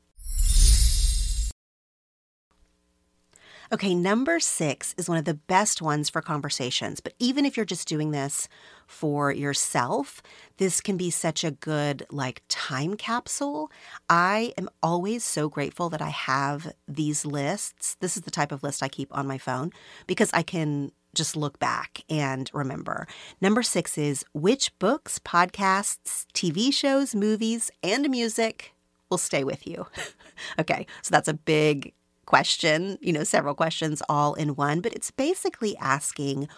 Okay, 3.72 3.94
number 3.94 4.38
six 4.38 4.94
is 4.98 5.08
one 5.08 5.16
of 5.16 5.24
the 5.24 5.32
best 5.32 5.80
ones 5.80 6.10
for 6.10 6.20
conversations. 6.20 7.00
But 7.00 7.14
even 7.18 7.46
if 7.46 7.56
you're 7.56 7.64
just 7.64 7.88
doing 7.88 8.10
this 8.10 8.46
for 8.92 9.32
yourself, 9.32 10.22
this 10.58 10.80
can 10.80 10.96
be 10.96 11.10
such 11.10 11.42
a 11.42 11.50
good, 11.50 12.06
like, 12.10 12.42
time 12.48 12.94
capsule. 12.94 13.70
I 14.08 14.52
am 14.58 14.68
always 14.82 15.24
so 15.24 15.48
grateful 15.48 15.88
that 15.88 16.02
I 16.02 16.10
have 16.10 16.72
these 16.86 17.24
lists. 17.24 17.96
This 18.00 18.16
is 18.16 18.22
the 18.22 18.30
type 18.30 18.52
of 18.52 18.62
list 18.62 18.82
I 18.82 18.88
keep 18.88 19.08
on 19.16 19.26
my 19.26 19.38
phone 19.38 19.70
because 20.06 20.30
I 20.34 20.42
can 20.42 20.92
just 21.14 21.36
look 21.36 21.58
back 21.58 22.04
and 22.08 22.50
remember. 22.52 23.06
Number 23.40 23.62
six 23.62 23.96
is 23.96 24.24
which 24.34 24.78
books, 24.78 25.18
podcasts, 25.18 26.26
TV 26.34 26.72
shows, 26.72 27.14
movies, 27.14 27.70
and 27.82 28.08
music 28.10 28.74
will 29.10 29.18
stay 29.18 29.42
with 29.42 29.66
you? 29.66 29.86
okay, 30.58 30.86
so 31.02 31.10
that's 31.10 31.28
a 31.28 31.34
big 31.34 31.92
question, 32.26 32.98
you 33.00 33.12
know, 33.12 33.24
several 33.24 33.54
questions 33.54 34.02
all 34.08 34.34
in 34.34 34.54
one, 34.54 34.80
but 34.80 34.92
it's 34.92 35.10
basically 35.10 35.76
asking 35.78 36.48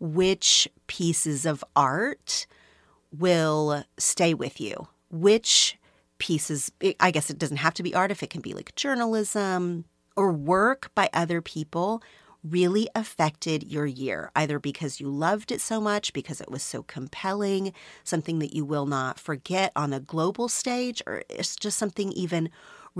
which 0.00 0.66
pieces 0.86 1.46
of 1.46 1.62
art 1.76 2.46
will 3.16 3.84
stay 3.98 4.34
with 4.34 4.60
you, 4.60 4.88
which 5.10 5.78
pieces, 6.18 6.72
I 6.98 7.10
guess 7.10 7.30
it 7.30 7.38
doesn't 7.38 7.58
have 7.58 7.74
to 7.74 7.82
be 7.82 7.94
art, 7.94 8.10
if 8.10 8.22
it 8.22 8.30
can 8.30 8.40
be 8.40 8.54
like 8.54 8.74
journalism 8.74 9.84
or 10.16 10.32
work 10.32 10.90
by 10.94 11.08
other 11.12 11.40
people 11.40 12.02
really 12.42 12.88
affected 12.94 13.62
your 13.62 13.84
year, 13.84 14.30
either 14.34 14.58
because 14.58 14.98
you 14.98 15.08
loved 15.08 15.52
it 15.52 15.60
so 15.60 15.80
much, 15.80 16.12
because 16.14 16.40
it 16.40 16.50
was 16.50 16.62
so 16.62 16.82
compelling, 16.82 17.72
something 18.02 18.38
that 18.38 18.54
you 18.54 18.64
will 18.64 18.86
not 18.86 19.20
forget 19.20 19.72
on 19.76 19.92
a 19.92 20.00
global 20.00 20.48
stage, 20.48 21.02
or 21.06 21.22
it's 21.28 21.54
just 21.54 21.76
something 21.76 22.12
even 22.12 22.48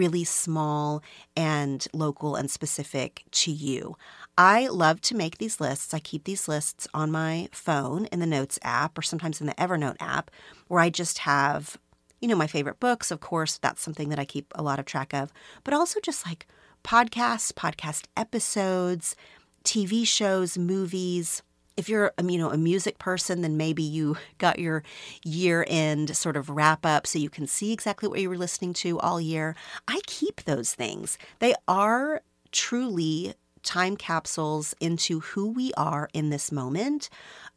really 0.00 0.24
small 0.24 1.02
and 1.36 1.86
local 1.92 2.34
and 2.34 2.50
specific 2.50 3.22
to 3.30 3.52
you. 3.52 3.96
I 4.38 4.66
love 4.68 5.02
to 5.02 5.14
make 5.14 5.36
these 5.36 5.60
lists. 5.60 5.92
I 5.92 5.98
keep 5.98 6.24
these 6.24 6.48
lists 6.48 6.88
on 6.94 7.10
my 7.10 7.50
phone 7.52 8.06
in 8.06 8.18
the 8.18 8.26
Notes 8.26 8.58
app 8.62 8.96
or 8.96 9.02
sometimes 9.02 9.42
in 9.42 9.46
the 9.46 9.54
Evernote 9.54 9.98
app 10.00 10.30
where 10.68 10.80
I 10.80 10.88
just 10.88 11.18
have, 11.18 11.76
you 12.18 12.28
know, 12.28 12.34
my 12.34 12.46
favorite 12.46 12.80
books. 12.80 13.10
Of 13.10 13.20
course, 13.20 13.58
that's 13.58 13.82
something 13.82 14.08
that 14.08 14.18
I 14.18 14.24
keep 14.24 14.50
a 14.54 14.62
lot 14.62 14.78
of 14.78 14.86
track 14.86 15.12
of, 15.12 15.34
but 15.64 15.74
also 15.74 16.00
just 16.00 16.26
like 16.26 16.46
podcasts, 16.82 17.52
podcast 17.52 18.06
episodes, 18.16 19.16
TV 19.64 20.06
shows, 20.06 20.56
movies 20.56 21.42
if 21.76 21.88
you're 21.88 22.12
um, 22.18 22.30
you 22.30 22.38
know 22.38 22.50
a 22.50 22.56
music 22.56 22.98
person 22.98 23.42
then 23.42 23.56
maybe 23.56 23.82
you 23.82 24.16
got 24.38 24.58
your 24.58 24.82
year 25.24 25.64
end 25.68 26.16
sort 26.16 26.36
of 26.36 26.50
wrap 26.50 26.84
up 26.84 27.06
so 27.06 27.18
you 27.18 27.30
can 27.30 27.46
see 27.46 27.72
exactly 27.72 28.08
what 28.08 28.20
you 28.20 28.28
were 28.28 28.38
listening 28.38 28.72
to 28.74 28.98
all 29.00 29.20
year. 29.20 29.56
I 29.88 30.00
keep 30.06 30.44
those 30.44 30.74
things. 30.74 31.18
They 31.38 31.54
are 31.68 32.22
truly 32.52 33.34
time 33.62 33.96
capsules 33.96 34.74
into 34.80 35.20
who 35.20 35.48
we 35.48 35.72
are 35.74 36.08
in 36.12 36.30
this 36.30 36.50
moment 36.50 37.08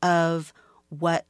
of 0.01 0.53
what 0.89 1.26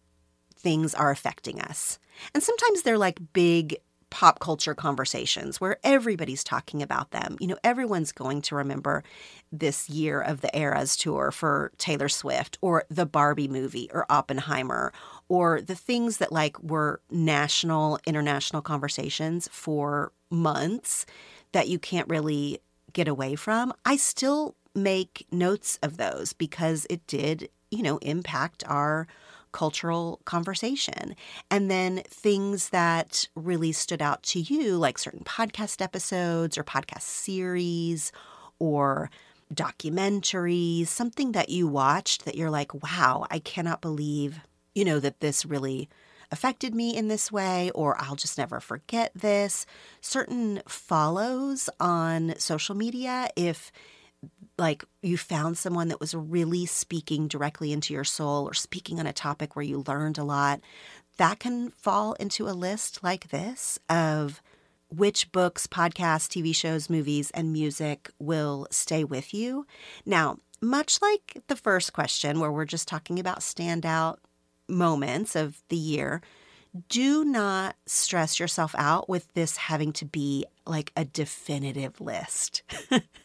things 0.55 0.93
are 0.95 1.11
affecting 1.11 1.61
us. 1.61 1.99
And 2.33 2.41
sometimes 2.43 2.81
they're 2.81 2.97
like 2.97 3.19
big 3.33 3.77
pop 4.13 4.37
culture 4.37 4.75
conversations 4.75 5.59
where 5.59 5.79
everybody's 5.83 6.43
talking 6.43 6.83
about 6.83 7.09
them. 7.09 7.35
You 7.39 7.47
know, 7.47 7.57
everyone's 7.63 8.11
going 8.11 8.43
to 8.43 8.55
remember 8.55 9.03
this 9.51 9.89
year 9.89 10.21
of 10.21 10.41
the 10.41 10.55
Eras 10.55 10.95
tour 10.95 11.31
for 11.31 11.71
Taylor 11.79 12.07
Swift 12.07 12.59
or 12.61 12.83
the 12.91 13.07
Barbie 13.07 13.47
movie 13.47 13.89
or 13.91 14.05
Oppenheimer 14.11 14.93
or 15.29 15.61
the 15.61 15.73
things 15.73 16.17
that 16.17 16.31
like 16.31 16.61
were 16.61 17.01
national, 17.09 17.97
international 18.05 18.61
conversations 18.61 19.49
for 19.51 20.11
months 20.29 21.07
that 21.51 21.67
you 21.67 21.79
can't 21.79 22.07
really 22.07 22.59
get 22.93 23.07
away 23.07 23.33
from. 23.33 23.73
I 23.83 23.95
still 23.95 24.55
make 24.75 25.25
notes 25.31 25.79
of 25.81 25.97
those 25.97 26.33
because 26.33 26.85
it 26.87 27.07
did, 27.07 27.49
you 27.71 27.81
know, 27.81 27.97
impact 27.97 28.63
our 28.67 29.07
cultural 29.53 30.19
conversation. 30.25 31.15
And 31.49 31.71
then 31.71 32.03
things 32.07 32.69
that 32.69 33.27
really 33.35 33.71
stood 33.71 34.01
out 34.01 34.23
to 34.23 34.39
you, 34.39 34.75
like 34.75 34.97
certain 34.97 35.23
podcast 35.23 35.81
episodes 35.81 36.57
or 36.57 36.63
podcast 36.63 37.03
series 37.03 38.11
or 38.59 39.09
documentaries, 39.53 40.87
something 40.87 41.31
that 41.31 41.49
you 41.49 41.67
watched 41.67 42.25
that 42.25 42.35
you're 42.35 42.49
like, 42.49 42.73
wow, 42.83 43.25
I 43.29 43.39
cannot 43.39 43.81
believe, 43.81 44.39
you 44.75 44.83
know, 44.83 44.99
that 44.99 45.21
this 45.21 45.45
really 45.45 45.89
affected 46.31 46.73
me 46.73 46.97
in 46.97 47.07
this 47.07 47.31
way, 47.31 47.69
or 47.75 47.95
I'll 48.01 48.15
just 48.15 48.39
never 48.39 48.59
forget 48.59 49.11
this. 49.13 49.67
Certain 50.01 50.63
follows 50.67 51.69
on 51.79 52.33
social 52.39 52.75
media, 52.75 53.29
if 53.35 53.71
like 54.57 54.83
you 55.01 55.17
found 55.17 55.57
someone 55.57 55.87
that 55.87 55.99
was 55.99 56.13
really 56.13 56.65
speaking 56.65 57.27
directly 57.27 57.73
into 57.73 57.93
your 57.93 58.03
soul 58.03 58.47
or 58.47 58.53
speaking 58.53 58.99
on 58.99 59.07
a 59.07 59.13
topic 59.13 59.55
where 59.55 59.63
you 59.63 59.83
learned 59.87 60.17
a 60.17 60.23
lot, 60.23 60.61
that 61.17 61.39
can 61.39 61.69
fall 61.71 62.13
into 62.13 62.47
a 62.47 62.51
list 62.51 63.03
like 63.03 63.29
this 63.29 63.79
of 63.89 64.41
which 64.89 65.31
books, 65.31 65.65
podcasts, 65.65 66.27
TV 66.27 66.53
shows, 66.55 66.89
movies, 66.89 67.31
and 67.31 67.51
music 67.51 68.11
will 68.19 68.67
stay 68.69 69.03
with 69.03 69.33
you. 69.33 69.65
Now, 70.05 70.37
much 70.61 71.01
like 71.01 71.41
the 71.47 71.55
first 71.55 71.93
question, 71.93 72.39
where 72.39 72.51
we're 72.51 72.65
just 72.65 72.87
talking 72.87 73.19
about 73.19 73.39
standout 73.39 74.17
moments 74.69 75.35
of 75.35 75.61
the 75.69 75.77
year, 75.77 76.21
do 76.89 77.23
not 77.23 77.75
stress 77.85 78.39
yourself 78.39 78.73
out 78.77 79.09
with 79.09 79.31
this 79.33 79.57
having 79.57 79.93
to 79.93 80.05
be 80.05 80.45
like 80.65 80.91
a 80.95 81.05
definitive 81.05 81.99
list. 81.99 82.63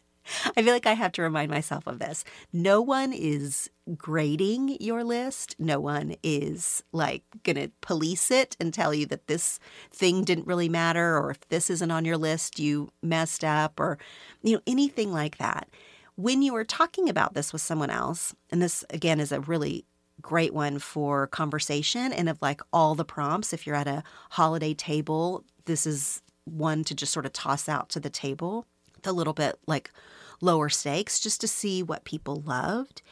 I 0.57 0.63
feel 0.63 0.73
like 0.73 0.87
I 0.87 0.95
have 0.95 1.13
to 1.13 1.23
remind 1.23 1.51
myself 1.51 1.87
of 1.87 1.99
this. 1.99 2.25
No 2.53 2.81
one 2.81 3.13
is 3.13 3.71
grading 3.97 4.77
your 4.81 5.05
list. 5.05 5.57
No 5.59 5.81
one 5.81 6.17
is 6.23 6.83
like 6.93 7.23
going 7.43 7.57
to 7.57 7.71
police 7.81 8.31
it 8.31 8.57
and 8.61 8.73
tell 8.73 8.93
you 8.93 9.07
that 9.07 9.27
this 9.27 9.59
thing 9.91 10.25
didn't 10.25 10.47
really 10.47 10.69
matter 10.69 11.19
or 11.19 11.31
if 11.31 11.49
this 11.49 11.71
isn't 11.71 11.91
on 11.91 12.05
your 12.05 12.19
list, 12.19 12.59
you 12.59 12.91
messed 13.03 13.45
up 13.45 13.81
or 13.81 13.99
you 14.43 14.55
know 14.55 14.63
anything 14.67 15.13
like 15.13 15.39
that. 15.39 15.69
When 16.17 16.43
you 16.43 16.55
are 16.57 16.65
talking 16.65 17.09
about 17.09 17.35
this 17.35 17.53
with 17.53 17.63
someone 17.63 17.91
else, 17.91 18.35
and 18.51 18.61
this 18.61 18.85
again 18.91 19.21
is 19.21 19.33
a 19.33 19.41
really 19.41 19.85
great 20.21 20.53
one 20.53 20.79
for 20.79 21.29
conversation 21.29 22.13
and 22.13 22.29
of 22.29 22.43
like 22.43 22.61
all 22.73 22.95
the 22.95 23.05
prompts 23.05 23.53
if 23.53 23.67
you're 23.67 23.77
at 23.77 23.87
a 23.87 24.03
holiday 24.31 24.75
table, 24.75 25.45
this 25.67 25.87
is 25.87 26.23
one 26.45 26.83
to 26.85 26.95
just 26.95 27.13
sort 27.13 27.27
of 27.27 27.33
toss 27.33 27.69
out 27.69 27.89
to 27.91 28.01
the 28.01 28.11
table. 28.11 28.67
The 29.03 29.13
little 29.13 29.33
bit 29.33 29.59
like 29.67 29.93
lower 30.41 30.69
stakes 30.69 31.21
just 31.21 31.41
to 31.41 31.49
see 31.49 31.83
what 31.83 32.05
people 32.05 32.43
loved. 32.47 33.03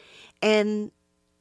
And, 0.42 0.90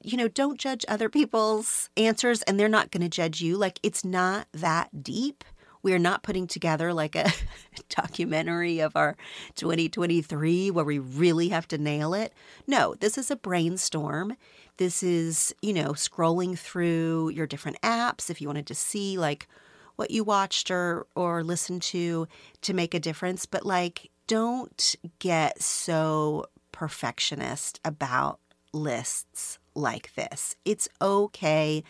you 0.03 0.17
know, 0.17 0.27
don't 0.27 0.59
judge 0.59 0.85
other 0.87 1.09
people's 1.09 1.89
answers 1.97 2.41
and 2.43 2.59
they're 2.59 2.69
not 2.69 2.91
going 2.91 3.03
to 3.03 3.09
judge 3.09 3.41
you. 3.41 3.57
Like, 3.57 3.79
it's 3.83 4.05
not 4.05 4.47
that 4.53 5.03
deep. 5.03 5.43
We 5.81 5.93
are 5.93 5.99
not 5.99 6.23
putting 6.23 6.47
together 6.47 6.93
like 6.93 7.15
a 7.15 7.31
documentary 7.89 8.79
of 8.79 8.95
our 8.95 9.15
2023 9.55 10.71
where 10.71 10.83
we 10.83 10.97
really 10.97 11.49
have 11.49 11.67
to 11.67 11.77
nail 11.77 12.15
it. 12.15 12.33
No, 12.65 12.95
this 12.95 13.19
is 13.19 13.29
a 13.29 13.35
brainstorm. 13.35 14.35
This 14.77 15.03
is, 15.03 15.53
you 15.61 15.73
know, 15.73 15.91
scrolling 15.91 16.57
through 16.57 17.29
your 17.29 17.45
different 17.45 17.79
apps 17.81 18.31
if 18.31 18.41
you 18.41 18.47
wanted 18.47 18.65
to 18.67 18.75
see 18.75 19.19
like 19.19 19.47
what 19.95 20.11
you 20.11 20.23
watched 20.23 20.71
or 20.71 21.05
or 21.15 21.43
listened 21.43 21.81
to 21.83 22.27
to 22.61 22.73
make 22.73 22.93
a 22.93 22.99
difference, 22.99 23.45
but 23.45 23.65
like 23.65 24.09
don't 24.27 24.95
get 25.19 25.61
so 25.61 26.47
perfectionist 26.71 27.79
about 27.85 28.39
lists 28.73 29.59
like 29.73 30.13
this. 30.15 30.55
It's 30.65 30.87
okay 31.01 31.83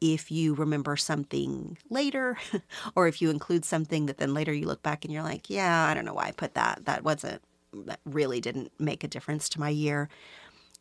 if 0.00 0.30
you 0.30 0.54
remember 0.54 0.96
something 0.96 1.76
later 1.90 2.38
or 2.94 3.06
if 3.06 3.20
you 3.20 3.30
include 3.30 3.64
something 3.64 4.06
that 4.06 4.18
then 4.18 4.32
later 4.32 4.52
you 4.52 4.66
look 4.66 4.82
back 4.82 5.04
and 5.04 5.12
you're 5.12 5.22
like, 5.22 5.50
yeah, 5.50 5.84
I 5.84 5.94
don't 5.94 6.04
know 6.04 6.14
why 6.14 6.26
I 6.26 6.32
put 6.32 6.54
that. 6.54 6.84
That 6.86 7.04
wasn't, 7.04 7.42
that 7.72 8.00
really 8.06 8.40
didn't 8.40 8.72
make 8.78 9.04
a 9.04 9.08
difference 9.08 9.48
to 9.50 9.60
my 9.60 9.68
year. 9.68 10.08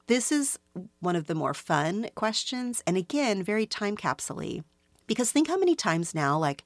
This 0.07 0.31
is 0.31 0.57
one 1.01 1.15
of 1.15 1.27
the 1.27 1.35
more 1.35 1.53
fun 1.53 2.09
questions. 2.15 2.81
And 2.87 2.97
again, 2.97 3.43
very 3.43 3.65
time 3.65 3.97
capsule 3.97 4.63
because 5.05 5.31
think 5.31 5.47
how 5.47 5.57
many 5.57 5.75
times 5.75 6.15
now, 6.15 6.37
like, 6.37 6.63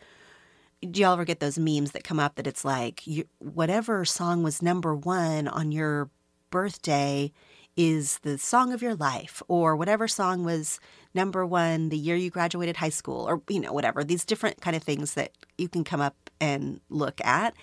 do 0.92 1.02
y'all 1.02 1.14
ever 1.14 1.26
get 1.26 1.40
those 1.40 1.58
memes 1.58 1.92
that 1.92 2.04
come 2.04 2.20
up 2.20 2.36
that 2.36 2.48
it's 2.48 2.66
like 2.66 3.06
you, 3.08 3.26
whatever 3.40 4.06
song 4.06 4.44
was 4.44 4.62
number 4.62 4.96
one 4.96 5.48
on 5.48 5.72
your 5.72 6.10
birthday 6.50 7.32
is 7.76 8.20
the 8.20 8.38
song 8.38 8.72
of 8.72 8.82
your 8.82 8.96
life 8.96 9.42
or 9.48 9.76
whatever 9.76 10.08
song 10.08 10.44
was 10.44 10.80
number 11.14 11.46
one 11.46 11.90
the 11.90 11.98
year 11.98 12.16
you 12.16 12.30
graduated 12.30 12.78
high 12.78 12.90
school 12.90 13.28
or 13.28 13.42
you 13.50 13.60
know 13.60 13.74
whatever. 13.74 14.04
These 14.04 14.26
different 14.26 14.62
kind 14.62 14.76
of 14.76 14.84
things 14.84 15.16
that 15.16 15.32
you 15.58 15.68
can 15.68 15.84
come 15.84 16.02
up 16.02 16.16
and 16.40 16.80
look 16.90 17.20
at. 17.26 17.56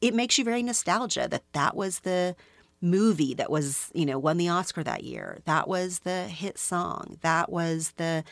It 0.00 0.14
makes 0.14 0.36
you 0.36 0.44
very 0.44 0.62
nostalgia 0.62 1.28
that 1.30 1.44
that 1.52 1.76
was 1.76 2.00
the 2.00 2.36
movie 2.82 3.32
that 3.34 3.50
was 3.50 3.90
you 3.94 4.04
know 4.04 4.18
won 4.18 4.36
the 4.36 4.48
oscar 4.48 4.82
that 4.82 5.04
year. 5.04 5.38
That 5.46 5.68
was 5.68 6.00
the 6.00 6.24
hit 6.24 6.58
song. 6.58 7.18
That 7.22 7.50
was 7.50 7.92
the 7.96 8.24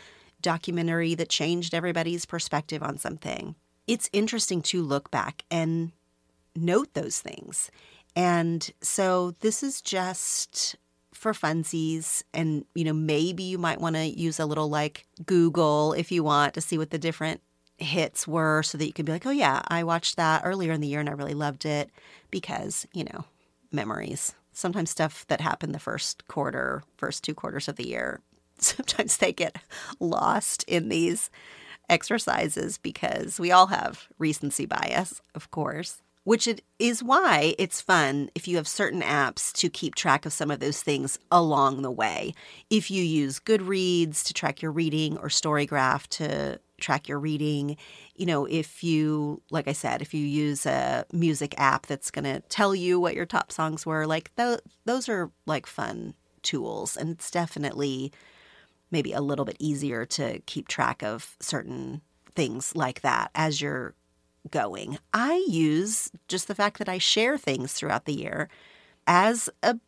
documentary 0.42 1.14
that 1.14 1.28
changed 1.28 1.72
everybody's 1.72 2.26
perspective 2.26 2.82
on 2.82 2.98
something 2.98 3.54
it's 3.92 4.08
interesting 4.14 4.62
to 4.62 4.80
look 4.80 5.10
back 5.10 5.44
and 5.50 5.92
note 6.56 6.94
those 6.94 7.20
things. 7.20 7.70
And 8.16 8.70
so 8.80 9.32
this 9.40 9.62
is 9.62 9.82
just 9.82 10.76
for 11.12 11.34
funsies. 11.34 12.22
And 12.32 12.64
you 12.74 12.84
know 12.84 12.94
maybe 12.94 13.42
you 13.42 13.58
might 13.58 13.82
want 13.82 13.96
to 13.96 14.04
use 14.06 14.40
a 14.40 14.46
little 14.46 14.70
like 14.70 15.06
google 15.26 15.92
if 15.92 16.10
you 16.10 16.24
want 16.24 16.54
to 16.54 16.62
see 16.62 16.78
what 16.78 16.88
the 16.88 16.98
different 16.98 17.42
hits 17.76 18.26
were 18.26 18.62
so 18.62 18.78
that 18.78 18.86
you 18.86 18.92
can 18.94 19.04
be 19.04 19.12
like 19.12 19.26
oh 19.26 19.30
yeah 19.30 19.60
i 19.68 19.82
watched 19.82 20.16
that 20.16 20.42
earlier 20.44 20.72
in 20.72 20.80
the 20.80 20.86
year 20.86 21.00
and 21.00 21.08
i 21.10 21.12
really 21.12 21.34
loved 21.34 21.66
it. 21.66 21.90
Because 22.30 22.86
you 22.94 23.04
know 23.04 23.26
memories. 23.70 24.34
Sometimes 24.54 24.88
stuff 24.88 25.26
that 25.28 25.42
happened 25.42 25.74
the 25.74 25.78
first 25.78 26.26
quarter 26.28 26.82
first 26.96 27.22
two 27.22 27.34
quarters 27.34 27.68
of 27.68 27.76
the 27.76 27.88
year 27.88 28.20
sometimes 28.58 29.18
they 29.18 29.34
get 29.34 29.56
lost 30.00 30.64
in 30.66 30.88
these 30.88 31.28
exercises 31.92 32.78
because 32.78 33.38
we 33.38 33.52
all 33.52 33.68
have 33.68 34.08
recency 34.18 34.66
bias 34.66 35.20
of 35.34 35.50
course 35.50 36.02
which 36.24 36.46
it 36.46 36.62
is 36.78 37.02
why 37.02 37.54
it's 37.58 37.80
fun 37.80 38.30
if 38.34 38.46
you 38.46 38.56
have 38.56 38.68
certain 38.68 39.02
apps 39.02 39.52
to 39.52 39.68
keep 39.68 39.94
track 39.94 40.24
of 40.24 40.32
some 40.32 40.50
of 40.50 40.60
those 40.60 40.80
things 40.80 41.18
along 41.30 41.82
the 41.82 41.90
way. 41.90 42.32
If 42.70 42.90
you 42.90 43.02
use 43.02 43.40
Goodreads 43.40 44.24
to 44.26 44.34
track 44.34 44.62
your 44.62 44.70
reading 44.70 45.16
or 45.18 45.28
Storygraph 45.28 46.06
to 46.08 46.60
track 46.80 47.08
your 47.08 47.18
reading, 47.18 47.76
you 48.14 48.26
know, 48.26 48.44
if 48.44 48.84
you, 48.84 49.42
like 49.50 49.66
I 49.66 49.72
said, 49.72 50.00
if 50.00 50.14
you 50.14 50.24
use 50.24 50.64
a 50.64 51.04
music 51.12 51.54
app 51.58 51.86
that's 51.86 52.10
going 52.10 52.24
to 52.24 52.40
tell 52.48 52.74
you 52.74 53.00
what 53.00 53.14
your 53.14 53.26
top 53.26 53.50
songs 53.50 53.84
were, 53.84 54.06
like 54.06 54.34
th- 54.36 54.60
those 54.84 55.08
are 55.08 55.30
like 55.46 55.66
fun 55.66 56.14
tools. 56.42 56.96
And 56.96 57.10
it's 57.10 57.30
definitely 57.30 58.12
maybe 58.92 59.12
a 59.12 59.20
little 59.20 59.44
bit 59.44 59.56
easier 59.58 60.04
to 60.04 60.38
keep 60.46 60.68
track 60.68 61.02
of 61.02 61.36
certain 61.40 62.02
things 62.34 62.76
like 62.76 63.00
that 63.00 63.30
as 63.34 63.60
you're 63.60 63.94
going. 64.50 64.98
I 65.12 65.44
use 65.48 66.10
just 66.28 66.48
the 66.48 66.54
fact 66.54 66.78
that 66.78 66.88
I 66.88 66.98
share 66.98 67.38
things 67.38 67.72
throughout 67.72 68.04
the 68.04 68.14
year 68.14 68.48
as 69.06 69.48
a 69.62 69.78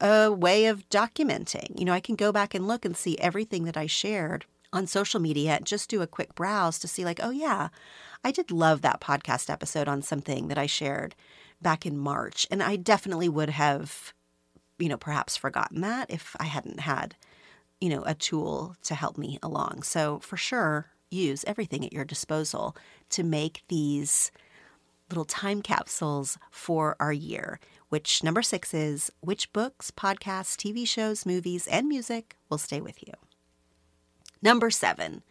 a 0.00 0.32
way 0.32 0.66
of 0.66 0.88
documenting. 0.90 1.78
You 1.78 1.84
know, 1.84 1.92
I 1.92 2.00
can 2.00 2.16
go 2.16 2.32
back 2.32 2.54
and 2.54 2.66
look 2.66 2.84
and 2.84 2.96
see 2.96 3.16
everything 3.18 3.64
that 3.64 3.76
I 3.76 3.86
shared 3.86 4.46
on 4.72 4.86
social 4.86 5.20
media, 5.20 5.52
and 5.52 5.66
just 5.66 5.90
do 5.90 6.02
a 6.02 6.06
quick 6.06 6.34
browse 6.34 6.78
to 6.78 6.88
see, 6.88 7.04
like, 7.04 7.20
oh, 7.22 7.30
yeah, 7.30 7.68
I 8.24 8.32
did 8.32 8.50
love 8.50 8.80
that 8.82 9.00
podcast 9.00 9.50
episode 9.50 9.86
on 9.86 10.02
something 10.02 10.48
that 10.48 10.58
I 10.58 10.66
shared 10.66 11.14
back 11.60 11.84
in 11.84 11.98
March. 11.98 12.46
And 12.50 12.62
I 12.62 12.76
definitely 12.76 13.28
would 13.28 13.50
have, 13.50 14.12
you 14.78 14.88
know, 14.88 14.96
perhaps 14.96 15.36
forgotten 15.36 15.82
that 15.82 16.10
if 16.10 16.34
I 16.40 16.44
hadn't 16.44 16.80
had, 16.80 17.14
you 17.82 17.88
know, 17.88 18.04
a 18.06 18.14
tool 18.14 18.76
to 18.84 18.94
help 18.94 19.18
me 19.18 19.40
along. 19.42 19.82
So 19.82 20.20
for 20.20 20.36
sure, 20.36 20.92
use 21.10 21.44
everything 21.48 21.84
at 21.84 21.92
your 21.92 22.04
disposal 22.04 22.76
to 23.10 23.24
make 23.24 23.64
these 23.66 24.30
little 25.10 25.24
time 25.24 25.62
capsules 25.62 26.38
for 26.48 26.94
our 27.00 27.12
year, 27.12 27.58
which 27.88 28.22
number 28.22 28.40
six 28.40 28.72
is 28.72 29.10
which 29.20 29.52
books, 29.52 29.90
podcasts, 29.90 30.54
TV 30.54 30.86
shows, 30.86 31.26
movies, 31.26 31.66
and 31.66 31.88
music 31.88 32.36
will 32.48 32.56
stay 32.56 32.80
with 32.80 33.02
you. 33.04 33.14
Number 34.40 34.70
seven. 34.70 35.24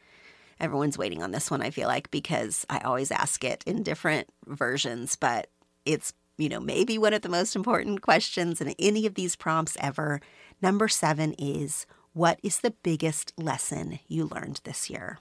Everyone's 0.59 0.97
waiting 0.97 1.23
on 1.23 1.31
this 1.31 1.49
one, 1.49 1.61
I 1.61 1.69
feel 1.69 1.87
like, 1.87 2.11
because 2.11 2.65
I 2.69 2.79
always 2.79 3.11
ask 3.11 3.45
it 3.45 3.63
in 3.65 3.81
different 3.81 4.27
versions, 4.45 5.15
but 5.15 5.47
it's, 5.85 6.13
you 6.37 6.49
know, 6.49 6.59
maybe 6.59 6.97
one 6.97 7.13
of 7.13 7.21
the 7.21 7.29
most 7.29 7.55
important 7.55 8.01
questions 8.01 8.59
in 8.59 8.75
any 8.77 9.05
of 9.05 9.15
these 9.15 9.37
prompts 9.37 9.77
ever. 9.79 10.19
Number 10.61 10.89
seven 10.89 11.33
is 11.39 11.87
What 12.13 12.41
is 12.43 12.59
the 12.59 12.73
biggest 12.83 13.31
lesson 13.37 13.99
you 14.05 14.25
learned 14.25 14.59
this 14.65 14.89
year? 14.89 15.19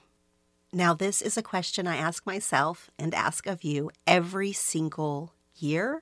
Now, 0.73 0.93
this 0.93 1.21
is 1.21 1.37
a 1.37 1.41
question 1.41 1.87
I 1.87 1.95
ask 1.95 2.25
myself 2.25 2.91
and 2.99 3.13
ask 3.13 3.47
of 3.47 3.63
you 3.63 3.91
every 4.05 4.51
single 4.51 5.33
year, 5.55 6.01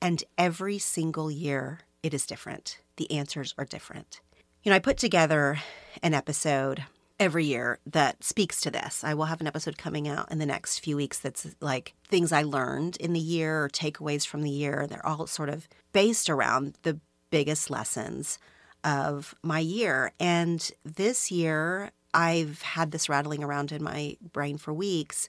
and 0.00 0.24
every 0.38 0.78
single 0.78 1.30
year 1.30 1.80
it 2.02 2.14
is 2.14 2.24
different. 2.24 2.78
The 2.96 3.10
answers 3.10 3.54
are 3.58 3.66
different. 3.66 4.22
You 4.62 4.70
know, 4.70 4.76
I 4.76 4.78
put 4.78 4.96
together 4.96 5.58
an 6.02 6.14
episode 6.14 6.84
every 7.20 7.44
year 7.44 7.78
that 7.84 8.24
speaks 8.24 8.62
to 8.62 8.70
this. 8.70 9.04
I 9.04 9.12
will 9.12 9.26
have 9.26 9.42
an 9.42 9.46
episode 9.46 9.76
coming 9.76 10.08
out 10.08 10.32
in 10.32 10.38
the 10.38 10.46
next 10.46 10.78
few 10.78 10.96
weeks 10.96 11.18
that's 11.18 11.46
like 11.60 11.92
things 12.08 12.32
I 12.32 12.42
learned 12.42 12.96
in 12.96 13.12
the 13.12 13.20
year 13.20 13.64
or 13.64 13.68
takeaways 13.68 14.26
from 14.26 14.44
the 14.44 14.50
year. 14.50 14.86
They're 14.88 15.06
all 15.06 15.26
sort 15.26 15.50
of 15.50 15.68
based 15.92 16.30
around 16.30 16.78
the 16.84 17.00
biggest 17.30 17.68
lessons 17.68 18.38
of 18.84 19.34
my 19.42 19.58
year. 19.58 20.12
And 20.18 20.70
this 20.84 21.30
year, 21.30 21.90
I've 22.14 22.62
had 22.62 22.90
this 22.90 23.08
rattling 23.08 23.42
around 23.42 23.72
in 23.72 23.82
my 23.82 24.16
brain 24.32 24.58
for 24.58 24.72
weeks, 24.72 25.28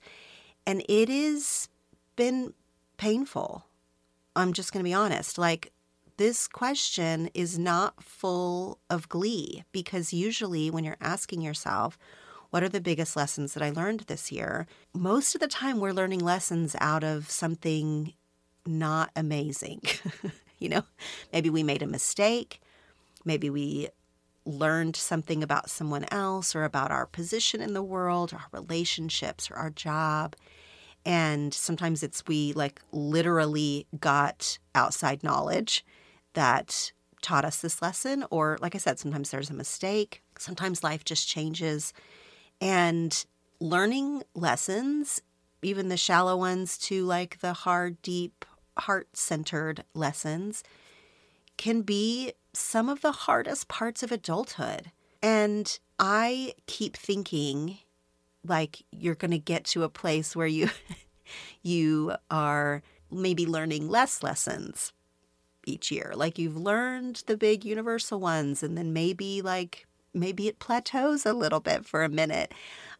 and 0.65 0.83
it 0.89 1.09
has 1.09 1.69
been 2.15 2.53
painful. 2.97 3.65
I'm 4.35 4.53
just 4.53 4.73
going 4.73 4.83
to 4.83 4.89
be 4.89 4.93
honest. 4.93 5.37
Like, 5.37 5.71
this 6.17 6.47
question 6.47 7.29
is 7.33 7.57
not 7.57 8.03
full 8.03 8.79
of 8.89 9.09
glee 9.09 9.63
because 9.71 10.13
usually 10.13 10.69
when 10.69 10.83
you're 10.83 10.97
asking 11.01 11.41
yourself, 11.41 11.97
what 12.49 12.61
are 12.61 12.69
the 12.69 12.81
biggest 12.81 13.15
lessons 13.15 13.53
that 13.53 13.63
I 13.63 13.71
learned 13.71 14.01
this 14.01 14.31
year? 14.31 14.67
Most 14.93 15.33
of 15.33 15.41
the 15.41 15.47
time, 15.47 15.79
we're 15.79 15.91
learning 15.91 16.19
lessons 16.19 16.75
out 16.79 17.03
of 17.03 17.29
something 17.29 18.13
not 18.65 19.09
amazing. 19.15 19.81
you 20.59 20.69
know, 20.69 20.83
maybe 21.31 21.49
we 21.49 21.63
made 21.63 21.81
a 21.81 21.87
mistake. 21.87 22.61
Maybe 23.25 23.49
we 23.49 23.89
learned 24.45 24.95
something 24.95 25.41
about 25.41 25.69
someone 25.69 26.05
else 26.11 26.55
or 26.55 26.63
about 26.63 26.91
our 26.91 27.05
position 27.05 27.61
in 27.61 27.73
the 27.73 27.83
world, 27.83 28.33
or 28.33 28.37
our 28.37 28.49
relationships, 28.51 29.49
or 29.49 29.55
our 29.55 29.69
job. 29.69 30.35
And 31.05 31.53
sometimes 31.53 32.03
it's 32.03 32.25
we 32.27 32.53
like 32.53 32.81
literally 32.91 33.87
got 33.99 34.57
outside 34.75 35.23
knowledge 35.23 35.85
that 36.33 36.91
taught 37.21 37.45
us 37.45 37.61
this 37.61 37.81
lesson. 37.81 38.25
Or, 38.29 38.57
like 38.61 38.75
I 38.75 38.77
said, 38.77 38.99
sometimes 38.99 39.31
there's 39.31 39.49
a 39.49 39.53
mistake. 39.53 40.23
Sometimes 40.37 40.83
life 40.83 41.05
just 41.05 41.27
changes. 41.27 41.93
And 42.59 43.25
learning 43.59 44.23
lessons, 44.33 45.21
even 45.61 45.87
the 45.89 45.97
shallow 45.97 46.35
ones 46.37 46.77
to 46.79 47.05
like 47.05 47.39
the 47.39 47.53
hard, 47.53 48.01
deep, 48.01 48.45
heart 48.77 49.15
centered 49.15 49.83
lessons, 49.93 50.63
can 51.57 51.81
be 51.81 52.33
some 52.53 52.89
of 52.89 53.01
the 53.01 53.11
hardest 53.11 53.67
parts 53.67 54.03
of 54.03 54.11
adulthood. 54.11 54.91
And 55.21 55.77
I 55.99 56.53
keep 56.67 56.95
thinking 56.95 57.79
like 58.45 58.83
you're 58.91 59.15
going 59.15 59.31
to 59.31 59.37
get 59.37 59.63
to 59.65 59.83
a 59.83 59.89
place 59.89 60.35
where 60.35 60.47
you 60.47 60.69
you 61.63 62.13
are 62.29 62.81
maybe 63.11 63.45
learning 63.45 63.87
less 63.89 64.23
lessons 64.23 64.91
each 65.65 65.91
year. 65.91 66.13
Like 66.15 66.37
you've 66.37 66.57
learned 66.57 67.23
the 67.27 67.37
big 67.37 67.63
universal 67.63 68.19
ones 68.19 68.63
and 68.63 68.77
then 68.77 68.93
maybe 68.93 69.41
like 69.41 69.87
maybe 70.13 70.47
it 70.47 70.59
plateaus 70.59 71.25
a 71.25 71.33
little 71.33 71.59
bit 71.59 71.85
for 71.85 72.03
a 72.03 72.09
minute. 72.09 72.53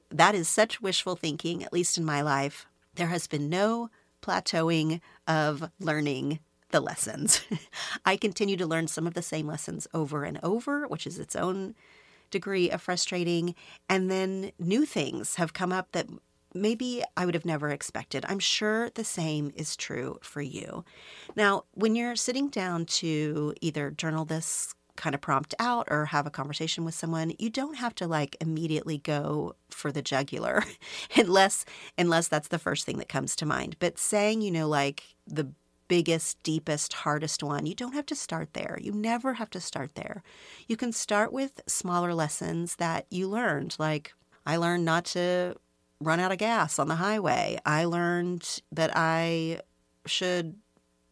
That 0.09 0.35
is 0.35 0.47
such 0.47 0.81
wishful 0.81 1.15
thinking 1.15 1.63
at 1.63 1.73
least 1.73 1.97
in 1.97 2.05
my 2.05 2.21
life. 2.21 2.65
There 2.95 3.07
has 3.07 3.27
been 3.27 3.49
no 3.49 3.89
plateauing 4.21 5.01
of 5.27 5.69
learning 5.79 6.39
the 6.73 6.81
lessons. 6.81 7.41
I 8.05 8.17
continue 8.17 8.57
to 8.57 8.67
learn 8.67 8.87
some 8.87 9.07
of 9.07 9.13
the 9.13 9.21
same 9.21 9.47
lessons 9.47 9.87
over 9.93 10.25
and 10.25 10.39
over, 10.43 10.85
which 10.87 11.07
is 11.07 11.19
its 11.19 11.35
own 11.35 11.75
degree 12.31 12.69
of 12.69 12.81
frustrating. 12.81 13.55
And 13.87 14.11
then 14.11 14.51
new 14.59 14.85
things 14.85 15.35
have 15.35 15.53
come 15.53 15.71
up 15.71 15.93
that 15.93 16.07
maybe 16.53 17.03
I 17.15 17.25
would 17.25 17.35
have 17.35 17.45
never 17.45 17.69
expected. 17.69 18.25
I'm 18.27 18.39
sure 18.39 18.89
the 18.89 19.03
same 19.03 19.53
is 19.55 19.77
true 19.77 20.17
for 20.21 20.41
you. 20.41 20.83
Now, 21.35 21.63
when 21.73 21.95
you're 21.95 22.15
sitting 22.15 22.49
down 22.49 22.85
to 22.85 23.53
either 23.61 23.91
journal 23.91 24.25
this 24.25 24.73
kind 24.95 25.15
of 25.15 25.21
prompt 25.21 25.55
out 25.59 25.87
or 25.89 26.05
have 26.05 26.27
a 26.27 26.31
conversation 26.31 26.85
with 26.85 26.95
someone, 26.95 27.33
you 27.39 27.49
don't 27.49 27.77
have 27.77 27.95
to 27.95 28.07
like 28.07 28.35
immediately 28.41 28.97
go 28.97 29.55
for 29.69 29.91
the 29.91 30.01
jugular 30.01 30.63
unless 31.15 31.65
unless 31.97 32.27
that's 32.27 32.49
the 32.49 32.59
first 32.59 32.85
thing 32.85 32.97
that 32.97 33.09
comes 33.09 33.35
to 33.35 33.45
mind. 33.45 33.75
But 33.79 33.97
saying, 33.97 34.41
you 34.41 34.51
know, 34.51 34.67
like 34.67 35.03
the 35.27 35.51
biggest, 35.87 36.41
deepest, 36.43 36.93
hardest 36.93 37.43
one, 37.43 37.65
you 37.65 37.75
don't 37.75 37.93
have 37.93 38.05
to 38.07 38.15
start 38.15 38.53
there. 38.53 38.77
You 38.81 38.91
never 38.91 39.33
have 39.33 39.49
to 39.51 39.59
start 39.59 39.95
there. 39.95 40.23
You 40.67 40.77
can 40.77 40.91
start 40.91 41.31
with 41.31 41.61
smaller 41.67 42.13
lessons 42.13 42.77
that 42.77 43.05
you 43.09 43.27
learned, 43.27 43.75
like 43.79 44.13
I 44.45 44.57
learned 44.57 44.85
not 44.85 45.05
to 45.05 45.55
run 45.99 46.19
out 46.19 46.31
of 46.31 46.37
gas 46.37 46.79
on 46.79 46.87
the 46.87 46.95
highway. 46.95 47.57
I 47.65 47.85
learned 47.85 48.61
that 48.71 48.91
I 48.95 49.61
should 50.05 50.55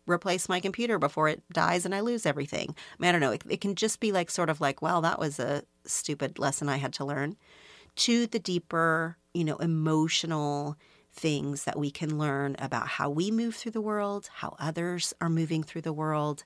replace 0.07 0.49
my 0.49 0.59
computer 0.59 0.99
before 0.99 1.29
it 1.29 1.41
dies 1.51 1.85
and 1.85 1.95
I 1.95 2.01
lose 2.01 2.25
everything. 2.25 2.75
I, 2.77 2.95
mean, 2.99 3.09
I 3.09 3.11
don't 3.11 3.21
know. 3.21 3.31
It, 3.31 3.43
it, 3.47 3.61
can 3.61 3.75
just 3.75 3.99
be 3.99 4.11
like 4.11 4.29
sort 4.29 4.49
of 4.49 4.59
like, 4.59 4.81
well, 4.81 5.01
that 5.01 5.19
was 5.19 5.39
a 5.39 5.63
stupid 5.85 6.39
lesson 6.39 6.69
I 6.69 6.77
had 6.77 6.93
to 6.93 7.05
learn, 7.05 7.37
to 7.97 8.27
the 8.27 8.39
deeper, 8.39 9.17
you 9.33 9.43
know, 9.43 9.57
emotional 9.57 10.75
things 11.21 11.65
that 11.65 11.77
we 11.77 11.91
can 11.91 12.17
learn 12.17 12.55
about 12.57 12.87
how 12.87 13.09
we 13.09 13.29
move 13.29 13.55
through 13.55 13.71
the 13.71 13.79
world, 13.81 14.29
how 14.33 14.55
others 14.57 15.13
are 15.21 15.29
moving 15.29 15.61
through 15.61 15.81
the 15.81 15.93
world, 15.93 16.43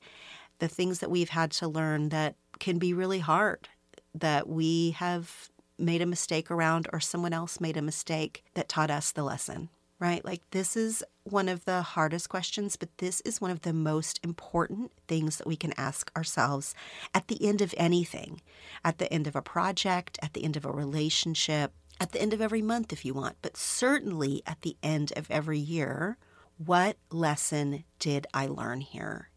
the 0.59 0.67
things 0.67 0.99
that 0.99 1.09
we've 1.09 1.29
had 1.29 1.49
to 1.49 1.67
learn 1.67 2.09
that 2.09 2.35
can 2.59 2.77
be 2.77 2.93
really 2.93 3.19
hard, 3.19 3.69
that 4.13 4.49
we 4.49 4.91
have 4.91 5.49
made 5.79 6.01
a 6.01 6.05
mistake 6.05 6.51
around 6.51 6.87
or 6.91 6.99
someone 6.99 7.33
else 7.33 7.61
made 7.61 7.77
a 7.77 7.81
mistake 7.81 8.43
that 8.53 8.69
taught 8.69 8.91
us 8.91 9.11
the 9.11 9.23
lesson 9.23 9.69
right? 9.99 10.25
Like, 10.25 10.41
this 10.51 10.75
is 10.75 11.03
one 11.23 11.47
of 11.47 11.65
the 11.65 11.81
hardest 11.81 12.29
questions, 12.29 12.75
but 12.75 12.97
this 12.97 13.21
is 13.21 13.41
one 13.41 13.51
of 13.51 13.61
the 13.61 13.73
most 13.73 14.19
important 14.23 14.91
things 15.07 15.37
that 15.37 15.47
we 15.47 15.55
can 15.55 15.73
ask 15.77 16.11
ourselves 16.15 16.75
at 17.13 17.27
the 17.27 17.43
end 17.45 17.61
of 17.61 17.73
anything, 17.77 18.41
at 18.83 18.97
the 18.97 19.11
end 19.11 19.25
of 19.25 19.35
a 19.35 19.41
project, 19.41 20.19
at 20.21 20.33
the 20.33 20.43
end 20.43 20.57
of 20.57 20.65
a 20.65 20.71
relationship, 20.71 21.71
at 21.99 22.11
the 22.11 22.21
end 22.21 22.33
of 22.33 22.41
every 22.41 22.61
month, 22.61 22.91
if 22.91 23.05
you 23.05 23.13
want, 23.13 23.37
but 23.41 23.55
certainly 23.57 24.41
at 24.45 24.61
the 24.61 24.75
end 24.83 25.13
of 25.15 25.29
every 25.31 25.59
year. 25.59 26.17
What 26.57 26.97
lesson 27.11 27.83
did 27.99 28.27
I 28.33 28.47
learn 28.47 28.81
here? 28.81 29.29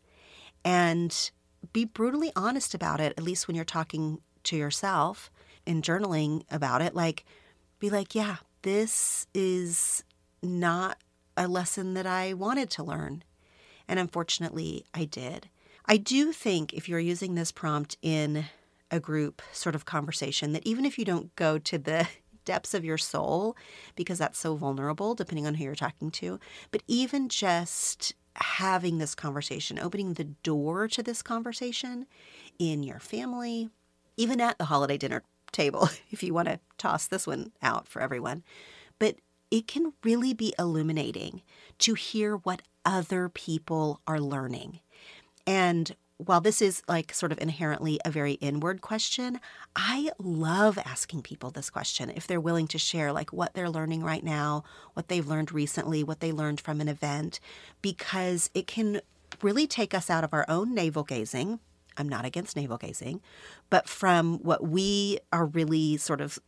And 0.65 1.31
be 1.73 1.85
brutally 1.85 2.33
honest 2.37 2.75
about 2.75 3.01
it, 3.01 3.15
at 3.17 3.25
least 3.25 3.49
when 3.49 3.57
you're 3.57 3.65
talking 3.65 4.21
to 4.45 4.57
yourself 4.57 5.31
and 5.67 5.83
journaling 5.83 6.43
about 6.51 6.83
it. 6.83 6.95
Like, 6.95 7.25
be 7.79 7.91
like, 7.91 8.15
yeah, 8.15 8.37
this 8.63 9.27
is 9.35 10.05
not 10.43 10.99
a 11.37 11.49
lesson 11.49 11.95
that 11.95 12.07
I 12.07 12.35
wanted 12.35 12.71
to 12.71 12.83
learn. 12.83 13.23
And 13.87 13.99
unfortunately, 13.99 14.85
I 14.95 15.05
did. 15.05 15.49
I 15.87 15.97
do 15.97 16.33
think 16.33 16.73
if 16.73 16.89
you're 16.89 16.99
using 16.99 17.35
this 17.35 17.53
prompt 17.53 17.97
in 18.03 18.47
a 18.91 19.01
group 19.01 19.43
sort 19.53 19.75
of 19.75 19.85
conversation, 19.85 20.53
that 20.53 20.67
even 20.67 20.85
if 20.85 20.99
you 20.99 21.05
don't 21.05 21.35
go 21.37 21.59
to 21.59 21.79
the 21.79 22.09
depths 22.49 22.73
of 22.73 22.83
your 22.83 22.97
soul, 22.97 23.55
because 23.95 24.17
that's 24.17 24.39
so 24.39 24.57
vulnerable 24.57 25.15
depending 25.15 25.47
on 25.47 25.55
who 25.55 25.65
you're 25.65 25.75
talking 25.75 26.11
to, 26.11 26.41
but 26.71 26.83
even 26.89 27.29
just 27.29 28.15
having 28.37 28.97
this 28.97 29.15
conversation, 29.15 29.79
opening 29.79 30.15
the 30.15 30.25
door 30.25 30.89
to 30.89 31.03
this 31.03 31.21
conversation 31.21 32.07
in 32.59 32.83
your 32.83 33.01
family, 33.01 33.69
even 34.17 34.41
at 34.41 34.57
the 34.57 34.65
holiday 34.65 34.97
dinner 34.97 35.23
table, 35.53 35.91
if 36.11 36.23
you 36.23 36.33
want 36.33 36.49
to 36.49 36.59
toss 36.79 37.07
this 37.07 37.27
one 37.27 37.53
out 37.61 37.87
for 37.87 38.01
everyone. 38.01 38.43
But 38.99 39.17
it 39.51 39.67
can 39.67 39.93
really 40.03 40.33
be 40.33 40.55
illuminating 40.59 41.43
to 41.81 41.93
hear 41.93 42.37
what 42.37 42.63
other 42.87 43.29
people 43.29 44.01
are 44.07 44.21
learning. 44.21 44.81
And 45.47 45.95
while 46.19 46.41
this 46.41 46.61
is 46.61 46.83
like 46.89 47.15
sort 47.15 47.31
of 47.33 47.39
inherently 47.39 48.01
a 48.05 48.11
very 48.11 48.33
inward 48.35 48.81
question, 48.81 49.41
I 49.77 50.11
love 50.19 50.77
asking 50.79 51.23
people 51.23 51.51
this 51.51 51.71
question 51.71 52.11
if 52.15 52.27
they're 52.27 52.41
willing 52.41 52.67
to 52.69 52.79
share 52.79 53.13
like 53.13 53.33
what 53.33 53.55
they're 53.55 53.71
learning 53.71 54.03
right 54.03 54.25
now, 54.25 54.65
what 54.95 55.09
they've 55.09 55.27
learned 55.27 55.53
recently, 55.53 56.03
what 56.03 56.21
they 56.21 56.33
learned 56.33 56.61
from 56.61 56.81
an 56.81 56.89
event, 56.89 57.39
because 57.83 58.51
it 58.53 58.67
can 58.67 59.01
really 59.43 59.69
take 59.69 59.95
us 59.95 60.11
out 60.11 60.25
of 60.25 60.35
our 60.35 60.45
own 60.49 60.75
navel 60.75 61.05
gazing. 61.05 61.61
I'm 61.97 62.09
not 62.09 62.25
against 62.25 62.57
navel 62.57 62.79
gazing, 62.79 63.21
but 63.71 63.89
from 63.89 64.39
what 64.39 64.67
we 64.67 65.21
are 65.33 65.47
really 65.47 65.97
sort 65.97 66.21
of 66.21 66.39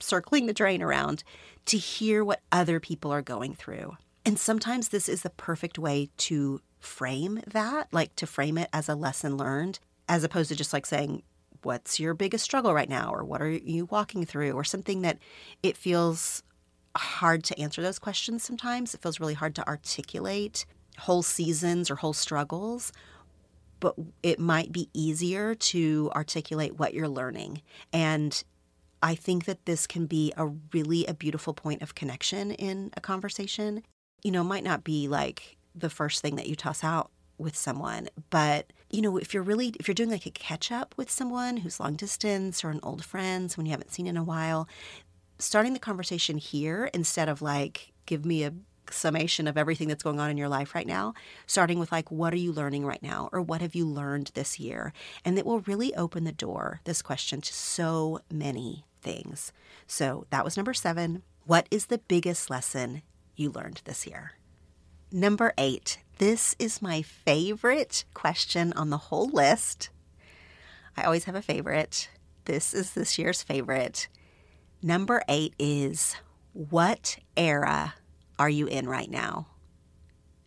circling 0.00 0.46
the 0.46 0.52
drain 0.52 0.82
around 0.82 1.24
to 1.66 1.78
hear 1.78 2.22
what 2.22 2.42
other 2.52 2.78
people 2.78 3.10
are 3.10 3.22
going 3.22 3.54
through. 3.54 3.96
And 4.26 4.38
sometimes 4.38 4.88
this 4.88 5.08
is 5.08 5.22
the 5.22 5.30
perfect 5.30 5.78
way 5.78 6.10
to 6.18 6.60
frame 6.84 7.40
that, 7.46 7.88
like 7.92 8.14
to 8.16 8.26
frame 8.26 8.58
it 8.58 8.68
as 8.72 8.88
a 8.88 8.94
lesson 8.94 9.36
learned, 9.36 9.78
as 10.08 10.24
opposed 10.24 10.48
to 10.50 10.56
just 10.56 10.72
like 10.72 10.86
saying, 10.86 11.22
What's 11.62 11.98
your 11.98 12.12
biggest 12.12 12.44
struggle 12.44 12.74
right 12.74 12.90
now? 12.90 13.10
Or 13.10 13.24
what 13.24 13.40
are 13.40 13.50
you 13.50 13.86
walking 13.86 14.26
through? 14.26 14.52
Or 14.52 14.64
something 14.64 15.00
that 15.00 15.16
it 15.62 15.78
feels 15.78 16.42
hard 16.94 17.42
to 17.44 17.58
answer 17.58 17.80
those 17.80 17.98
questions 17.98 18.44
sometimes. 18.44 18.94
It 18.94 19.00
feels 19.00 19.18
really 19.18 19.32
hard 19.32 19.54
to 19.54 19.66
articulate 19.66 20.66
whole 20.98 21.22
seasons 21.22 21.90
or 21.90 21.96
whole 21.96 22.12
struggles. 22.12 22.92
But 23.80 23.94
it 24.22 24.38
might 24.38 24.72
be 24.72 24.90
easier 24.92 25.54
to 25.54 26.10
articulate 26.14 26.78
what 26.78 26.92
you're 26.92 27.08
learning. 27.08 27.62
And 27.94 28.44
I 29.02 29.14
think 29.14 29.44
that 29.46 29.66
this 29.66 29.86
can 29.86 30.06
be 30.06 30.32
a 30.36 30.46
really 30.72 31.04
a 31.06 31.14
beautiful 31.14 31.54
point 31.54 31.82
of 31.82 31.94
connection 31.94 32.52
in 32.52 32.90
a 32.96 33.00
conversation. 33.00 33.82
You 34.22 34.30
know, 34.32 34.42
it 34.42 34.44
might 34.44 34.64
not 34.64 34.84
be 34.84 35.08
like 35.08 35.56
the 35.74 35.90
first 35.90 36.22
thing 36.22 36.36
that 36.36 36.46
you 36.46 36.56
toss 36.56 36.84
out 36.84 37.10
with 37.36 37.56
someone, 37.56 38.08
but 38.30 38.72
you 38.90 39.02
know, 39.02 39.16
if 39.16 39.34
you're 39.34 39.42
really 39.42 39.74
if 39.80 39.88
you're 39.88 39.94
doing 39.94 40.10
like 40.10 40.26
a 40.26 40.30
catch 40.30 40.70
up 40.70 40.94
with 40.96 41.10
someone 41.10 41.58
who's 41.58 41.80
long 41.80 41.94
distance 41.94 42.64
or 42.64 42.70
an 42.70 42.80
old 42.82 43.04
friend, 43.04 43.50
someone 43.50 43.66
you 43.66 43.72
haven't 43.72 43.92
seen 43.92 44.06
in 44.06 44.16
a 44.16 44.22
while, 44.22 44.68
starting 45.38 45.72
the 45.72 45.80
conversation 45.80 46.38
here 46.38 46.90
instead 46.94 47.28
of 47.28 47.42
like 47.42 47.92
give 48.06 48.24
me 48.24 48.44
a 48.44 48.52
summation 48.90 49.46
of 49.46 49.56
everything 49.56 49.88
that's 49.88 50.02
going 50.02 50.20
on 50.20 50.30
in 50.30 50.36
your 50.36 50.48
life 50.48 50.74
right 50.74 50.86
now, 50.86 51.14
starting 51.46 51.78
with 51.78 51.90
like, 51.92 52.10
what 52.10 52.32
are 52.32 52.38
you 52.38 52.52
learning 52.52 52.84
right 52.84 53.02
now? 53.02 53.28
Or 53.32 53.40
what 53.40 53.60
have 53.60 53.74
you 53.74 53.86
learned 53.86 54.30
this 54.34 54.58
year? 54.60 54.92
And 55.24 55.38
it 55.38 55.46
will 55.46 55.60
really 55.60 55.94
open 55.94 56.24
the 56.24 56.32
door, 56.32 56.80
this 56.84 57.02
question, 57.02 57.40
to 57.40 57.52
so 57.52 58.20
many 58.30 58.84
things. 59.00 59.52
So 59.86 60.26
that 60.30 60.44
was 60.44 60.56
number 60.56 60.74
seven. 60.74 61.22
What 61.46 61.66
is 61.70 61.86
the 61.86 61.98
biggest 61.98 62.50
lesson 62.50 63.02
you 63.36 63.50
learned 63.50 63.82
this 63.84 64.06
year? 64.06 64.32
Number 65.16 65.52
eight. 65.56 65.98
This 66.18 66.56
is 66.58 66.82
my 66.82 67.00
favorite 67.00 68.04
question 68.14 68.72
on 68.72 68.90
the 68.90 68.98
whole 68.98 69.28
list. 69.28 69.90
I 70.96 71.04
always 71.04 71.22
have 71.26 71.36
a 71.36 71.40
favorite. 71.40 72.08
This 72.46 72.74
is 72.74 72.94
this 72.94 73.16
year's 73.16 73.40
favorite. 73.40 74.08
Number 74.82 75.22
eight 75.28 75.54
is 75.56 76.16
What 76.52 77.18
era 77.36 77.94
are 78.40 78.48
you 78.48 78.66
in 78.66 78.88
right 78.88 79.08
now? 79.08 79.46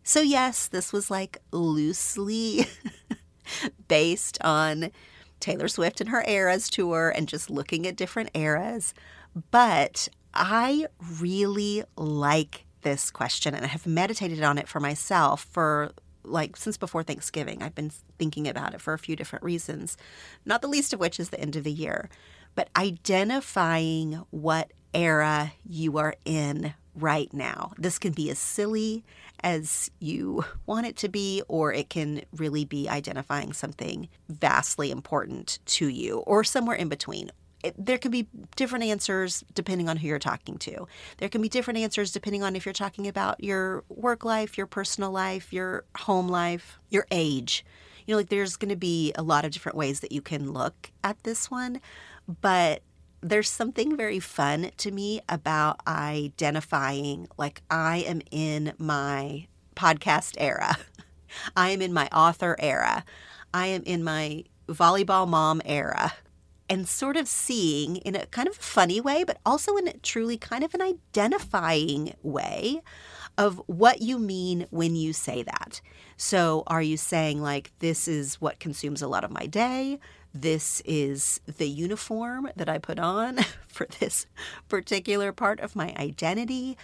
So, 0.03 0.19
yes, 0.19 0.67
this 0.67 0.91
was 0.91 1.09
like 1.09 1.37
loosely 1.53 2.67
based 3.87 4.37
on 4.41 4.91
Taylor 5.39 5.69
Swift 5.69 6.01
and 6.01 6.09
her 6.09 6.25
Eras 6.27 6.69
tour 6.69 7.13
and 7.15 7.29
just 7.29 7.49
looking 7.49 7.87
at 7.87 7.95
different 7.95 8.31
eras. 8.33 8.93
But 9.49 10.09
I 10.33 10.87
really 11.21 11.85
like 11.95 12.65
this 12.87 13.11
question 13.11 13.53
and 13.53 13.65
I 13.65 13.67
have 13.67 13.85
meditated 13.85 14.41
on 14.43 14.57
it 14.57 14.69
for 14.69 14.79
myself 14.79 15.45
for 15.51 15.91
like 16.23 16.55
since 16.55 16.77
before 16.77 17.03
Thanksgiving. 17.03 17.61
I've 17.61 17.75
been 17.75 17.91
thinking 18.17 18.47
about 18.47 18.73
it 18.73 18.79
for 18.79 18.93
a 18.93 18.99
few 18.99 19.13
different 19.17 19.43
reasons, 19.43 19.97
not 20.45 20.61
the 20.61 20.69
least 20.69 20.93
of 20.93 20.99
which 21.01 21.19
is 21.19 21.29
the 21.29 21.39
end 21.39 21.57
of 21.57 21.65
the 21.65 21.71
year. 21.71 22.09
But 22.55 22.69
identifying 22.77 24.23
what 24.29 24.71
era 24.93 25.51
you 25.65 25.97
are 25.97 26.15
in 26.23 26.73
right 26.95 27.31
now. 27.33 27.73
This 27.77 27.99
can 27.99 28.13
be 28.13 28.29
as 28.31 28.39
silly 28.39 29.03
as 29.43 29.91
you 29.99 30.45
want 30.65 30.87
it 30.87 30.95
to 30.97 31.09
be, 31.09 31.43
or 31.49 31.73
it 31.73 31.89
can 31.89 32.21
really 32.37 32.63
be 32.63 32.87
identifying 32.87 33.51
something 33.51 34.07
vastly 34.29 34.91
important 34.91 35.59
to 35.65 35.87
you, 35.89 36.19
or 36.19 36.45
somewhere 36.45 36.77
in 36.77 36.87
between. 36.87 37.31
There 37.77 37.97
can 37.97 38.11
be 38.11 38.27
different 38.55 38.85
answers 38.85 39.43
depending 39.53 39.89
on 39.89 39.97
who 39.97 40.07
you're 40.07 40.19
talking 40.19 40.57
to. 40.59 40.87
There 41.17 41.29
can 41.29 41.41
be 41.41 41.49
different 41.49 41.79
answers 41.79 42.11
depending 42.11 42.43
on 42.43 42.55
if 42.55 42.65
you're 42.65 42.73
talking 42.73 43.07
about 43.07 43.43
your 43.43 43.83
work 43.89 44.23
life, 44.23 44.57
your 44.57 44.67
personal 44.67 45.11
life, 45.11 45.51
your 45.51 45.85
home 45.97 46.27
life, 46.27 46.79
your 46.89 47.05
age. 47.11 47.65
You 48.05 48.13
know, 48.13 48.19
like 48.19 48.29
there's 48.29 48.55
going 48.55 48.69
to 48.69 48.75
be 48.75 49.11
a 49.15 49.23
lot 49.23 49.45
of 49.45 49.51
different 49.51 49.77
ways 49.77 49.99
that 49.99 50.11
you 50.11 50.21
can 50.21 50.53
look 50.53 50.91
at 51.03 51.21
this 51.23 51.51
one, 51.51 51.81
but 52.41 52.81
there's 53.21 53.49
something 53.49 53.97
very 53.97 54.19
fun 54.19 54.71
to 54.77 54.91
me 54.91 55.21
about 55.27 55.79
identifying 55.87 57.27
like 57.37 57.61
I 57.69 57.97
am 58.07 58.21
in 58.31 58.73
my 58.77 59.47
podcast 59.75 60.35
era. 60.37 60.77
I 61.55 61.69
am 61.71 61.81
in 61.81 61.93
my 61.93 62.07
author 62.07 62.55
era. 62.59 63.03
I 63.53 63.67
am 63.67 63.83
in 63.83 64.03
my 64.03 64.43
volleyball 64.67 65.27
mom 65.27 65.61
era. 65.65 66.13
And 66.69 66.87
sort 66.87 67.15
of 67.15 67.27
seeing 67.27 67.97
in 67.97 68.15
a 68.15 68.25
kind 68.25 68.47
of 68.47 68.55
funny 68.55 68.99
way, 68.99 69.23
but 69.23 69.37
also 69.45 69.77
in 69.77 69.87
a 69.87 69.93
truly 69.93 70.37
kind 70.37 70.63
of 70.63 70.73
an 70.73 70.81
identifying 70.81 72.13
way 72.23 72.81
of 73.37 73.61
what 73.67 74.01
you 74.01 74.19
mean 74.19 74.65
when 74.69 74.95
you 74.95 75.13
say 75.13 75.43
that. 75.43 75.79
So, 76.17 76.63
are 76.67 76.81
you 76.81 76.97
saying, 76.97 77.41
like, 77.41 77.71
this 77.79 78.07
is 78.07 78.41
what 78.41 78.59
consumes 78.59 79.01
a 79.01 79.07
lot 79.07 79.23
of 79.23 79.31
my 79.31 79.45
day? 79.45 79.99
This 80.33 80.81
is 80.85 81.39
the 81.45 81.67
uniform 81.67 82.49
that 82.55 82.69
I 82.69 82.79
put 82.79 82.99
on 82.99 83.39
for 83.67 83.87
this 83.99 84.25
particular 84.67 85.31
part 85.31 85.59
of 85.59 85.75
my 85.75 85.93
identity. 85.97 86.77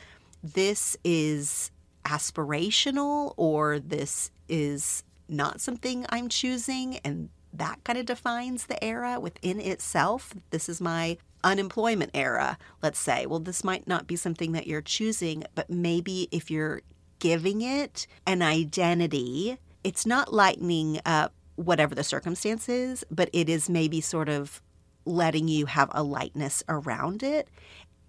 This 0.44 0.96
is 1.04 1.72
aspirational, 2.06 3.34
or 3.38 3.80
this 3.80 4.32
is 4.48 5.04
not 5.28 5.62
something 5.62 6.06
I'm 6.10 6.30
choosing. 6.30 6.98
And 7.04 7.30
that 7.54 7.84
kind 7.84 8.00
of 8.00 8.06
defines 8.06 8.66
the 8.66 8.84
era 8.84 9.20
within 9.20 9.60
itself. 9.60 10.34
This 10.50 10.68
is 10.68 10.82
my 10.82 11.18
unemployment 11.44 12.12
era, 12.14 12.58
let's 12.82 13.00
say. 13.00 13.26
Well, 13.26 13.40
this 13.40 13.64
might 13.64 13.88
not 13.88 14.08
be 14.08 14.16
something 14.16 14.54
that 14.54 14.68
you're 14.68 14.82
choosing, 14.82 15.44
but 15.56 15.70
maybe 15.70 16.28
if 16.32 16.50
you're 16.50 16.82
giving 17.20 17.62
it 17.62 18.08
an 18.26 18.42
identity, 18.42 19.58
it's 19.84 20.06
not 20.06 20.34
lightening 20.34 21.00
up 21.06 21.34
whatever 21.56 21.94
the 21.94 22.04
circumstances, 22.04 23.04
but 23.12 23.30
it 23.34 23.50
is 23.50 23.70
maybe 23.70 24.02
sort 24.02 24.30
of 24.30 24.62
letting 25.06 25.48
you 25.48 25.66
have 25.68 25.90
a 25.92 26.02
lightness 26.02 26.64
around 26.68 27.22
it 27.22 27.48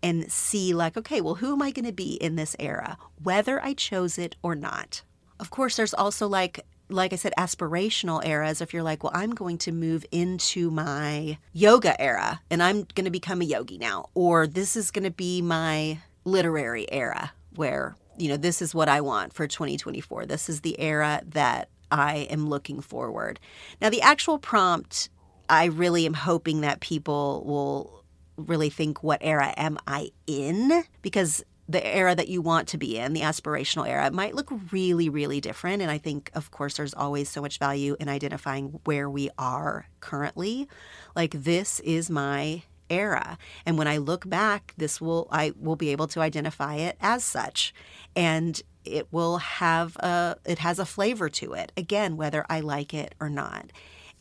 and 0.02 0.30
see, 0.30 0.72
like, 0.74 0.96
okay, 0.96 1.20
well, 1.20 1.36
who 1.36 1.52
am 1.52 1.62
I 1.62 1.70
going 1.70 1.86
to 1.86 1.92
be 1.92 2.14
in 2.14 2.36
this 2.36 2.54
era, 2.58 2.98
whether 3.22 3.62
I 3.62 3.74
chose 3.74 4.18
it 4.18 4.36
or 4.42 4.54
not? 4.54 5.02
Of 5.40 5.50
course, 5.50 5.76
there's 5.76 5.94
also 5.94 6.28
like 6.28 6.60
like 6.94 7.12
I 7.12 7.16
said, 7.16 7.32
aspirational 7.36 8.24
eras, 8.24 8.60
if 8.60 8.72
you're 8.72 8.82
like, 8.82 9.02
well, 9.02 9.12
I'm 9.14 9.32
going 9.32 9.58
to 9.58 9.72
move 9.72 10.06
into 10.12 10.70
my 10.70 11.38
yoga 11.52 12.00
era 12.00 12.40
and 12.50 12.62
I'm 12.62 12.86
going 12.94 13.04
to 13.04 13.10
become 13.10 13.42
a 13.42 13.44
yogi 13.44 13.78
now, 13.78 14.10
or 14.14 14.46
this 14.46 14.76
is 14.76 14.90
going 14.90 15.04
to 15.04 15.10
be 15.10 15.42
my 15.42 15.98
literary 16.24 16.90
era 16.90 17.32
where, 17.56 17.96
you 18.16 18.28
know, 18.28 18.36
this 18.36 18.62
is 18.62 18.74
what 18.74 18.88
I 18.88 19.00
want 19.00 19.32
for 19.32 19.46
2024. 19.46 20.26
This 20.26 20.48
is 20.48 20.60
the 20.60 20.78
era 20.80 21.22
that 21.26 21.68
I 21.90 22.28
am 22.30 22.48
looking 22.48 22.80
forward. 22.80 23.40
Now, 23.80 23.90
the 23.90 24.02
actual 24.02 24.38
prompt, 24.38 25.08
I 25.48 25.66
really 25.66 26.06
am 26.06 26.14
hoping 26.14 26.60
that 26.60 26.80
people 26.80 27.44
will 27.44 28.04
really 28.36 28.70
think, 28.70 29.02
what 29.02 29.18
era 29.20 29.52
am 29.56 29.78
I 29.86 30.10
in? 30.26 30.84
Because 31.02 31.44
the 31.68 31.84
era 31.86 32.14
that 32.14 32.28
you 32.28 32.42
want 32.42 32.68
to 32.68 32.78
be 32.78 32.98
in, 32.98 33.12
the 33.12 33.22
aspirational 33.22 33.88
era, 33.88 34.10
might 34.10 34.34
look 34.34 34.52
really, 34.70 35.08
really 35.08 35.40
different. 35.40 35.80
And 35.80 35.90
I 35.90 35.98
think, 35.98 36.30
of 36.34 36.50
course, 36.50 36.76
there's 36.76 36.94
always 36.94 37.28
so 37.28 37.40
much 37.40 37.58
value 37.58 37.96
in 37.98 38.08
identifying 38.08 38.80
where 38.84 39.08
we 39.08 39.30
are 39.38 39.86
currently. 40.00 40.68
Like, 41.14 41.30
this 41.32 41.80
is 41.80 42.10
my 42.10 42.64
era 42.90 43.38
and 43.64 43.78
when 43.78 43.88
i 43.88 43.96
look 43.96 44.28
back 44.28 44.74
this 44.76 45.00
will 45.00 45.26
i 45.30 45.54
will 45.58 45.74
be 45.74 45.88
able 45.88 46.06
to 46.06 46.20
identify 46.20 46.74
it 46.74 46.98
as 47.00 47.24
such 47.24 47.72
and 48.14 48.60
it 48.84 49.08
will 49.10 49.38
have 49.38 49.96
a 49.96 50.36
it 50.44 50.58
has 50.58 50.78
a 50.78 50.84
flavor 50.84 51.30
to 51.30 51.54
it 51.54 51.72
again 51.78 52.14
whether 52.16 52.44
i 52.50 52.60
like 52.60 52.92
it 52.92 53.14
or 53.20 53.30
not 53.30 53.72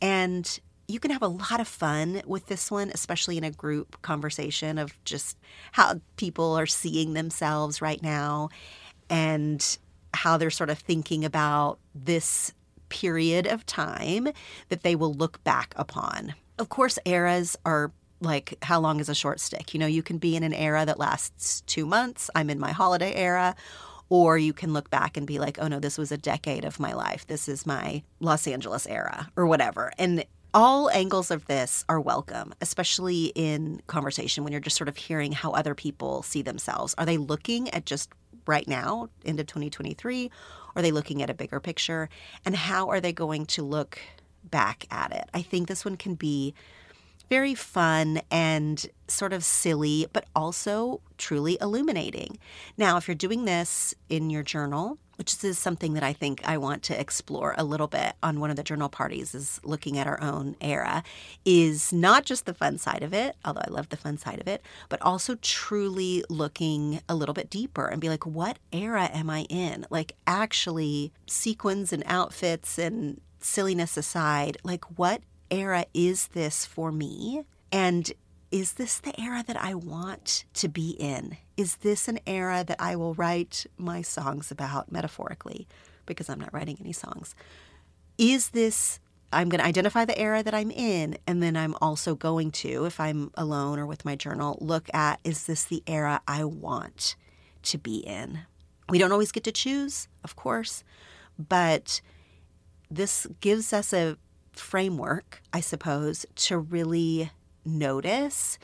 and 0.02 0.62
you 0.88 0.99
can 0.99 1.11
have 1.11 1.21
a 1.21 1.27
lot 1.27 1.59
of 1.59 1.67
fun 1.67 2.21
with 2.25 2.47
this 2.47 2.69
one, 2.69 2.91
especially 2.93 3.38
in 3.38 3.43
a 3.43 3.51
group 3.51 4.01
conversation 4.01 4.77
of 4.77 4.93
just 5.05 5.38
how 5.71 6.01
people 6.17 6.57
are 6.57 6.65
seeing 6.65 7.13
themselves 7.13 7.81
right 7.81 8.01
now 8.01 8.49
and 9.09 9.77
how 10.13 10.38
they're 10.38 10.49
sort 10.49 10.69
of 10.69 10.77
thinking 10.77 11.25
about 11.25 11.79
this 11.95 12.53
period 12.89 13.47
of 13.47 13.65
time 13.65 14.27
that 14.69 14.84
they 14.84 14.95
will 14.95 15.13
look 15.13 15.43
back 15.43 15.73
upon. 15.75 16.36
Of 16.59 16.69
course, 16.69 16.99
eras 17.05 17.57
are 17.65 17.91
like 18.21 18.57
how 18.61 18.79
long 18.79 18.99
is 18.99 19.09
a 19.09 19.15
short 19.15 19.39
stick? 19.39 19.73
You 19.73 19.79
know, 19.79 19.88
you 19.88 20.03
can 20.03 20.17
be 20.17 20.36
in 20.36 20.43
an 20.43 20.53
era 20.53 20.86
that 20.86 20.99
lasts 20.99 21.61
two 21.61 21.86
months. 21.86 22.29
I'm 22.36 22.49
in 22.49 22.59
my 22.59 22.71
holiday 22.71 23.13
era. 23.15 23.55
Or 24.09 24.38
you 24.38 24.53
can 24.53 24.73
look 24.73 24.91
back 24.91 25.17
and 25.17 25.25
be 25.25 25.39
like, 25.39 25.57
oh 25.59 25.67
no, 25.67 25.79
this 25.79 25.97
was 25.97 26.11
a 26.11 26.17
decade 26.17 26.65
of 26.65 26.79
my 26.79 26.93
life. 26.93 27.25
This 27.25 27.47
is 27.47 27.65
my 27.65 28.03
Los 28.19 28.45
Angeles 28.45 28.86
era 28.86 29.31
or 29.36 29.47
whatever. 29.47 29.91
And 29.97 30.23
all 30.54 30.89
angles 30.91 31.32
of 31.32 31.45
this 31.47 31.84
are 31.89 31.99
welcome, 31.99 32.54
especially 32.62 33.26
in 33.36 33.82
conversation 33.88 34.43
when 34.43 34.51
you're 34.51 34.62
just 34.62 34.78
sort 34.78 34.88
of 34.88 34.97
hearing 34.97 35.32
how 35.32 35.51
other 35.51 35.74
people 35.74 36.22
see 36.24 36.41
themselves. 36.41 36.93
Are 36.97 37.06
they 37.06 37.18
looking 37.18 37.70
at 37.72 37.86
just 37.86 38.10
right 38.45 38.68
now, 38.68 39.10
end 39.26 39.39
of 39.39 39.47
2023? 39.47 40.30
Are 40.76 40.82
they 40.82 40.91
looking 40.91 41.22
at 41.22 41.30
a 41.30 41.34
bigger 41.34 41.60
picture? 41.60 42.10
And 42.45 42.56
how 42.56 42.89
are 42.89 43.01
they 43.01 43.14
going 43.14 43.45
to 43.47 43.64
look 43.64 43.99
back 44.43 44.86
at 44.91 45.12
it? 45.12 45.30
I 45.34 45.41
think 45.41 45.68
this 45.68 45.86
one 45.86 45.97
can 45.97 46.16
be 46.16 46.54
very 47.30 47.56
fun 47.56 48.22
and 48.30 48.86
sort 49.08 49.34
of 49.34 49.43
silly, 49.43 50.06
but 50.14 50.26
also 50.36 51.01
truly 51.18 51.58
illuminating. 51.62 52.38
Now, 52.78 52.97
if 52.97 53.08
you're 53.08 53.16
doing 53.16 53.45
this 53.45 53.95
in 54.10 54.30
your 54.30 54.43
journal, 54.43 54.99
which 55.24 55.41
is 55.45 55.57
something 55.57 55.93
that 55.93 56.03
I 56.03 56.11
think 56.11 56.41
I 56.43 56.57
want 56.57 56.84
to 56.84 56.99
explore 56.99 57.55
a 57.57 57.63
little 57.63 57.88
bit 57.88 58.11
on 58.21 58.41
one 58.41 58.49
of 58.49 58.57
the 58.57 58.63
journal 58.63 58.89
parties 58.89 59.34
is 59.34 59.61
looking 59.63 59.97
at 59.97 60.05
our 60.05 60.21
own 60.21 60.57
era 60.59 61.01
is 61.45 61.93
not 61.93 62.26
just 62.26 62.45
the 62.45 62.53
fun 62.53 62.78
side 62.78 63.03
of 63.03 63.13
it, 63.13 63.38
although 63.45 63.61
I 63.65 63.71
love 63.71 63.88
the 63.88 63.95
fun 63.95 64.17
side 64.17 64.41
of 64.41 64.49
it, 64.49 64.61
but 64.89 65.01
also 65.01 65.36
truly 65.36 66.26
looking 66.30 66.99
a 67.07 67.15
little 67.15 67.32
bit 67.32 67.49
deeper 67.49 67.88
and 67.88 68.01
be 68.01 68.09
like, 68.09 68.26
what 68.26 68.59
era 68.74 69.09
am 69.13 69.30
I 69.30 69.43
in? 69.43 69.86
Like 69.89 70.11
actually 70.28 71.13
sequins 71.26 71.93
and 71.93 72.03
outfits 72.05 72.78
and 72.78 73.21
silliness 73.39 73.95
aside, 73.95 74.57
like 74.65 74.84
what 74.99 75.21
era 75.49 75.86
is 75.93 76.28
this 76.28 76.65
for 76.65 76.91
me? 76.91 77.43
And 77.71 78.11
is 78.54 78.74
this 78.74 78.99
the 78.99 79.20
era 79.20 79.43
that 79.47 79.60
I 79.60 79.74
want 79.74 80.45
to 80.54 80.68
be 80.68 80.91
in? 80.91 81.38
Is 81.58 81.78
this 81.78 82.08
an 82.08 82.20
era 82.28 82.64
that 82.64 82.80
I 82.80 82.95
will 82.95 83.16
write 83.16 83.66
my 83.80 84.04
songs 84.04 84.51
about 84.51 84.91
metaphorically? 84.91 85.68
Because 86.06 86.30
I'm 86.30 86.39
not 86.39 86.54
writing 86.54 86.78
any 86.80 86.93
songs. 86.93 87.34
Is 88.20 88.51
this, 88.51 88.99
I'm 89.32 89.49
going 89.49 89.60
to 89.60 89.66
identify 89.66 90.06
the 90.06 90.20
era 90.20 90.43
that 90.43 90.54
I'm 90.54 90.70
in, 90.70 91.18
and 91.26 91.41
then 91.41 91.58
I'm 91.58 91.74
also 91.82 92.14
going 92.14 92.51
to, 92.51 92.86
if 92.86 92.99
I'm 92.99 93.32
alone 93.34 93.80
or 93.80 93.88
with 93.88 94.06
my 94.06 94.16
journal, 94.16 94.60
look 94.62 94.88
at, 94.93 95.20
is 95.24 95.47
this 95.47 95.64
the 95.64 95.82
era 95.88 96.22
I 96.28 96.43
want 96.43 97.16
to 97.64 97.80
be 97.80 97.97
in? 97.97 98.41
We 98.88 98.99
don't 98.99 99.12
always 99.12 99.32
get 99.32 99.45
to 99.45 99.51
choose, 99.51 100.08
of 100.24 100.36
course, 100.36 100.84
but 101.39 102.01
this 102.91 103.26
gives 103.41 103.74
us 103.74 103.93
a 103.93 104.16
framework, 104.51 105.41
I 105.51 105.62
suppose, 105.62 106.28
to 106.36 106.60
really 106.60 107.32
notice 107.66 108.57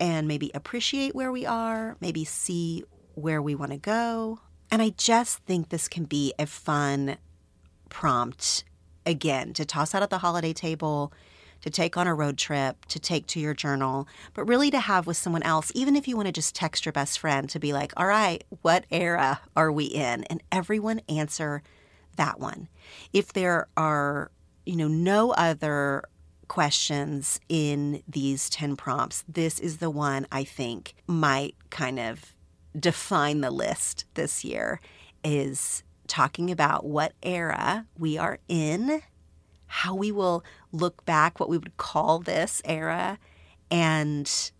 and 0.00 0.26
maybe 0.26 0.50
appreciate 0.54 1.14
where 1.14 1.30
we 1.30 1.46
are, 1.46 1.96
maybe 2.00 2.24
see 2.24 2.84
where 3.14 3.42
we 3.42 3.54
want 3.54 3.72
to 3.72 3.78
go. 3.78 4.40
And 4.70 4.80
I 4.80 4.90
just 4.90 5.38
think 5.40 5.68
this 5.68 5.88
can 5.88 6.04
be 6.04 6.32
a 6.38 6.46
fun 6.46 7.18
prompt 7.88 8.64
again 9.04 9.52
to 9.52 9.64
toss 9.64 9.94
out 9.94 10.02
at 10.02 10.10
the 10.10 10.18
holiday 10.18 10.52
table, 10.52 11.12
to 11.60 11.70
take 11.70 11.96
on 11.96 12.06
a 12.06 12.14
road 12.14 12.38
trip, 12.38 12.84
to 12.86 12.98
take 12.98 13.26
to 13.28 13.40
your 13.40 13.54
journal, 13.54 14.08
but 14.34 14.44
really 14.44 14.70
to 14.70 14.80
have 14.80 15.06
with 15.06 15.16
someone 15.16 15.42
else, 15.42 15.70
even 15.74 15.94
if 15.94 16.08
you 16.08 16.16
want 16.16 16.26
to 16.26 16.32
just 16.32 16.54
text 16.54 16.84
your 16.84 16.92
best 16.92 17.18
friend 17.18 17.48
to 17.50 17.60
be 17.60 17.72
like, 17.72 17.92
all 17.96 18.06
right, 18.06 18.44
what 18.62 18.84
era 18.90 19.40
are 19.54 19.70
we 19.70 19.84
in? 19.84 20.24
And 20.24 20.42
everyone 20.50 21.02
answer 21.08 21.62
that 22.16 22.40
one. 22.40 22.68
If 23.12 23.32
there 23.32 23.68
are, 23.76 24.30
you 24.66 24.76
know, 24.76 24.88
no 24.88 25.32
other 25.32 26.02
questions 26.52 27.40
in 27.48 28.02
these 28.06 28.50
10 28.50 28.76
prompts, 28.76 29.24
this 29.26 29.58
is 29.58 29.78
the 29.78 29.88
one 29.88 30.26
I 30.30 30.44
think 30.44 30.94
might 31.06 31.54
kind 31.70 31.98
of 31.98 32.36
define 32.78 33.40
the 33.40 33.50
list 33.50 34.04
this 34.12 34.44
year 34.44 34.78
is 35.24 35.82
talking 36.08 36.50
about 36.50 36.84
what 36.84 37.14
era 37.22 37.86
we 37.98 38.18
are 38.18 38.38
in, 38.48 39.00
how 39.64 39.94
we 39.94 40.12
will 40.12 40.44
look 40.72 41.02
back, 41.06 41.40
what 41.40 41.48
we 41.48 41.56
would 41.56 41.78
call 41.78 42.18
this 42.18 42.60
era, 42.66 43.18
and, 43.70 44.52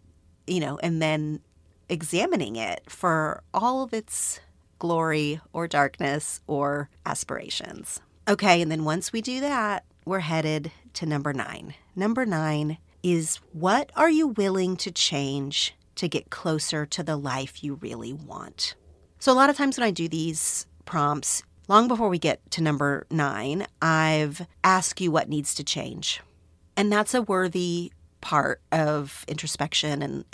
you 0.47 0.61
know, 0.61 0.79
and 0.79 1.03
then 1.03 1.41
examining 1.91 2.57
it 2.57 2.85
for 2.89 3.43
all 3.53 3.83
of 3.83 3.93
its 3.93 4.41
glory 4.79 5.43
or 5.53 5.69
darkness 5.69 6.41
or 6.47 6.89
aspirations. 7.05 8.01
Okay, 8.27 8.63
and 8.63 8.73
then 8.73 8.85
once 8.85 9.13
we 9.13 9.21
do 9.21 9.41
that, 9.41 9.85
we're 10.07 10.21
headed 10.21 10.73
to 10.95 11.05
number 11.05 11.35
nine. 11.35 11.75
Number 11.95 12.25
nine 12.25 12.79
is 13.03 13.37
what 13.53 13.91
are 13.95 14.11
you 14.11 14.29
willing 14.29 14.77
to 14.79 14.91
change 14.91 15.75
to 15.97 16.09
get 16.09 16.31
closer 16.31 16.87
to 16.87 17.03
the 17.03 17.17
life 17.17 17.63
you 17.63 17.75
really 17.75 18.13
want? 18.15 18.75
So, 19.19 19.31
a 19.31 19.35
lot 19.35 19.51
of 19.51 19.57
times 19.57 19.79
when 19.79 19.87
I 19.87 19.91
do 19.91 20.09
these 20.09 20.67
prompts, 20.87 21.43
long 21.69 21.89
before 21.89 22.09
we 22.09 22.19
get 22.19 22.41
to 22.53 22.63
number 22.63 23.07
nine, 23.11 23.67
I've 23.83 24.47
asked 24.65 25.01
you 25.01 25.11
what 25.11 25.29
needs 25.29 25.55
to 25.57 25.65
change. 25.65 26.21
And 26.79 26.91
that's 26.91 27.13
a 27.13 27.23
worthy 27.23 27.93
part 28.23 28.63
of 28.71 29.25
introspection 29.29 30.01
and 30.01 30.25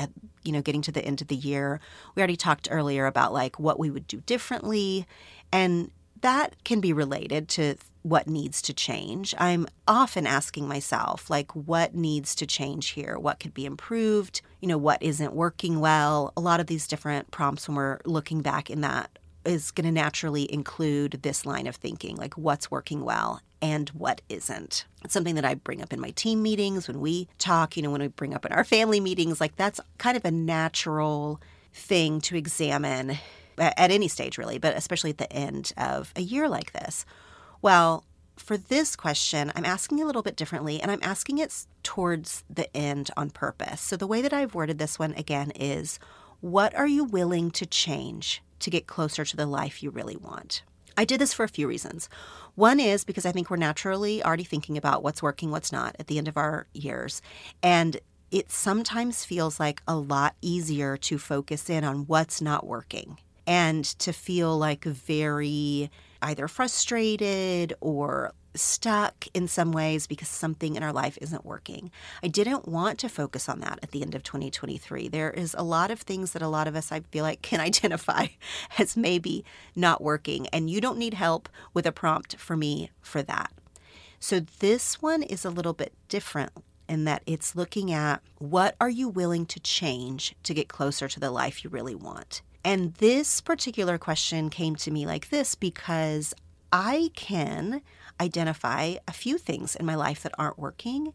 you 0.45 0.53
know 0.53 0.61
getting 0.61 0.83
to 0.83 0.93
the 0.93 1.03
end 1.03 1.23
of 1.23 1.29
the 1.29 1.35
year 1.35 1.81
we 2.15 2.21
already 2.21 2.37
talked 2.37 2.69
earlier 2.71 3.07
about 3.07 3.33
like 3.33 3.59
what 3.59 3.79
we 3.79 3.91
would 3.91 4.07
do 4.07 4.19
differently 4.27 5.07
and 5.53 5.91
that 6.21 6.63
can 6.65 6.81
be 6.81 6.93
related 6.93 7.49
to 7.49 7.77
what 8.03 8.27
needs 8.27 8.63
to 8.63 8.73
change. 8.73 9.35
I'm 9.39 9.67
often 9.87 10.27
asking 10.27 10.69
myself, 10.69 11.29
like, 11.29 11.55
what 11.55 11.95
needs 11.95 12.35
to 12.37 12.47
change 12.47 12.91
here? 12.91 13.19
What 13.19 13.41
could 13.41 13.55
be 13.55 13.67
improved? 13.67 14.41
You 14.61 14.69
know, 14.69 14.79
what 14.79 15.03
isn't 15.03 15.35
working 15.35 15.81
well? 15.81 16.33
A 16.37 16.41
lot 16.41 16.61
of 16.61 16.67
these 16.67 16.87
different 16.87 17.31
prompts 17.31 17.69
when 17.69 17.77
we're 17.77 17.99
looking 18.05 18.41
back 18.41 18.71
in 18.71 18.81
that 18.83 19.19
is 19.45 19.71
going 19.71 19.87
to 19.87 19.93
naturally 19.93 20.53
include 20.53 21.21
this 21.23 21.47
line 21.47 21.67
of 21.67 21.77
thinking, 21.77 22.17
like, 22.17 22.35
what's 22.35 22.71
working 22.71 23.05
well? 23.05 23.41
and 23.61 23.89
what 23.91 24.21
isn't. 24.29 24.87
It's 25.05 25.13
something 25.13 25.35
that 25.35 25.45
I 25.45 25.55
bring 25.55 25.83
up 25.83 25.93
in 25.93 26.01
my 26.01 26.11
team 26.11 26.43
meetings 26.43 26.87
when 26.87 27.01
we 27.01 27.29
talk, 27.39 27.77
you 27.77 27.83
know, 27.83 27.91
when 27.91 28.01
we 28.01 28.09
bring 28.09 28.35
up 28.35 28.47
in 28.47 28.53
our 28.53 28.65
family 28.65 29.01
meetings. 29.01 29.41
Like 29.41 29.57
that's 29.57 29.81
kind 29.99 30.17
of 30.17 30.25
a 30.25 30.31
natural 30.31 31.41
thing 31.73 32.21
to 32.23 32.37
examine 32.37 33.19
at 33.59 33.91
any 33.91 34.09
stage, 34.09 34.39
really, 34.39 34.59
but 34.59 34.77
especially 34.77 35.11
at 35.11 35.19
the 35.19 35.33
end 35.33 35.73
of 35.77 36.13
a 36.17 36.21
year 36.21 36.49
like 36.49 36.73
this. 36.73 37.05
Well, 37.61 38.05
for 38.37 38.57
this 38.57 38.95
question, 38.95 39.53
I'm 39.55 39.65
asking 39.65 40.01
a 40.01 40.07
little 40.07 40.23
bit 40.23 40.37
differently, 40.37 40.81
and 40.81 40.91
I'm 40.91 41.03
asking 41.03 41.39
it 41.39 41.67
towards 41.83 42.45
the 42.49 42.75
end 42.77 43.11
on 43.17 43.31
purpose. 43.31 43.81
So, 43.81 43.97
the 43.97 44.07
way 44.07 44.23
that 44.23 44.33
I've 44.33 44.55
worded 44.55 44.79
this 44.79 44.99
one 44.99 45.13
again 45.15 45.51
is 45.53 45.99
what 46.41 46.75
are 46.77 46.87
you 46.87 47.05
willing 47.05 47.51
to 47.53 47.67
change 47.67 48.43
to 48.61 48.71
get 48.71 48.87
closer 48.87 49.25
to 49.25 49.37
the 49.37 49.47
life 49.47 49.83
you 49.83 49.91
really 49.91 50.17
want? 50.17 50.63
I 50.97 51.05
did 51.05 51.21
this 51.21 51.33
for 51.33 51.45
a 51.45 51.49
few 51.49 51.69
reasons. 51.69 52.09
One 52.55 52.81
is 52.81 53.05
because 53.05 53.25
I 53.25 53.33
think 53.33 53.51
we're 53.51 53.57
naturally 53.57 54.23
already 54.23 54.45
thinking 54.45 54.77
about 54.77 55.03
what's 55.03 55.23
working, 55.23 55.51
what's 55.51 55.71
not 55.71 55.95
at 55.99 56.09
the 56.09 56.19
end 56.19 56.27
of 56.27 56.37
our 56.37 56.67
years. 56.73 57.23
And 57.63 57.99
it 58.31 58.51
sometimes 58.51 59.25
feels 59.25 59.61
like 59.61 59.83
a 59.87 59.97
lot 59.97 60.35
easier 60.43 60.97
to 60.97 61.19
focus 61.19 61.71
in 61.71 61.85
on 61.85 62.07
what's 62.07 62.43
not 62.43 62.67
working 62.67 63.19
and 63.47 63.85
to 63.85 64.13
feel 64.13 64.59
like 64.59 64.85
very 64.85 65.91
either 66.23 66.49
frustrated 66.49 67.75
or 67.81 68.33
stuck 68.55 69.27
in 69.35 69.47
some 69.47 69.73
ways 69.73 70.07
because 70.07 70.29
something 70.29 70.75
in 70.75 70.83
our 70.83 70.93
life 70.93 71.19
isn't 71.21 71.45
working. 71.45 71.91
I 72.23 72.29
didn't 72.29 72.67
want 72.67 72.99
to 73.01 73.09
focus 73.09 73.49
on 73.49 73.61
that 73.61 73.79
at 73.83 73.93
the 73.93 74.03
end 74.03 74.15
of 74.15 74.23
2023. 74.23 75.09
There 75.09 75.31
is 75.31 75.55
a 75.57 75.63
lot 75.63 75.91
of 75.91 76.01
things 76.01 76.33
that 76.33 76.43
a 76.43 76.49
lot 76.49 76.67
of 76.67 76.77
us, 76.77 76.91
I 76.91 77.01
feel 77.01 77.25
like, 77.25 77.43
can 77.49 77.61
identify 77.61 78.27
as 78.79 78.97
maybe 78.97 79.45
not 79.77 80.03
working, 80.03 80.49
and 80.49 80.71
you 80.71 80.81
don't 80.81 80.99
need 80.99 81.15
help 81.15 81.49
with 81.73 81.87
a 81.87 81.93
prompt 81.93 82.37
for 82.37 82.57
me 82.57 82.91
for 83.01 83.23
that. 83.23 83.53
So 84.21 84.41
this 84.41 85.01
one 85.01 85.23
is 85.23 85.45
a 85.45 85.51
little 85.51 85.73
bit 85.73 85.93
different 86.09 86.51
in 86.89 87.05
that 87.05 87.23
it's 87.27 87.55
looking 87.55 87.93
at 87.93 88.23
what 88.39 88.75
are 88.81 88.89
you 88.89 89.09
willing 89.09 89.47
to 89.47 89.61
change 89.61 90.35
to 90.43 90.55
get 90.55 90.69
closer 90.69 91.07
to 91.07 91.21
the 91.21 91.31
life 91.31 91.63
you 91.63 91.71
really 91.71 91.95
want. 91.95 92.43
And 92.65 92.95
this 92.95 93.41
particular 93.41 93.99
question 93.99 94.51
came 94.51 94.77
to 94.77 94.91
me 94.91 95.07
like 95.07 95.31
this 95.31 95.55
because 95.55 96.35
I 96.73 97.11
can 97.15 97.83
identify 98.21 98.97
a 99.07 99.13
few 99.13 99.39
things 99.39 99.77
in 99.77 99.87
my 99.87 99.95
life 99.95 100.23
that 100.23 100.35
aren't 100.39 100.59
working. 100.59 101.15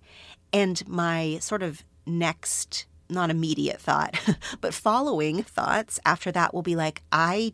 And 0.52 0.88
my 0.88 1.38
sort 1.42 1.62
of 1.62 1.84
next, 2.06 2.86
not 3.10 3.30
immediate 3.30 3.80
thought, 3.80 4.20
but 4.62 4.74
following 4.74 5.44
thoughts 5.44 6.00
after 6.06 6.32
that 6.32 6.54
will 6.54 6.62
be 6.62 6.76
like, 6.76 7.04
I 7.12 7.54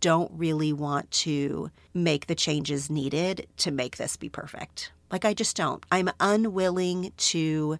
don't 0.00 0.30
really 0.34 0.72
want 0.72 1.10
to 1.10 1.70
make 1.94 2.26
the 2.26 2.34
changes 2.34 2.90
needed 2.90 3.46
to 3.56 3.70
make 3.70 3.96
this 3.96 4.16
be 4.16 4.28
perfect. 4.28 4.92
Like, 5.10 5.24
I 5.24 5.34
just 5.34 5.56
don't. 5.56 5.84
I'm 5.90 6.10
unwilling 6.20 7.12
to 7.16 7.78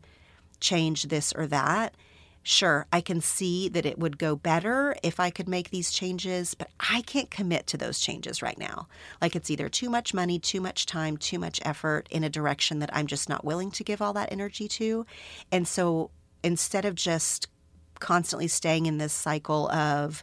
change 0.60 1.04
this 1.04 1.32
or 1.34 1.46
that 1.48 1.94
Sure, 2.46 2.86
I 2.92 3.00
can 3.00 3.22
see 3.22 3.70
that 3.70 3.86
it 3.86 3.98
would 3.98 4.18
go 4.18 4.36
better 4.36 4.94
if 5.02 5.18
I 5.18 5.30
could 5.30 5.48
make 5.48 5.70
these 5.70 5.90
changes, 5.90 6.52
but 6.52 6.68
I 6.78 7.00
can't 7.00 7.30
commit 7.30 7.66
to 7.68 7.78
those 7.78 7.98
changes 7.98 8.42
right 8.42 8.58
now. 8.58 8.86
Like 9.22 9.34
it's 9.34 9.50
either 9.50 9.70
too 9.70 9.88
much 9.88 10.12
money, 10.12 10.38
too 10.38 10.60
much 10.60 10.84
time, 10.84 11.16
too 11.16 11.38
much 11.38 11.58
effort 11.64 12.06
in 12.10 12.22
a 12.22 12.28
direction 12.28 12.80
that 12.80 12.90
I'm 12.92 13.06
just 13.06 13.30
not 13.30 13.46
willing 13.46 13.70
to 13.70 13.82
give 13.82 14.02
all 14.02 14.12
that 14.12 14.30
energy 14.30 14.68
to. 14.68 15.06
And 15.50 15.66
so 15.66 16.10
instead 16.42 16.84
of 16.84 16.94
just 16.94 17.48
constantly 17.98 18.46
staying 18.46 18.84
in 18.84 18.98
this 18.98 19.14
cycle 19.14 19.70
of, 19.70 20.22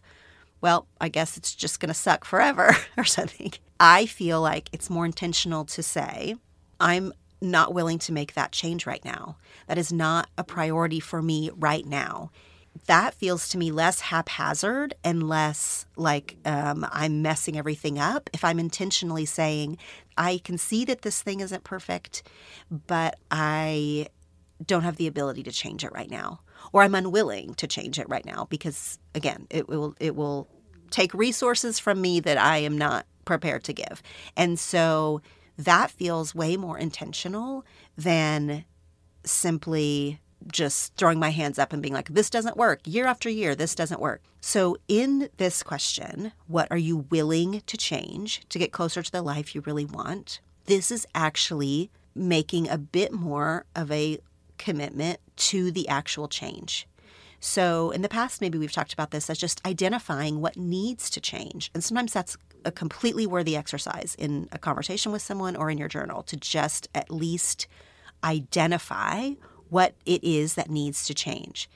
well, 0.62 0.86
I 1.02 1.10
guess 1.10 1.38
it's 1.38 1.56
just 1.56 1.80
going 1.80 1.90
to 1.90 1.96
suck 1.96 2.24
forever 2.24 2.78
or 2.98 3.04
something, 3.04 3.52
I 3.80 4.06
feel 4.06 4.40
like 4.40 4.70
it's 4.72 4.92
more 4.92 5.08
intentional 5.08 5.66
to 5.66 5.82
say, 5.82 6.36
I'm 6.80 7.14
not 7.42 7.74
willing 7.74 8.00
to 8.00 8.14
make 8.14 8.34
that 8.34 8.52
change 8.52 8.86
right 8.86 9.04
now. 9.04 9.38
That 9.68 9.78
is 9.78 9.92
not 9.92 10.30
a 10.38 10.44
priority 10.44 11.00
for 11.00 11.22
me 11.22 11.50
right 11.56 11.86
now. 11.86 12.32
That 12.88 13.14
feels 13.14 13.50
to 13.50 13.58
me 13.58 13.72
less 13.72 14.00
haphazard 14.00 14.94
and 15.04 15.28
less 15.28 15.86
like 15.98 16.38
um, 16.46 16.88
I'm 16.92 17.22
messing 17.22 17.58
everything 17.58 18.00
up. 18.00 18.30
If 18.32 18.46
I'm 18.46 18.60
intentionally 18.60 19.26
saying, 19.26 19.78
I 20.18 20.40
can 20.44 20.58
see 20.58 20.86
that 20.86 21.02
this 21.02 21.22
thing 21.22 21.42
isn't 21.42 21.64
perfect, 21.64 22.24
but 22.70 23.18
I 23.30 24.08
don't 24.66 24.84
have 24.84 24.98
the 24.98 25.08
ability 25.08 25.44
to 25.44 25.52
change 25.52 25.84
it 25.84 25.92
right 25.92 26.10
now, 26.10 26.42
or 26.72 26.84
I'm 26.84 26.96
unwilling 26.96 27.56
to 27.56 27.68
change 27.68 28.00
it 28.00 28.08
right 28.08 28.26
now 28.26 28.46
because, 28.50 29.00
again, 29.16 29.48
it 29.50 29.68
will 29.68 29.96
it 30.00 30.16
will 30.16 30.48
take 30.92 31.14
resources 31.14 31.80
from 31.80 32.00
me 32.00 32.20
that 32.20 32.38
I 32.38 32.58
am 32.58 32.78
not 32.78 33.06
prepared 33.26 33.64
to 33.66 33.74
give, 33.74 34.02
and 34.38 34.60
so 34.60 35.22
that 35.58 35.92
feels 35.92 36.36
way 36.36 36.58
more 36.58 36.78
intentional 36.78 37.66
than 37.98 38.66
simply 39.24 40.20
just 40.52 40.96
throwing 40.96 41.20
my 41.20 41.30
hands 41.30 41.60
up 41.60 41.72
and 41.72 41.82
being 41.82 41.94
like, 41.94 42.10
this 42.10 42.30
doesn't 42.30 42.58
work. 42.58 42.80
Year 42.86 43.06
after 43.06 43.30
year, 43.30 43.56
this 43.56 43.76
doesn't 43.76 44.02
work. 44.02 44.22
So, 44.40 44.78
in 44.88 45.30
this 45.38 45.62
question, 45.62 46.32
what 46.48 46.68
are 46.72 46.78
you 46.78 47.06
willing 47.10 47.62
to 47.68 47.78
change 47.78 48.42
to 48.50 48.58
get 48.58 48.72
closer 48.72 49.04
to 49.04 49.12
the 49.12 49.22
life 49.22 49.54
you 49.54 49.62
really 49.62 49.86
want? 49.86 50.40
This 50.66 50.90
is 50.90 51.06
actually 51.14 51.92
making 52.16 52.70
a 52.70 52.78
bit 52.78 53.14
more 53.14 53.66
of 53.76 53.92
a 53.92 54.20
commitment 54.58 55.20
to 55.36 55.72
the 55.72 55.88
actual 55.88 56.28
change. 56.28 56.88
So, 57.40 57.92
in 57.92 58.02
the 58.02 58.10
past, 58.10 58.42
maybe 58.42 58.58
we've 58.58 58.72
talked 58.72 58.94
about 58.94 59.12
this 59.12 59.30
as 59.30 59.38
just 59.38 59.66
identifying 59.66 60.42
what 60.42 60.58
needs 60.58 61.10
to 61.12 61.22
change. 61.22 61.72
And 61.74 61.84
sometimes 61.84 62.14
that's 62.14 62.38
a 62.66 62.72
completely 62.72 63.26
worthy 63.26 63.56
exercise 63.56 64.16
in 64.18 64.48
a 64.52 64.58
conversation 64.58 65.12
with 65.12 65.22
someone 65.22 65.56
or 65.56 65.70
in 65.70 65.78
your 65.78 65.88
journal 65.88 66.24
to 66.24 66.38
just 66.38 66.88
at 66.94 67.12
least 67.12 67.68
identify 68.24 69.32
what 69.70 69.96
it 70.06 70.24
is 70.24 70.56
that 70.56 70.70
needs 70.70 71.06
to 71.06 71.14
change. 71.14 71.70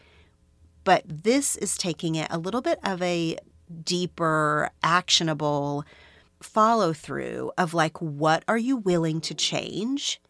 But 0.83 1.03
this 1.07 1.55
is 1.55 1.77
taking 1.77 2.15
it 2.15 2.27
a 2.29 2.37
little 2.37 2.61
bit 2.61 2.79
of 2.83 3.01
a 3.01 3.37
deeper, 3.83 4.69
actionable 4.83 5.83
follow 6.41 6.93
through 6.93 7.51
of 7.57 7.73
like, 7.73 7.99
what 8.01 8.43
are 8.47 8.57
you 8.57 8.77
willing 8.77 9.21
to 9.21 9.33
change 9.33 10.21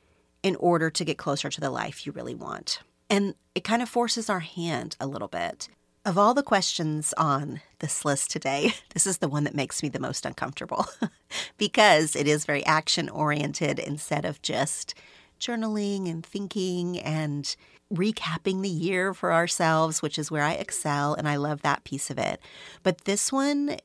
in 0.43 0.55
order 0.57 0.89
to 0.89 1.03
get 1.03 1.17
closer 1.17 1.49
to 1.49 1.59
the 1.59 1.69
life 1.69 2.05
you 2.05 2.11
really 2.13 2.35
want? 2.35 2.79
And 3.09 3.35
it 3.53 3.63
kind 3.63 3.81
of 3.81 3.89
forces 3.89 4.29
our 4.29 4.39
hand 4.39 4.95
a 4.99 5.07
little 5.07 5.27
bit. 5.27 5.67
Of 6.05 6.19
all 6.19 6.35
the 6.35 6.43
questions 6.43 7.15
on 7.17 7.61
this 7.79 8.05
list 8.05 8.29
today, 8.29 8.75
this 8.93 9.07
is 9.07 9.17
the 9.17 9.27
one 9.27 9.43
that 9.45 9.55
makes 9.55 9.81
me 9.81 9.89
the 9.89 9.99
most 9.99 10.23
uncomfortable 10.23 10.85
because 11.57 12.15
it 12.15 12.27
is 12.27 12.45
very 12.45 12.63
action 12.63 13.09
oriented 13.09 13.79
instead 13.79 14.23
of 14.23 14.39
just 14.43 14.93
journaling 15.39 16.07
and 16.07 16.23
thinking 16.23 16.99
and 16.99 17.55
recapping 17.91 18.61
the 18.61 18.69
year 18.69 19.15
for 19.15 19.33
ourselves, 19.33 20.03
which 20.03 20.19
is 20.19 20.29
where 20.29 20.43
I 20.43 20.53
excel 20.53 21.15
and 21.15 21.27
I 21.27 21.37
love 21.37 21.63
that 21.63 21.83
piece 21.83 22.11
of 22.11 22.19
it. 22.19 22.39
But 22.83 23.05
this 23.05 23.31
one 23.31 23.77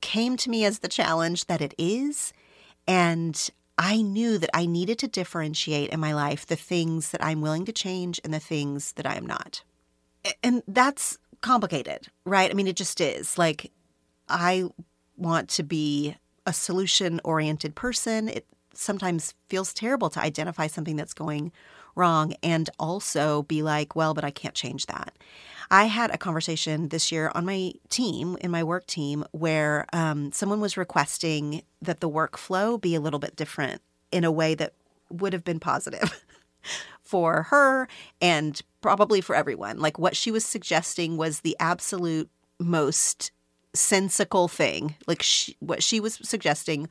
came 0.00 0.38
to 0.38 0.48
me 0.48 0.64
as 0.64 0.78
the 0.78 0.88
challenge 0.88 1.44
that 1.44 1.60
it 1.60 1.74
is. 1.76 2.32
And 2.88 3.50
I 3.76 4.00
knew 4.00 4.38
that 4.38 4.50
I 4.54 4.64
needed 4.64 4.98
to 5.00 5.08
differentiate 5.08 5.90
in 5.90 6.00
my 6.00 6.14
life 6.14 6.46
the 6.46 6.56
things 6.56 7.10
that 7.10 7.22
I'm 7.22 7.42
willing 7.42 7.66
to 7.66 7.72
change 7.72 8.18
and 8.24 8.32
the 8.32 8.40
things 8.40 8.92
that 8.92 9.06
I 9.06 9.16
am 9.16 9.26
not. 9.26 9.62
And 10.42 10.62
that's 10.66 11.18
complicated, 11.40 12.08
right? 12.24 12.50
I 12.50 12.54
mean, 12.54 12.66
it 12.66 12.76
just 12.76 13.00
is. 13.00 13.38
Like, 13.38 13.70
I 14.28 14.64
want 15.16 15.48
to 15.50 15.62
be 15.62 16.16
a 16.46 16.52
solution 16.52 17.20
oriented 17.24 17.74
person. 17.74 18.28
It 18.28 18.46
sometimes 18.74 19.34
feels 19.48 19.74
terrible 19.74 20.10
to 20.10 20.20
identify 20.20 20.66
something 20.66 20.96
that's 20.96 21.12
going 21.14 21.52
wrong 21.94 22.34
and 22.42 22.70
also 22.78 23.42
be 23.42 23.62
like, 23.62 23.94
well, 23.96 24.14
but 24.14 24.24
I 24.24 24.30
can't 24.30 24.54
change 24.54 24.86
that. 24.86 25.16
I 25.70 25.84
had 25.84 26.10
a 26.10 26.18
conversation 26.18 26.88
this 26.88 27.12
year 27.12 27.30
on 27.34 27.44
my 27.44 27.72
team, 27.88 28.36
in 28.40 28.50
my 28.50 28.64
work 28.64 28.86
team, 28.86 29.24
where 29.30 29.86
um, 29.92 30.32
someone 30.32 30.60
was 30.60 30.76
requesting 30.76 31.62
that 31.80 32.00
the 32.00 32.10
workflow 32.10 32.80
be 32.80 32.94
a 32.94 33.00
little 33.00 33.20
bit 33.20 33.36
different 33.36 33.80
in 34.10 34.24
a 34.24 34.32
way 34.32 34.54
that 34.56 34.74
would 35.10 35.32
have 35.32 35.44
been 35.44 35.60
positive. 35.60 36.24
for 37.10 37.42
her 37.44 37.88
and 38.20 38.62
probably 38.80 39.20
for 39.20 39.34
everyone. 39.34 39.80
Like 39.80 39.98
what 39.98 40.16
she 40.16 40.30
was 40.30 40.44
suggesting 40.44 41.16
was 41.16 41.40
the 41.40 41.56
absolute 41.58 42.30
most 42.60 43.32
sensical 43.74 44.46
thing. 44.46 44.94
Like 45.08 45.20
she, 45.20 45.56
what 45.58 45.82
she 45.82 45.98
was 45.98 46.20
suggesting 46.22 46.88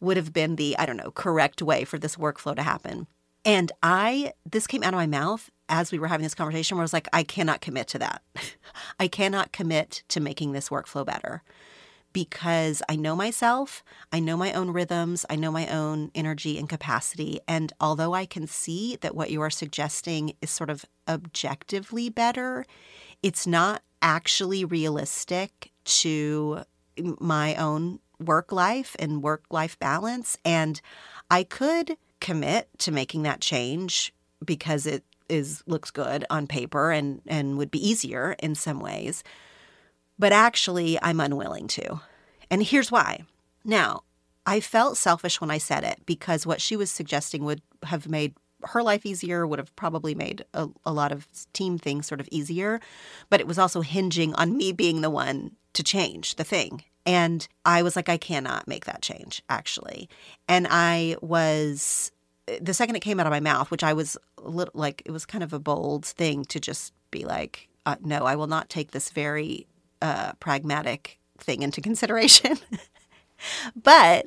would 0.00 0.18
have 0.18 0.34
been 0.34 0.56
the, 0.56 0.76
I 0.78 0.84
don't 0.84 0.98
know, 0.98 1.10
correct 1.10 1.62
way 1.62 1.84
for 1.84 1.98
this 1.98 2.16
workflow 2.16 2.54
to 2.54 2.62
happen. 2.62 3.06
And 3.46 3.72
I, 3.82 4.34
this 4.44 4.66
came 4.66 4.82
out 4.82 4.92
of 4.92 4.98
my 4.98 5.06
mouth 5.06 5.50
as 5.70 5.90
we 5.90 5.98
were 5.98 6.08
having 6.08 6.24
this 6.24 6.34
conversation 6.34 6.76
where 6.76 6.82
I 6.82 6.84
was 6.84 6.92
like, 6.92 7.08
I 7.14 7.22
cannot 7.22 7.62
commit 7.62 7.88
to 7.88 7.98
that. 8.00 8.22
I 9.00 9.08
cannot 9.08 9.52
commit 9.52 10.02
to 10.08 10.20
making 10.20 10.52
this 10.52 10.68
workflow 10.68 11.06
better 11.06 11.42
because 12.14 12.80
I 12.88 12.96
know 12.96 13.14
myself, 13.14 13.84
I 14.10 14.20
know 14.20 14.38
my 14.38 14.54
own 14.54 14.70
rhythms, 14.70 15.26
I 15.28 15.36
know 15.36 15.50
my 15.50 15.66
own 15.66 16.10
energy 16.14 16.58
and 16.58 16.66
capacity. 16.66 17.40
And 17.46 17.74
although 17.80 18.14
I 18.14 18.24
can 18.24 18.46
see 18.46 18.96
that 19.02 19.14
what 19.14 19.30
you 19.30 19.42
are 19.42 19.50
suggesting 19.50 20.34
is 20.40 20.48
sort 20.48 20.70
of 20.70 20.86
objectively 21.06 22.08
better, 22.08 22.64
it's 23.22 23.46
not 23.46 23.82
actually 24.00 24.64
realistic 24.64 25.72
to 25.84 26.62
my 26.96 27.56
own 27.56 27.98
work 28.20 28.52
life 28.52 28.94
and 28.98 29.22
work 29.22 29.42
life 29.50 29.76
balance. 29.78 30.38
And 30.44 30.80
I 31.30 31.42
could 31.42 31.96
commit 32.20 32.68
to 32.78 32.92
making 32.92 33.24
that 33.24 33.40
change 33.40 34.14
because 34.42 34.86
it 34.86 35.04
is 35.28 35.64
looks 35.66 35.90
good 35.90 36.24
on 36.30 36.46
paper 36.46 36.92
and 36.92 37.22
and 37.26 37.56
would 37.58 37.70
be 37.70 37.86
easier 37.86 38.36
in 38.38 38.54
some 38.54 38.78
ways. 38.78 39.24
But 40.18 40.32
actually, 40.32 40.98
I'm 41.02 41.20
unwilling 41.20 41.68
to. 41.68 42.00
And 42.50 42.62
here's 42.62 42.92
why. 42.92 43.24
Now, 43.64 44.02
I 44.46 44.60
felt 44.60 44.96
selfish 44.96 45.40
when 45.40 45.50
I 45.50 45.58
said 45.58 45.84
it 45.84 46.00
because 46.06 46.46
what 46.46 46.60
she 46.60 46.76
was 46.76 46.90
suggesting 46.90 47.44
would 47.44 47.62
have 47.84 48.08
made 48.08 48.34
her 48.68 48.82
life 48.82 49.04
easier, 49.04 49.46
would 49.46 49.58
have 49.58 49.74
probably 49.76 50.14
made 50.14 50.44
a, 50.54 50.68
a, 50.86 50.92
lot 50.92 51.12
of 51.12 51.28
team 51.52 51.78
things 51.78 52.06
sort 52.06 52.20
of 52.20 52.28
easier. 52.30 52.80
But 53.28 53.40
it 53.40 53.46
was 53.46 53.58
also 53.58 53.82
hinging 53.82 54.34
on 54.34 54.56
me 54.56 54.72
being 54.72 55.00
the 55.00 55.10
one 55.10 55.52
to 55.74 55.82
change 55.82 56.36
the 56.36 56.44
thing. 56.44 56.84
And 57.06 57.46
I 57.64 57.82
was 57.82 57.96
like, 57.96 58.08
I 58.08 58.16
cannot 58.16 58.66
make 58.66 58.86
that 58.86 59.02
change, 59.02 59.42
actually. 59.50 60.08
And 60.48 60.66
I 60.70 61.16
was, 61.20 62.10
the 62.60 62.72
second 62.72 62.96
it 62.96 63.00
came 63.00 63.20
out 63.20 63.26
of 63.26 63.30
my 63.30 63.40
mouth, 63.40 63.70
which 63.70 63.84
I 63.84 63.92
was 63.92 64.16
a 64.38 64.48
little 64.48 64.72
like, 64.74 65.02
it 65.04 65.10
was 65.10 65.26
kind 65.26 65.44
of 65.44 65.52
a 65.52 65.58
bold 65.58 66.06
thing 66.06 66.44
to 66.46 66.58
just 66.58 66.94
be 67.10 67.24
like, 67.24 67.68
uh, 67.84 67.96
no, 68.02 68.24
I 68.24 68.36
will 68.36 68.46
not 68.46 68.70
take 68.70 68.92
this 68.92 69.10
very 69.10 69.66
uh, 70.04 70.32
pragmatic 70.34 71.18
thing 71.38 71.62
into 71.62 71.80
consideration. 71.80 72.58
but 73.82 74.26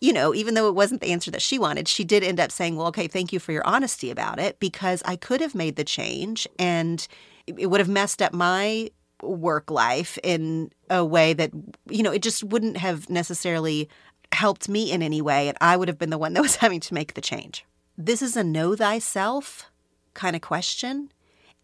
you 0.00 0.14
know, 0.14 0.34
even 0.34 0.54
though 0.54 0.66
it 0.66 0.74
wasn't 0.74 1.02
the 1.02 1.12
answer 1.12 1.30
that 1.30 1.42
she 1.42 1.58
wanted, 1.58 1.86
she 1.86 2.04
did 2.04 2.24
end 2.24 2.40
up 2.40 2.50
saying, 2.50 2.74
Well, 2.76 2.86
okay, 2.86 3.06
thank 3.06 3.34
you 3.34 3.38
for 3.38 3.52
your 3.52 3.66
honesty 3.66 4.10
about 4.10 4.40
it 4.40 4.58
because 4.58 5.02
I 5.04 5.16
could 5.16 5.42
have 5.42 5.54
made 5.54 5.76
the 5.76 5.84
change 5.84 6.48
and 6.58 7.06
it 7.46 7.68
would 7.68 7.80
have 7.80 7.88
messed 7.88 8.22
up 8.22 8.32
my 8.32 8.90
work 9.22 9.70
life 9.70 10.18
in 10.22 10.70
a 10.88 11.04
way 11.04 11.34
that, 11.34 11.50
you 11.90 12.02
know, 12.02 12.12
it 12.12 12.22
just 12.22 12.42
wouldn't 12.42 12.78
have 12.78 13.10
necessarily 13.10 13.90
helped 14.32 14.70
me 14.70 14.90
in 14.90 15.02
any 15.02 15.20
way. 15.20 15.48
And 15.48 15.58
I 15.60 15.76
would 15.76 15.88
have 15.88 15.98
been 15.98 16.08
the 16.08 16.16
one 16.16 16.32
that 16.32 16.40
was 16.40 16.56
having 16.64 16.80
to 16.80 16.94
make 16.94 17.12
the 17.12 17.20
change. 17.20 17.66
This 17.98 18.22
is 18.22 18.38
a 18.38 18.44
know 18.44 18.74
thyself 18.74 19.70
kind 20.14 20.34
of 20.34 20.40
question 20.40 21.12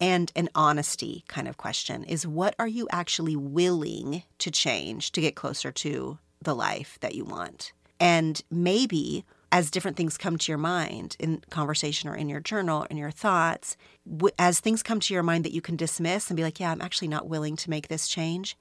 and 0.00 0.30
an 0.36 0.48
honesty 0.54 1.24
kind 1.28 1.48
of 1.48 1.56
question 1.56 2.04
is 2.04 2.26
what 2.26 2.54
are 2.58 2.68
you 2.68 2.86
actually 2.90 3.36
willing 3.36 4.22
to 4.38 4.50
change 4.50 5.12
to 5.12 5.20
get 5.20 5.34
closer 5.34 5.72
to 5.72 6.18
the 6.42 6.54
life 6.54 6.98
that 7.00 7.14
you 7.14 7.24
want? 7.24 7.72
And 7.98 8.42
maybe 8.50 9.24
as 9.52 9.70
different 9.70 9.96
things 9.96 10.18
come 10.18 10.36
to 10.36 10.52
your 10.52 10.58
mind 10.58 11.16
in 11.18 11.40
conversation 11.50 12.10
or 12.10 12.16
in 12.16 12.28
your 12.28 12.40
journal, 12.40 12.82
or 12.82 12.86
in 12.86 12.96
your 12.96 13.10
thoughts, 13.10 13.76
as 14.38 14.60
things 14.60 14.82
come 14.82 15.00
to 15.00 15.14
your 15.14 15.22
mind 15.22 15.44
that 15.44 15.54
you 15.54 15.60
can 15.60 15.76
dismiss 15.76 16.28
and 16.28 16.36
be 16.36 16.42
like, 16.42 16.60
yeah, 16.60 16.72
I'm 16.72 16.82
actually 16.82 17.08
not 17.08 17.28
willing 17.28 17.56
to 17.56 17.70
make 17.70 17.88
this 17.88 18.08
change, 18.08 18.56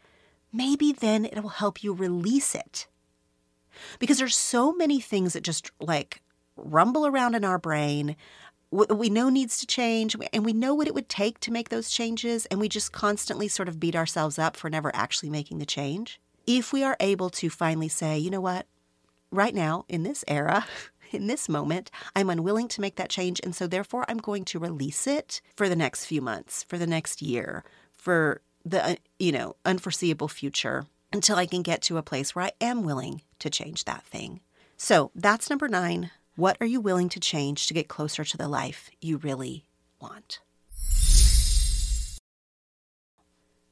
maybe 0.53 0.93
then 0.93 1.25
it 1.25 1.41
will 1.41 1.49
help 1.49 1.83
you 1.83 1.91
release 1.91 2.55
it. 2.55 2.87
Because 3.99 4.19
there's 4.19 4.37
so 4.37 4.71
many 4.71 5.01
things 5.01 5.33
that 5.33 5.43
just 5.43 5.69
like 5.81 6.21
rumble 6.55 7.05
around 7.05 7.35
in 7.35 7.43
our 7.43 7.57
brain. 7.57 8.15
We 8.71 9.09
know 9.09 9.29
needs 9.29 9.59
to 9.59 9.67
change 9.67 10.15
and 10.33 10.43
we 10.43 10.53
know 10.53 10.73
what 10.73 10.87
it 10.87 10.93
would 10.93 11.07
take 11.07 11.39
to 11.41 11.51
make 11.51 11.69
those 11.69 11.89
changes, 11.89 12.45
and 12.47 12.59
we 12.59 12.67
just 12.67 12.91
constantly 12.91 13.47
sort 13.47 13.69
of 13.69 13.79
beat 13.79 13.95
ourselves 13.95 14.37
up 14.37 14.57
for 14.57 14.69
never 14.69 14.93
actually 14.95 15.29
making 15.29 15.59
the 15.59 15.65
change. 15.65 16.19
If 16.45 16.73
we 16.73 16.83
are 16.83 16.97
able 16.99 17.29
to 17.31 17.49
finally 17.49 17.87
say, 17.87 18.17
you 18.17 18.29
know 18.29 18.41
what, 18.41 18.67
right 19.31 19.53
now, 19.53 19.85
in 19.87 20.03
this 20.03 20.23
era, 20.27 20.65
in 21.11 21.27
this 21.27 21.47
moment, 21.47 21.91
I'm 22.15 22.29
unwilling 22.29 22.67
to 22.69 22.81
make 22.81 22.95
that 22.95 23.09
change. 23.09 23.39
And 23.43 23.55
so, 23.55 23.67
therefore, 23.67 24.05
I'm 24.07 24.17
going 24.17 24.45
to 24.45 24.59
release 24.59 25.07
it 25.07 25.41
for 25.55 25.69
the 25.69 25.75
next 25.75 26.05
few 26.05 26.21
months, 26.21 26.63
for 26.63 26.77
the 26.77 26.87
next 26.87 27.21
year, 27.21 27.63
for 27.91 28.41
the, 28.63 28.85
uh, 28.85 28.95
you 29.19 29.31
know, 29.31 29.55
unforeseeable 29.65 30.27
future 30.27 30.85
until 31.13 31.37
I 31.37 31.45
can 31.45 31.61
get 31.61 31.81
to 31.83 31.97
a 31.97 32.03
place 32.03 32.35
where 32.35 32.45
I 32.45 32.51
am 32.59 32.83
willing 32.83 33.21
to 33.39 33.49
change 33.49 33.85
that 33.85 34.03
thing. 34.03 34.41
So, 34.77 35.11
that's 35.15 35.49
number 35.49 35.67
nine. 35.67 36.11
What 36.37 36.57
are 36.59 36.65
you 36.65 36.81
willing 36.81 37.07
to 37.09 37.19
change 37.19 37.65
to 37.67 37.73
get 37.73 37.87
closer 37.87 38.25
to 38.25 38.37
the 38.37 38.49
life 38.49 38.89
you 38.99 39.15
really 39.15 39.63
want? 40.01 40.39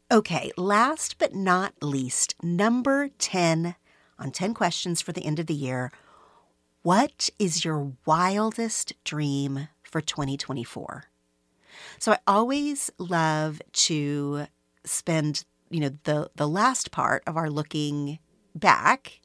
Okay, 0.09 0.51
last 0.55 1.17
but 1.17 1.35
not 1.35 1.73
least, 1.81 2.35
number 2.41 3.09
10 3.17 3.75
on 4.17 4.31
10 4.31 4.53
questions 4.53 5.01
for 5.01 5.11
the 5.11 5.25
end 5.25 5.39
of 5.39 5.47
the 5.47 5.53
year. 5.53 5.91
What 6.83 7.29
is 7.37 7.65
your 7.65 7.91
wildest 8.05 8.93
dream 9.03 9.67
for 9.81 9.99
2024? 9.99 11.05
So 11.99 12.13
I 12.13 12.19
always 12.25 12.89
love 12.97 13.61
to 13.73 14.45
spend, 14.85 15.43
you 15.69 15.81
know, 15.81 15.97
the 16.03 16.29
the 16.35 16.47
last 16.47 16.91
part 16.91 17.23
of 17.27 17.35
our 17.35 17.49
looking 17.49 18.19
back 18.55 19.19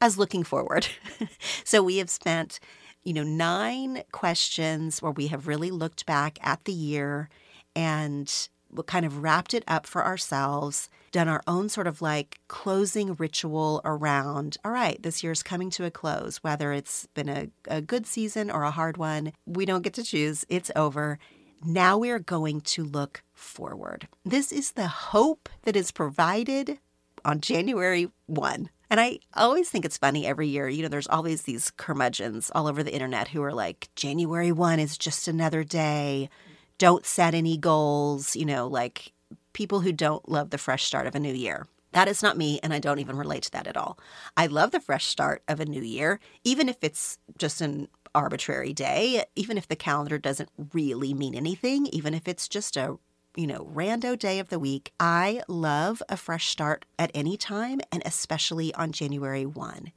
as 0.00 0.18
looking 0.18 0.44
forward. 0.44 0.86
so 1.64 1.82
we 1.82 1.98
have 1.98 2.10
spent, 2.10 2.60
you 3.04 3.12
know, 3.12 3.22
9 3.22 4.02
questions 4.12 5.00
where 5.00 5.12
we 5.12 5.28
have 5.28 5.46
really 5.46 5.70
looked 5.70 6.06
back 6.06 6.38
at 6.42 6.64
the 6.64 6.72
year 6.72 7.28
and 7.74 8.48
kind 8.86 9.06
of 9.06 9.22
wrapped 9.22 9.54
it 9.54 9.64
up 9.68 9.86
for 9.86 10.04
ourselves, 10.04 10.88
done 11.12 11.28
our 11.28 11.42
own 11.46 11.68
sort 11.68 11.86
of 11.86 12.02
like 12.02 12.40
closing 12.48 13.14
ritual 13.14 13.80
around, 13.84 14.56
all 14.64 14.72
right, 14.72 15.02
this 15.02 15.22
year's 15.22 15.42
coming 15.42 15.70
to 15.70 15.84
a 15.84 15.90
close, 15.90 16.38
whether 16.38 16.72
it's 16.72 17.06
been 17.14 17.28
a, 17.28 17.48
a 17.68 17.80
good 17.80 18.06
season 18.06 18.50
or 18.50 18.64
a 18.64 18.70
hard 18.70 18.96
one. 18.96 19.32
We 19.46 19.64
don't 19.64 19.82
get 19.82 19.94
to 19.94 20.02
choose, 20.02 20.44
it's 20.48 20.70
over. 20.76 21.18
Now 21.64 21.96
we 21.96 22.10
are 22.10 22.18
going 22.18 22.60
to 22.62 22.84
look 22.84 23.22
forward. 23.32 24.08
This 24.24 24.52
is 24.52 24.72
the 24.72 24.88
hope 24.88 25.48
that 25.62 25.76
is 25.76 25.90
provided 25.90 26.78
on 27.24 27.40
January 27.40 28.08
1. 28.26 28.68
And 28.88 29.00
I 29.00 29.18
always 29.34 29.68
think 29.68 29.84
it's 29.84 29.98
funny 29.98 30.26
every 30.26 30.48
year. 30.48 30.68
You 30.68 30.82
know, 30.82 30.88
there's 30.88 31.08
always 31.08 31.42
these 31.42 31.70
curmudgeons 31.70 32.50
all 32.54 32.66
over 32.68 32.82
the 32.82 32.94
internet 32.94 33.28
who 33.28 33.42
are 33.42 33.52
like, 33.52 33.88
January 33.96 34.52
1 34.52 34.78
is 34.78 34.96
just 34.96 35.26
another 35.26 35.64
day 35.64 36.28
don't 36.78 37.06
set 37.06 37.34
any 37.34 37.56
goals, 37.56 38.36
you 38.36 38.44
know, 38.44 38.66
like 38.66 39.12
people 39.52 39.80
who 39.80 39.92
don't 39.92 40.28
love 40.28 40.50
the 40.50 40.58
fresh 40.58 40.84
start 40.84 41.06
of 41.06 41.14
a 41.14 41.20
new 41.20 41.32
year. 41.32 41.66
That 41.92 42.08
is 42.08 42.22
not 42.22 42.36
me, 42.36 42.60
and 42.62 42.74
I 42.74 42.78
don't 42.78 42.98
even 42.98 43.16
relate 43.16 43.44
to 43.44 43.50
that 43.52 43.66
at 43.66 43.76
all. 43.76 43.98
I 44.36 44.46
love 44.46 44.70
the 44.70 44.80
fresh 44.80 45.06
start 45.06 45.42
of 45.48 45.60
a 45.60 45.64
new 45.64 45.80
year, 45.80 46.20
even 46.44 46.68
if 46.68 46.76
it's 46.82 47.18
just 47.38 47.62
an 47.62 47.88
arbitrary 48.14 48.74
day, 48.74 49.24
even 49.34 49.56
if 49.56 49.68
the 49.68 49.76
calendar 49.76 50.18
doesn't 50.18 50.50
really 50.74 51.14
mean 51.14 51.34
anything, 51.34 51.86
even 51.86 52.12
if 52.12 52.28
it's 52.28 52.48
just 52.48 52.76
a 52.76 52.98
you 53.36 53.46
know, 53.46 53.70
rando 53.72 54.18
day 54.18 54.38
of 54.38 54.48
the 54.48 54.58
week. 54.58 54.92
I 54.98 55.42
love 55.46 56.02
a 56.08 56.16
fresh 56.16 56.48
start 56.48 56.84
at 56.98 57.10
any 57.14 57.36
time 57.36 57.80
and 57.92 58.02
especially 58.06 58.74
on 58.74 58.92
January 58.92 59.44
1. 59.44 59.92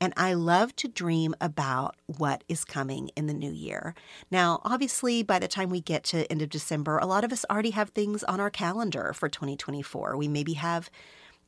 And 0.00 0.12
I 0.16 0.34
love 0.34 0.74
to 0.76 0.88
dream 0.88 1.34
about 1.40 1.96
what 2.06 2.44
is 2.48 2.64
coming 2.64 3.10
in 3.16 3.26
the 3.26 3.34
new 3.34 3.52
year. 3.52 3.94
Now, 4.30 4.60
obviously, 4.64 5.22
by 5.22 5.38
the 5.38 5.48
time 5.48 5.70
we 5.70 5.80
get 5.80 6.04
to 6.04 6.30
end 6.30 6.42
of 6.42 6.48
December, 6.48 6.98
a 6.98 7.06
lot 7.06 7.24
of 7.24 7.32
us 7.32 7.44
already 7.48 7.70
have 7.70 7.90
things 7.90 8.24
on 8.24 8.40
our 8.40 8.50
calendar 8.50 9.12
for 9.12 9.28
2024. 9.28 10.16
We 10.16 10.28
maybe 10.28 10.54
have 10.54 10.90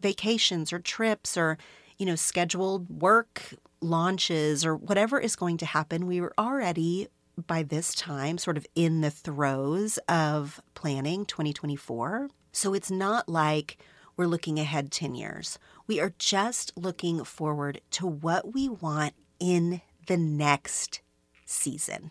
vacations 0.01 0.73
or 0.73 0.79
trips 0.79 1.37
or 1.37 1.59
you 1.99 2.07
know, 2.07 2.17
scheduled 2.17 3.01
work 3.01 3.55
launches 3.81 4.65
or 4.65 4.75
whatever 4.75 5.21
is 5.21 5.37
going 5.37 5.57
to 5.59 5.67
happen, 5.67 6.07
we 6.07 6.21
were 6.21 6.33
already 6.39 7.09
by 7.47 7.63
this 7.63 7.95
time 7.95 8.39
sort 8.39 8.57
of 8.57 8.67
in 8.75 9.01
the 9.01 9.11
throes 9.11 9.99
of 10.09 10.61
planning 10.75 11.25
2024. 11.25 12.31
So 12.53 12.75
it's 12.75 12.91
not 12.91 13.29
like 13.29 13.79
we're 14.17 14.27
looking 14.27 14.59
ahead 14.59 14.91
10 14.91 15.15
years. 15.15 15.59
We 15.87 16.01
are 16.01 16.15
just 16.19 16.73
looking 16.77 17.25
forward 17.25 17.81
to 17.93 18.07
what 18.07 18.53
we 18.53 18.69
want 18.69 19.15
in 19.41 19.81
the 20.07 20.17
next 20.17 21.01
season, 21.45 22.11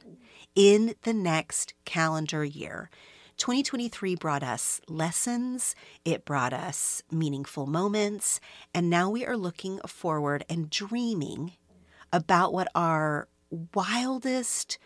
in 0.55 0.95
the 1.03 1.13
next 1.13 1.73
calendar 1.85 2.43
year. 2.43 2.89
2023 3.37 4.15
brought 4.15 4.43
us 4.43 4.81
lessons, 4.87 5.75
it 6.05 6.25
brought 6.25 6.53
us 6.53 7.01
meaningful 7.11 7.65
moments, 7.65 8.39
and 8.73 8.89
now 8.89 9.09
we 9.09 9.25
are 9.25 9.37
looking 9.37 9.79
forward 9.87 10.45
and 10.47 10.69
dreaming 10.69 11.53
about 12.13 12.53
what 12.53 12.67
our 12.75 13.27
wildest, 13.73 14.77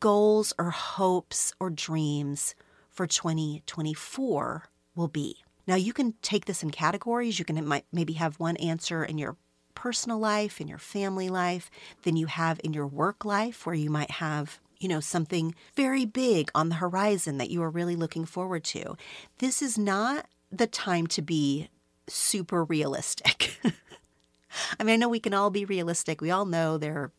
goals 0.00 0.52
or 0.58 0.70
hopes 0.70 1.52
or 1.60 1.70
dreams 1.70 2.54
for 2.90 3.06
2024 3.06 4.68
will 4.94 5.08
be. 5.08 5.36
Now, 5.66 5.76
you 5.76 5.92
can 5.92 6.14
take 6.22 6.46
this 6.46 6.62
in 6.62 6.70
categories. 6.70 7.38
You 7.38 7.44
can 7.44 7.64
might, 7.66 7.84
maybe 7.92 8.14
have 8.14 8.40
one 8.40 8.56
answer 8.56 9.04
in 9.04 9.18
your 9.18 9.36
personal 9.74 10.18
life, 10.18 10.60
in 10.60 10.68
your 10.68 10.78
family 10.78 11.28
life, 11.28 11.70
then 12.02 12.16
you 12.16 12.26
have 12.26 12.60
in 12.62 12.74
your 12.74 12.86
work 12.86 13.24
life, 13.24 13.64
where 13.64 13.74
you 13.74 13.90
might 13.90 14.10
have 14.12 14.60
you 14.82 14.88
know, 14.88 15.00
something 15.00 15.54
very 15.76 16.04
big 16.04 16.50
on 16.56 16.68
the 16.68 16.74
horizon 16.74 17.38
that 17.38 17.50
you 17.50 17.62
are 17.62 17.70
really 17.70 17.94
looking 17.94 18.24
forward 18.24 18.64
to. 18.64 18.96
This 19.38 19.62
is 19.62 19.78
not 19.78 20.26
the 20.50 20.66
time 20.66 21.06
to 21.08 21.22
be 21.22 21.68
super 22.08 22.64
realistic. 22.64 23.60
I 24.80 24.82
mean, 24.82 24.94
I 24.94 24.96
know 24.96 25.08
we 25.08 25.20
can 25.20 25.34
all 25.34 25.50
be 25.50 25.64
realistic. 25.64 26.20
We 26.20 26.32
all 26.32 26.44
know 26.44 26.78
there 26.78 26.98
are 26.98 27.12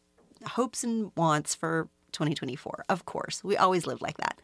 hopes 0.50 0.84
and 0.84 1.14
wants 1.16 1.56
for 1.56 1.88
2024. 2.14 2.86
Of 2.90 3.06
course, 3.06 3.44
we 3.44 3.58
always 3.58 3.86
live 3.86 4.02
like 4.02 4.18
that. 4.18 4.40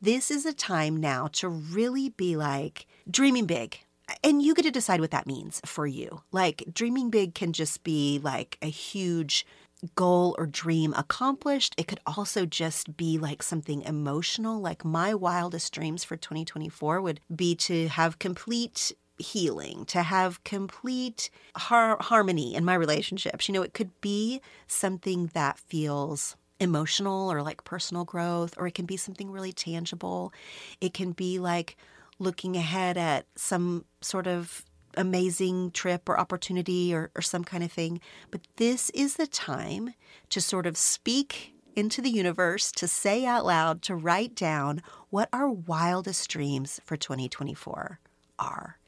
This 0.00 0.30
is 0.30 0.44
a 0.44 0.52
time 0.52 0.96
now 0.96 1.28
to 1.34 1.48
really 1.48 2.08
be 2.10 2.36
like 2.36 2.86
dreaming 3.10 3.46
big. 3.46 3.78
And 4.24 4.42
you 4.42 4.54
get 4.54 4.62
to 4.64 4.70
decide 4.70 5.00
what 5.00 5.12
that 5.12 5.28
means 5.28 5.60
for 5.64 5.86
you. 5.86 6.22
Like, 6.32 6.64
dreaming 6.72 7.08
big 7.08 7.34
can 7.34 7.52
just 7.52 7.84
be 7.84 8.20
like 8.22 8.58
a 8.60 8.66
huge 8.66 9.46
goal 9.94 10.34
or 10.38 10.46
dream 10.46 10.94
accomplished. 10.96 11.74
It 11.76 11.86
could 11.88 12.00
also 12.06 12.46
just 12.46 12.96
be 12.96 13.18
like 13.18 13.42
something 13.42 13.82
emotional. 13.82 14.60
Like 14.60 14.84
my 14.84 15.14
wildest 15.14 15.72
dreams 15.72 16.04
for 16.04 16.16
2024 16.16 17.00
would 17.00 17.20
be 17.34 17.54
to 17.56 17.88
have 17.88 18.18
complete 18.18 18.92
healing, 19.18 19.84
to 19.86 20.02
have 20.02 20.42
complete 20.44 21.30
har- 21.56 21.98
harmony 22.00 22.54
in 22.54 22.64
my 22.64 22.74
relationships. 22.74 23.48
You 23.48 23.54
know, 23.54 23.62
it 23.62 23.74
could 23.74 24.00
be 24.00 24.40
something 24.66 25.30
that 25.34 25.58
feels 25.58 26.36
emotional 26.60 27.30
or 27.30 27.42
like 27.42 27.64
personal 27.64 28.04
growth, 28.04 28.54
or 28.56 28.66
it 28.66 28.74
can 28.74 28.86
be 28.86 28.96
something 28.96 29.30
really 29.30 29.52
tangible. 29.52 30.32
It 30.80 30.94
can 30.94 31.12
be 31.12 31.38
like 31.38 31.76
looking 32.18 32.56
ahead 32.56 32.96
at 32.96 33.26
some 33.36 33.84
sort 34.00 34.26
of 34.26 34.64
amazing 34.96 35.70
trip 35.70 36.08
or 36.08 36.18
opportunity 36.18 36.94
or, 36.94 37.10
or 37.16 37.22
some 37.22 37.44
kind 37.44 37.64
of 37.64 37.72
thing. 37.72 38.00
But 38.30 38.42
this 38.56 38.90
is 38.90 39.16
the 39.16 39.26
time 39.26 39.94
to 40.28 40.40
sort 40.40 40.66
of 40.66 40.76
speak 40.76 41.54
into 41.74 42.02
the 42.02 42.10
universe, 42.10 42.70
to 42.72 42.86
say 42.86 43.24
out 43.24 43.46
loud, 43.46 43.82
to 43.82 43.94
write 43.94 44.34
down 44.34 44.82
what 45.10 45.28
our 45.32 45.48
wildest 45.48 46.28
dreams 46.28 46.80
for 46.84 46.96
2024 46.96 47.98
are. 48.38 48.78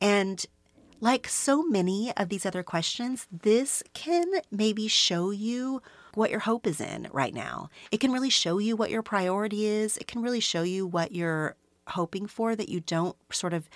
And 0.00 0.44
like 1.00 1.28
so 1.28 1.62
many 1.62 2.12
of 2.16 2.28
these 2.28 2.44
other 2.44 2.62
questions, 2.62 3.26
this 3.30 3.82
can 3.94 4.26
maybe 4.50 4.88
show 4.88 5.30
you 5.30 5.80
what 6.14 6.30
your 6.30 6.40
hope 6.40 6.66
is 6.66 6.80
in 6.80 7.08
right 7.12 7.34
now. 7.34 7.70
It 7.90 8.00
can 8.00 8.12
really 8.12 8.30
show 8.30 8.58
you 8.58 8.76
what 8.76 8.90
your 8.90 9.02
priority 9.02 9.66
is. 9.66 9.96
It 9.96 10.06
can 10.06 10.22
really 10.22 10.40
show 10.40 10.62
you 10.62 10.86
what 10.86 11.12
you're 11.12 11.56
hoping 11.88 12.26
for 12.26 12.54
that 12.54 12.68
you 12.68 12.80
don't 12.80 13.16
sort 13.32 13.52
of 13.52 13.68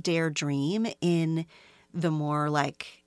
dare 0.00 0.30
dream 0.30 0.86
in 1.00 1.46
the 1.92 2.10
more 2.10 2.50
like 2.50 3.04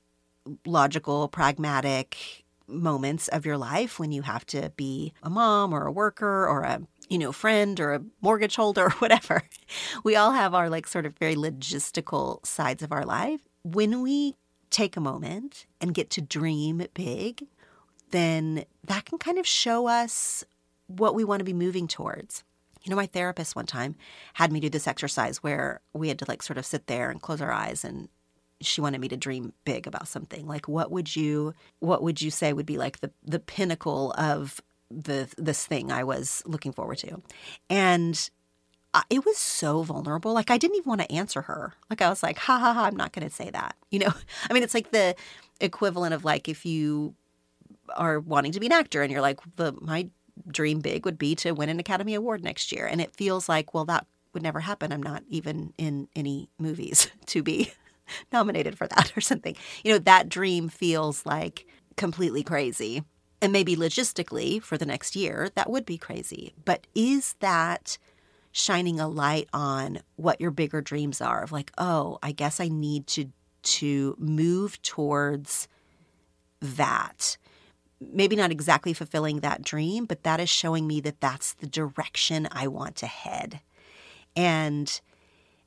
logical, 0.66 1.28
pragmatic 1.28 2.44
moments 2.68 3.28
of 3.30 3.46
your 3.46 3.58
life 3.58 4.00
when 4.00 4.12
you 4.12 4.22
have 4.22 4.46
to 4.46 4.72
be 4.76 5.14
a 5.22 5.30
mom 5.30 5.74
or 5.74 5.86
a 5.86 5.92
worker 5.92 6.48
or 6.48 6.62
a 6.62 6.82
you 7.10 7.18
know 7.18 7.32
friend 7.32 7.80
or 7.80 7.94
a 7.94 8.02
mortgage 8.22 8.56
holder 8.56 8.86
or 8.88 8.92
whatever 8.92 9.44
we 10.06 10.16
all 10.16 10.32
have 10.32 10.54
our 10.54 10.70
like 10.70 10.88
sort 10.88 11.06
of 11.06 11.18
very 11.18 11.36
logistical 11.36 12.44
sides 12.46 12.82
of 12.82 12.94
our 12.94 13.06
life 13.06 13.42
when 13.64 14.02
we 14.02 14.36
take 14.70 14.96
a 14.96 15.02
moment 15.02 15.66
and 15.82 15.94
get 15.94 16.10
to 16.10 16.22
dream 16.22 16.86
big 16.94 17.46
then 18.14 18.64
that 18.86 19.06
can 19.06 19.18
kind 19.18 19.38
of 19.38 19.46
show 19.46 19.88
us 19.88 20.46
what 20.88 21.16
we 21.16 21.26
want 21.26 21.42
to 21.42 21.46
be 21.46 21.54
moving 21.54 21.88
towards 21.88 22.44
you 22.84 22.90
know, 22.90 22.96
my 22.96 23.06
therapist 23.06 23.56
one 23.56 23.66
time 23.66 23.96
had 24.34 24.52
me 24.52 24.60
do 24.60 24.70
this 24.70 24.88
exercise 24.88 25.42
where 25.42 25.80
we 25.94 26.10
had 26.10 26.20
to 26.20 26.26
like 26.28 26.44
sort 26.44 26.58
of 26.58 26.66
sit 26.66 26.88
there 26.88 27.10
and 27.10 27.22
close 27.22 27.42
our 27.42 27.52
eyes 27.52 27.86
and 27.86 28.10
she 28.62 28.82
wanted 28.82 29.02
me 29.02 29.08
to 29.08 29.18
dream 29.18 29.54
big 29.66 29.88
about 29.88 30.08
something. 30.08 30.46
Like 30.48 30.68
what 30.68 30.92
would 30.92 31.16
you 31.16 31.54
what 31.80 32.04
would 32.04 32.22
you 32.22 32.30
say 32.30 32.54
would 32.54 32.66
be 32.66 32.78
like 32.78 33.00
the 33.00 33.12
the 33.24 33.40
pinnacle 33.40 34.14
of 34.18 34.62
the 34.92 35.34
this 35.38 35.66
thing 35.66 35.92
I 35.92 36.04
was 36.04 36.44
looking 36.46 36.74
forward 36.74 36.98
to? 37.00 37.22
And 37.70 38.30
it 39.10 39.26
was 39.26 39.38
so 39.38 39.82
vulnerable. 39.82 40.34
Like 40.34 40.52
I 40.52 40.58
didn't 40.58 40.78
even 40.78 40.90
want 40.90 41.02
to 41.02 41.12
answer 41.12 41.42
her. 41.44 41.74
Like 41.90 42.02
I 42.02 42.10
was 42.10 42.22
like, 42.22 42.38
ha 42.38 42.60
ha 42.60 42.74
ha, 42.74 42.86
I'm 42.86 42.96
not 42.96 43.12
going 43.14 43.28
to 43.28 43.34
say 43.34 43.50
that. 43.50 43.76
You 43.92 44.00
know, 44.00 44.14
I 44.50 44.54
mean, 44.54 44.62
it's 44.62 44.74
like 44.74 44.92
the 44.92 45.16
equivalent 45.62 46.14
of 46.14 46.26
like 46.26 46.50
if 46.50 46.66
you 46.66 47.16
are 47.96 48.20
wanting 48.20 48.52
to 48.54 48.60
be 48.60 48.66
an 48.68 48.72
actor 48.72 49.02
and 49.02 49.12
you're 49.12 49.22
like, 49.22 49.40
the 49.56 49.74
my 49.82 50.10
dream 50.48 50.80
big 50.80 51.06
would 51.06 51.18
be 51.18 51.36
to 51.36 51.52
win 51.52 51.70
an 51.70 51.80
Academy 51.80 52.16
Award 52.16 52.44
next 52.44 52.72
year. 52.72 52.86
And 52.86 53.00
it 53.02 53.16
feels 53.16 53.48
like, 53.48 53.74
well, 53.74 53.86
that 53.86 54.06
would 54.34 54.44
never 54.44 54.60
happen. 54.60 54.92
I'm 54.92 55.04
not 55.04 55.24
even 55.28 55.74
in 55.78 56.08
any 56.16 56.50
movies 56.60 57.10
to 57.28 57.44
be 57.44 57.72
nominated 58.32 58.78
for 58.78 58.88
that 58.88 59.14
or 59.18 59.22
something. 59.22 59.56
You 59.84 59.94
know, 59.94 60.00
that 60.00 60.30
dream 60.30 60.70
feels 60.70 61.26
like 61.26 61.68
completely 61.96 62.44
crazy. 62.44 63.04
And 63.42 63.52
maybe 63.52 63.76
logistically 63.76 64.62
for 64.62 64.78
the 64.78 64.86
next 64.86 65.18
year, 65.18 65.50
that 65.56 65.70
would 65.70 65.86
be 65.86 65.98
crazy. 65.98 66.54
But 66.64 66.88
is 66.96 67.36
that 67.42 67.98
shining 68.54 69.00
a 69.02 69.08
light 69.08 69.50
on 69.52 70.00
what 70.16 70.40
your 70.40 70.52
bigger 70.52 70.80
dreams 70.80 71.20
are 71.20 71.44
of 71.44 71.52
like, 71.52 71.72
oh, 71.78 72.20
I 72.24 72.32
guess 72.32 72.60
I 72.60 72.70
need 72.70 73.08
to 73.08 73.26
to 73.64 74.16
move 74.20 74.82
towards 74.82 75.68
that 76.62 77.38
maybe 78.12 78.36
not 78.36 78.52
exactly 78.52 78.94
fulfilling 78.94 79.40
that 79.40 79.64
dream, 79.64 80.06
but 80.06 80.24
that 80.24 80.40
is 80.40 80.50
showing 80.50 80.88
me 80.88 81.00
that 81.02 81.22
that's 81.22 81.54
the 81.54 81.68
direction 81.68 82.48
I 82.52 82.68
want 82.68 82.96
to 82.98 83.08
head. 83.08 83.62
And 84.36 85.00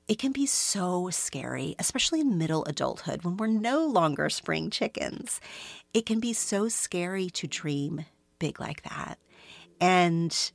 it 0.09 0.19
can 0.19 0.33
be 0.33 0.47
so 0.47 1.11
scary, 1.11 1.75
especially 1.79 2.21
in 2.21 2.39
middle 2.39 2.65
adulthood 2.65 3.25
when 3.25 3.37
we're 3.37 3.49
no 3.49 3.85
longer 3.85 4.29
spring 4.29 4.71
chickens. 4.71 5.41
It 5.93 6.07
can 6.07 6.21
be 6.21 6.33
so 6.33 6.69
scary 6.69 7.29
to 7.31 7.47
dream 7.47 8.05
big 8.39 8.61
like 8.61 8.83
that. 8.83 9.19
And 9.81 10.53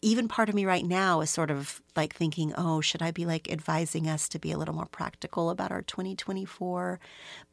even 0.00 0.28
part 0.28 0.48
of 0.48 0.54
me 0.54 0.64
right 0.64 0.84
now 0.84 1.20
is 1.20 1.30
sort 1.30 1.50
of 1.50 1.82
like 1.96 2.14
thinking, 2.14 2.54
oh, 2.56 2.80
should 2.80 3.02
I 3.02 3.10
be 3.10 3.26
like 3.26 3.50
advising 3.50 4.08
us 4.08 4.28
to 4.30 4.38
be 4.38 4.52
a 4.52 4.58
little 4.58 4.74
more 4.74 4.86
practical 4.86 5.50
about 5.50 5.72
our 5.72 5.82
2024? 5.82 7.00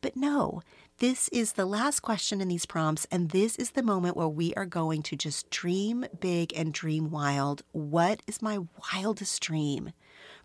But 0.01 0.15
no, 0.15 0.61
this 0.99 1.27
is 1.29 1.53
the 1.53 1.65
last 1.65 1.99
question 1.99 2.39
in 2.39 2.47
these 2.47 2.65
prompts, 2.65 3.05
and 3.11 3.31
this 3.31 3.57
is 3.57 3.71
the 3.71 3.83
moment 3.83 4.15
where 4.15 4.29
we 4.29 4.53
are 4.55 4.65
going 4.65 5.03
to 5.03 5.17
just 5.17 5.49
dream 5.49 6.05
big 6.19 6.53
and 6.55 6.73
dream 6.73 7.11
wild. 7.11 7.63
What 7.73 8.21
is 8.27 8.41
my 8.41 8.59
wildest 8.93 9.41
dream 9.41 9.91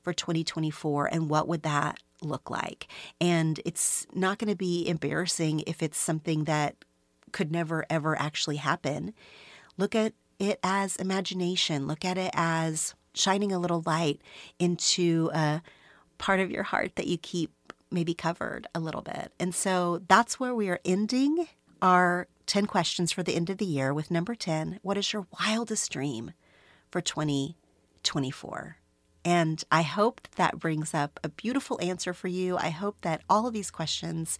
for 0.03 0.13
2024, 0.13 1.07
and 1.07 1.31
what 1.31 1.47
would 1.47 1.63
that 1.63 1.99
look 2.21 2.51
like? 2.51 2.89
And 3.21 3.61
it's 3.65 4.09
not 4.13 4.39
going 4.39 4.51
to 4.51 4.57
be 4.57 4.89
embarrassing 4.89 5.63
if 5.69 5.83
it's 5.83 5.99
something 5.99 6.45
that 6.45 6.75
could 7.31 7.53
never, 7.53 7.87
ever 7.89 8.19
actually 8.19 8.57
happen. 8.57 9.15
Look 9.77 9.95
at 9.95 10.15
it 10.41 10.59
as 10.65 10.97
imagination, 10.97 11.87
look 11.87 12.05
at 12.05 12.19
it 12.19 12.33
as 12.35 12.95
shining 13.15 13.53
a 13.53 13.59
little 13.59 13.83
light 13.87 14.21
into 14.59 15.31
a 15.33 15.63
part 16.19 16.41
of 16.41 16.51
your 16.51 16.65
heart 16.65 16.97
that 16.97 17.07
you 17.07 17.19
keep 17.19 17.53
maybe 17.91 18.15
covered 18.15 18.67
a 18.75 18.81
little 18.81 19.03
bit. 19.03 19.33
And 19.39 19.55
so 19.55 20.03
that's 20.09 20.39
where 20.39 20.55
we 20.55 20.69
are 20.69 20.81
ending 20.85 21.49
our 21.83 22.29
10 22.47 22.67
questions 22.67 23.13
for 23.13 23.23
the 23.23 23.35
end 23.35 23.51
of 23.51 23.59
the 23.59 23.65
year 23.65 23.95
with 23.95 24.11
number 24.11 24.35
10 24.35 24.81
What 24.83 24.99
is 24.99 25.13
your 25.13 25.27
wildest 25.41 25.91
dream 25.91 26.33
for 26.91 27.01
2024? 27.01 28.77
And 29.25 29.63
I 29.71 29.83
hope 29.83 30.29
that 30.37 30.59
brings 30.59 30.95
up 30.95 31.21
a 31.23 31.29
beautiful 31.29 31.79
answer 31.83 32.15
for 32.15 32.29
you. 32.29 32.57
I 32.57 32.71
hope 32.71 32.97
that 33.03 33.23
all 33.29 33.47
of 33.47 33.53
these 33.53 33.71
questions 33.71 34.39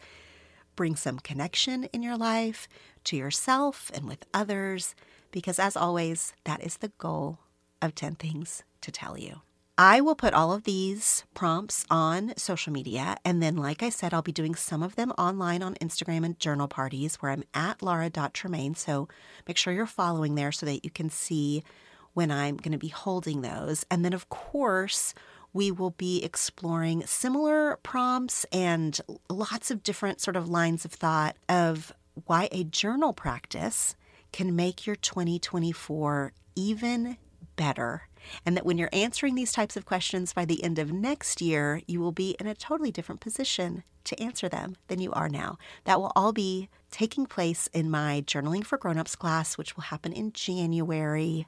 bring 0.75 0.97
some 0.97 1.19
connection 1.19 1.85
in 1.93 2.03
your 2.03 2.17
life 2.17 2.67
to 3.05 3.17
yourself 3.17 3.91
and 3.95 4.07
with 4.09 4.25
others, 4.33 4.95
because 5.31 5.59
as 5.59 5.77
always, 5.77 6.33
that 6.45 6.63
is 6.63 6.79
the 6.79 6.93
goal 6.99 7.39
of 7.83 7.95
10 7.95 8.15
Things 8.15 8.63
to 8.81 8.91
Tell 8.91 9.19
You. 9.19 9.43
I 9.83 10.03
will 10.03 10.15
put 10.15 10.35
all 10.35 10.53
of 10.53 10.65
these 10.65 11.25
prompts 11.33 11.87
on 11.91 12.35
social 12.37 12.71
media. 12.71 13.17
And 13.25 13.43
then, 13.43 13.57
like 13.57 13.83
I 13.83 13.89
said, 13.89 14.13
I'll 14.13 14.21
be 14.21 14.31
doing 14.31 14.55
some 14.55 14.83
of 14.83 14.95
them 14.95 15.11
online 15.13 15.63
on 15.63 15.75
Instagram 15.77 16.23
and 16.23 16.39
journal 16.39 16.69
parties 16.69 17.17
where 17.17 17.33
I'm 17.33 17.45
at 17.55 17.81
laura.tremaine. 17.81 18.75
So 18.75 19.09
make 19.49 19.57
sure 19.57 19.73
you're 19.73 19.87
following 19.87 20.35
there 20.35 20.53
so 20.53 20.67
that 20.67 20.85
you 20.85 20.91
can 20.91 21.09
see 21.09 21.65
when 22.13 22.31
I'm 22.31 22.59
going 22.59 22.73
to 22.73 22.79
be 22.79 22.89
holding 22.89 23.41
those. 23.41 23.87
And 23.91 24.05
then, 24.05 24.13
of 24.13 24.29
course, 24.29 25.15
we 25.55 25.71
will 25.71 25.93
be 25.93 26.23
exploring 26.23 27.07
similar 27.07 27.79
prompts 27.83 28.45
and 28.53 29.01
lots 29.31 29.71
of 29.71 29.83
different 29.83 30.21
sort 30.21 30.37
of 30.37 30.47
lines 30.47 30.85
of 30.85 30.93
thought 30.93 31.37
of 31.49 31.91
why 32.27 32.51
a 32.53 32.65
journal 32.65 33.15
practice 33.15 33.97
can 34.31 34.55
make 34.55 34.87
your 34.87 34.97
2024 34.97 36.35
even 36.55 37.17
better 37.57 38.10
and 38.45 38.57
that 38.57 38.67
when 38.67 38.79
you're 38.79 38.91
answering 38.93 39.35
these 39.35 39.53
types 39.53 39.77
of 39.77 39.85
questions 39.85 40.33
by 40.33 40.45
the 40.45 40.63
end 40.63 40.79
of 40.79 40.93
next 40.93 41.41
year, 41.41 41.83
you 41.87 42.01
will 42.01 42.13
be 42.13 42.37
in 42.41 42.47
a 42.47 42.55
totally 42.55 42.91
different 42.91 43.21
position 43.21 43.83
to 44.05 44.21
answer 44.21 44.49
them 44.49 44.77
than 44.89 45.01
you 45.01 45.13
are 45.13 45.29
now. 45.29 45.59
That 45.85 46.01
will 46.01 46.13
all 46.17 46.33
be 46.33 46.69
taking 46.91 47.27
place 47.27 47.69
in 47.73 47.91
my 47.91 48.23
Journaling 48.27 48.65
for 48.65 48.79
Grownups 48.79 49.17
class, 49.17 49.57
which 49.59 49.77
will 49.77 49.85
happen 49.85 50.13
in 50.13 50.33
January. 50.33 51.47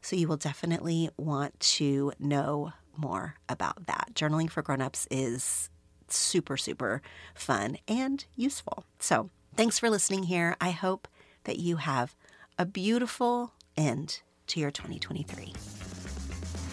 So 0.00 0.16
you 0.16 0.28
will 0.28 0.36
definitely 0.36 1.10
want 1.16 1.58
to 1.60 2.12
know 2.18 2.72
more 2.96 3.36
about 3.48 3.86
that. 3.86 4.10
Journaling 4.14 4.50
for 4.50 4.62
Grownups 4.62 5.06
is 5.10 5.70
super, 6.08 6.56
super 6.56 7.02
fun 7.34 7.78
and 7.86 8.24
useful. 8.36 8.84
So 8.98 9.30
thanks 9.54 9.78
for 9.78 9.90
listening 9.90 10.24
here. 10.24 10.56
I 10.60 10.70
hope 10.70 11.06
that 11.44 11.58
you 11.58 11.76
have 11.76 12.14
a 12.58 12.66
beautiful 12.66 13.52
end 13.76 14.22
to 14.48 14.60
your 14.60 14.70
2023. 14.70 15.99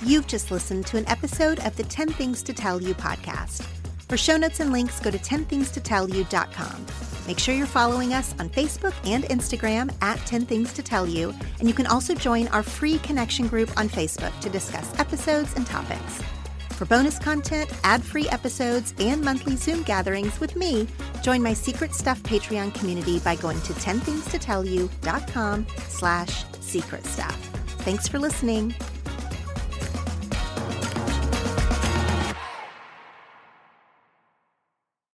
You've 0.03 0.27
just 0.27 0.51
listened 0.51 0.85
to 0.87 0.97
an 0.97 1.07
episode 1.07 1.59
of 1.61 1.75
the 1.75 1.83
10 1.83 2.09
Things 2.09 2.43
to 2.43 2.53
Tell 2.53 2.81
You 2.81 2.93
podcast. 2.93 3.63
For 4.07 4.15
show 4.15 4.37
notes 4.37 4.59
and 4.59 4.71
links, 4.71 4.99
go 4.99 5.09
to 5.09 5.17
10thingstotellyou.com. 5.17 6.85
Make 7.25 7.39
sure 7.39 7.55
you're 7.55 7.65
following 7.65 8.13
us 8.13 8.33
on 8.39 8.49
Facebook 8.49 8.93
and 9.05 9.23
Instagram 9.25 9.91
at 10.01 10.17
10 10.19 10.45
Things 10.45 10.71
to 10.73 10.83
Tell 10.83 11.07
You, 11.07 11.33
and 11.59 11.67
you 11.67 11.73
can 11.73 11.87
also 11.87 12.13
join 12.13 12.47
our 12.49 12.63
free 12.63 12.99
connection 12.99 13.47
group 13.47 13.75
on 13.77 13.89
Facebook 13.89 14.39
to 14.41 14.49
discuss 14.49 14.97
episodes 14.99 15.53
and 15.55 15.65
topics. 15.65 16.21
For 16.69 16.85
bonus 16.85 17.17
content, 17.17 17.69
ad-free 17.83 18.29
episodes, 18.29 18.93
and 18.99 19.23
monthly 19.23 19.55
Zoom 19.55 19.81
gatherings 19.81 20.39
with 20.39 20.55
me, 20.55 20.87
join 21.23 21.41
my 21.41 21.53
Secret 21.53 21.95
Stuff 21.95 22.21
Patreon 22.21 22.73
community 22.75 23.19
by 23.19 23.35
going 23.35 23.59
to 23.61 23.73
10thingstotellyou.com 23.73 25.65
slash 25.87 26.45
secret 26.61 27.03
stuff. 27.03 27.35
Thanks 27.79 28.07
for 28.07 28.19
listening. 28.19 28.75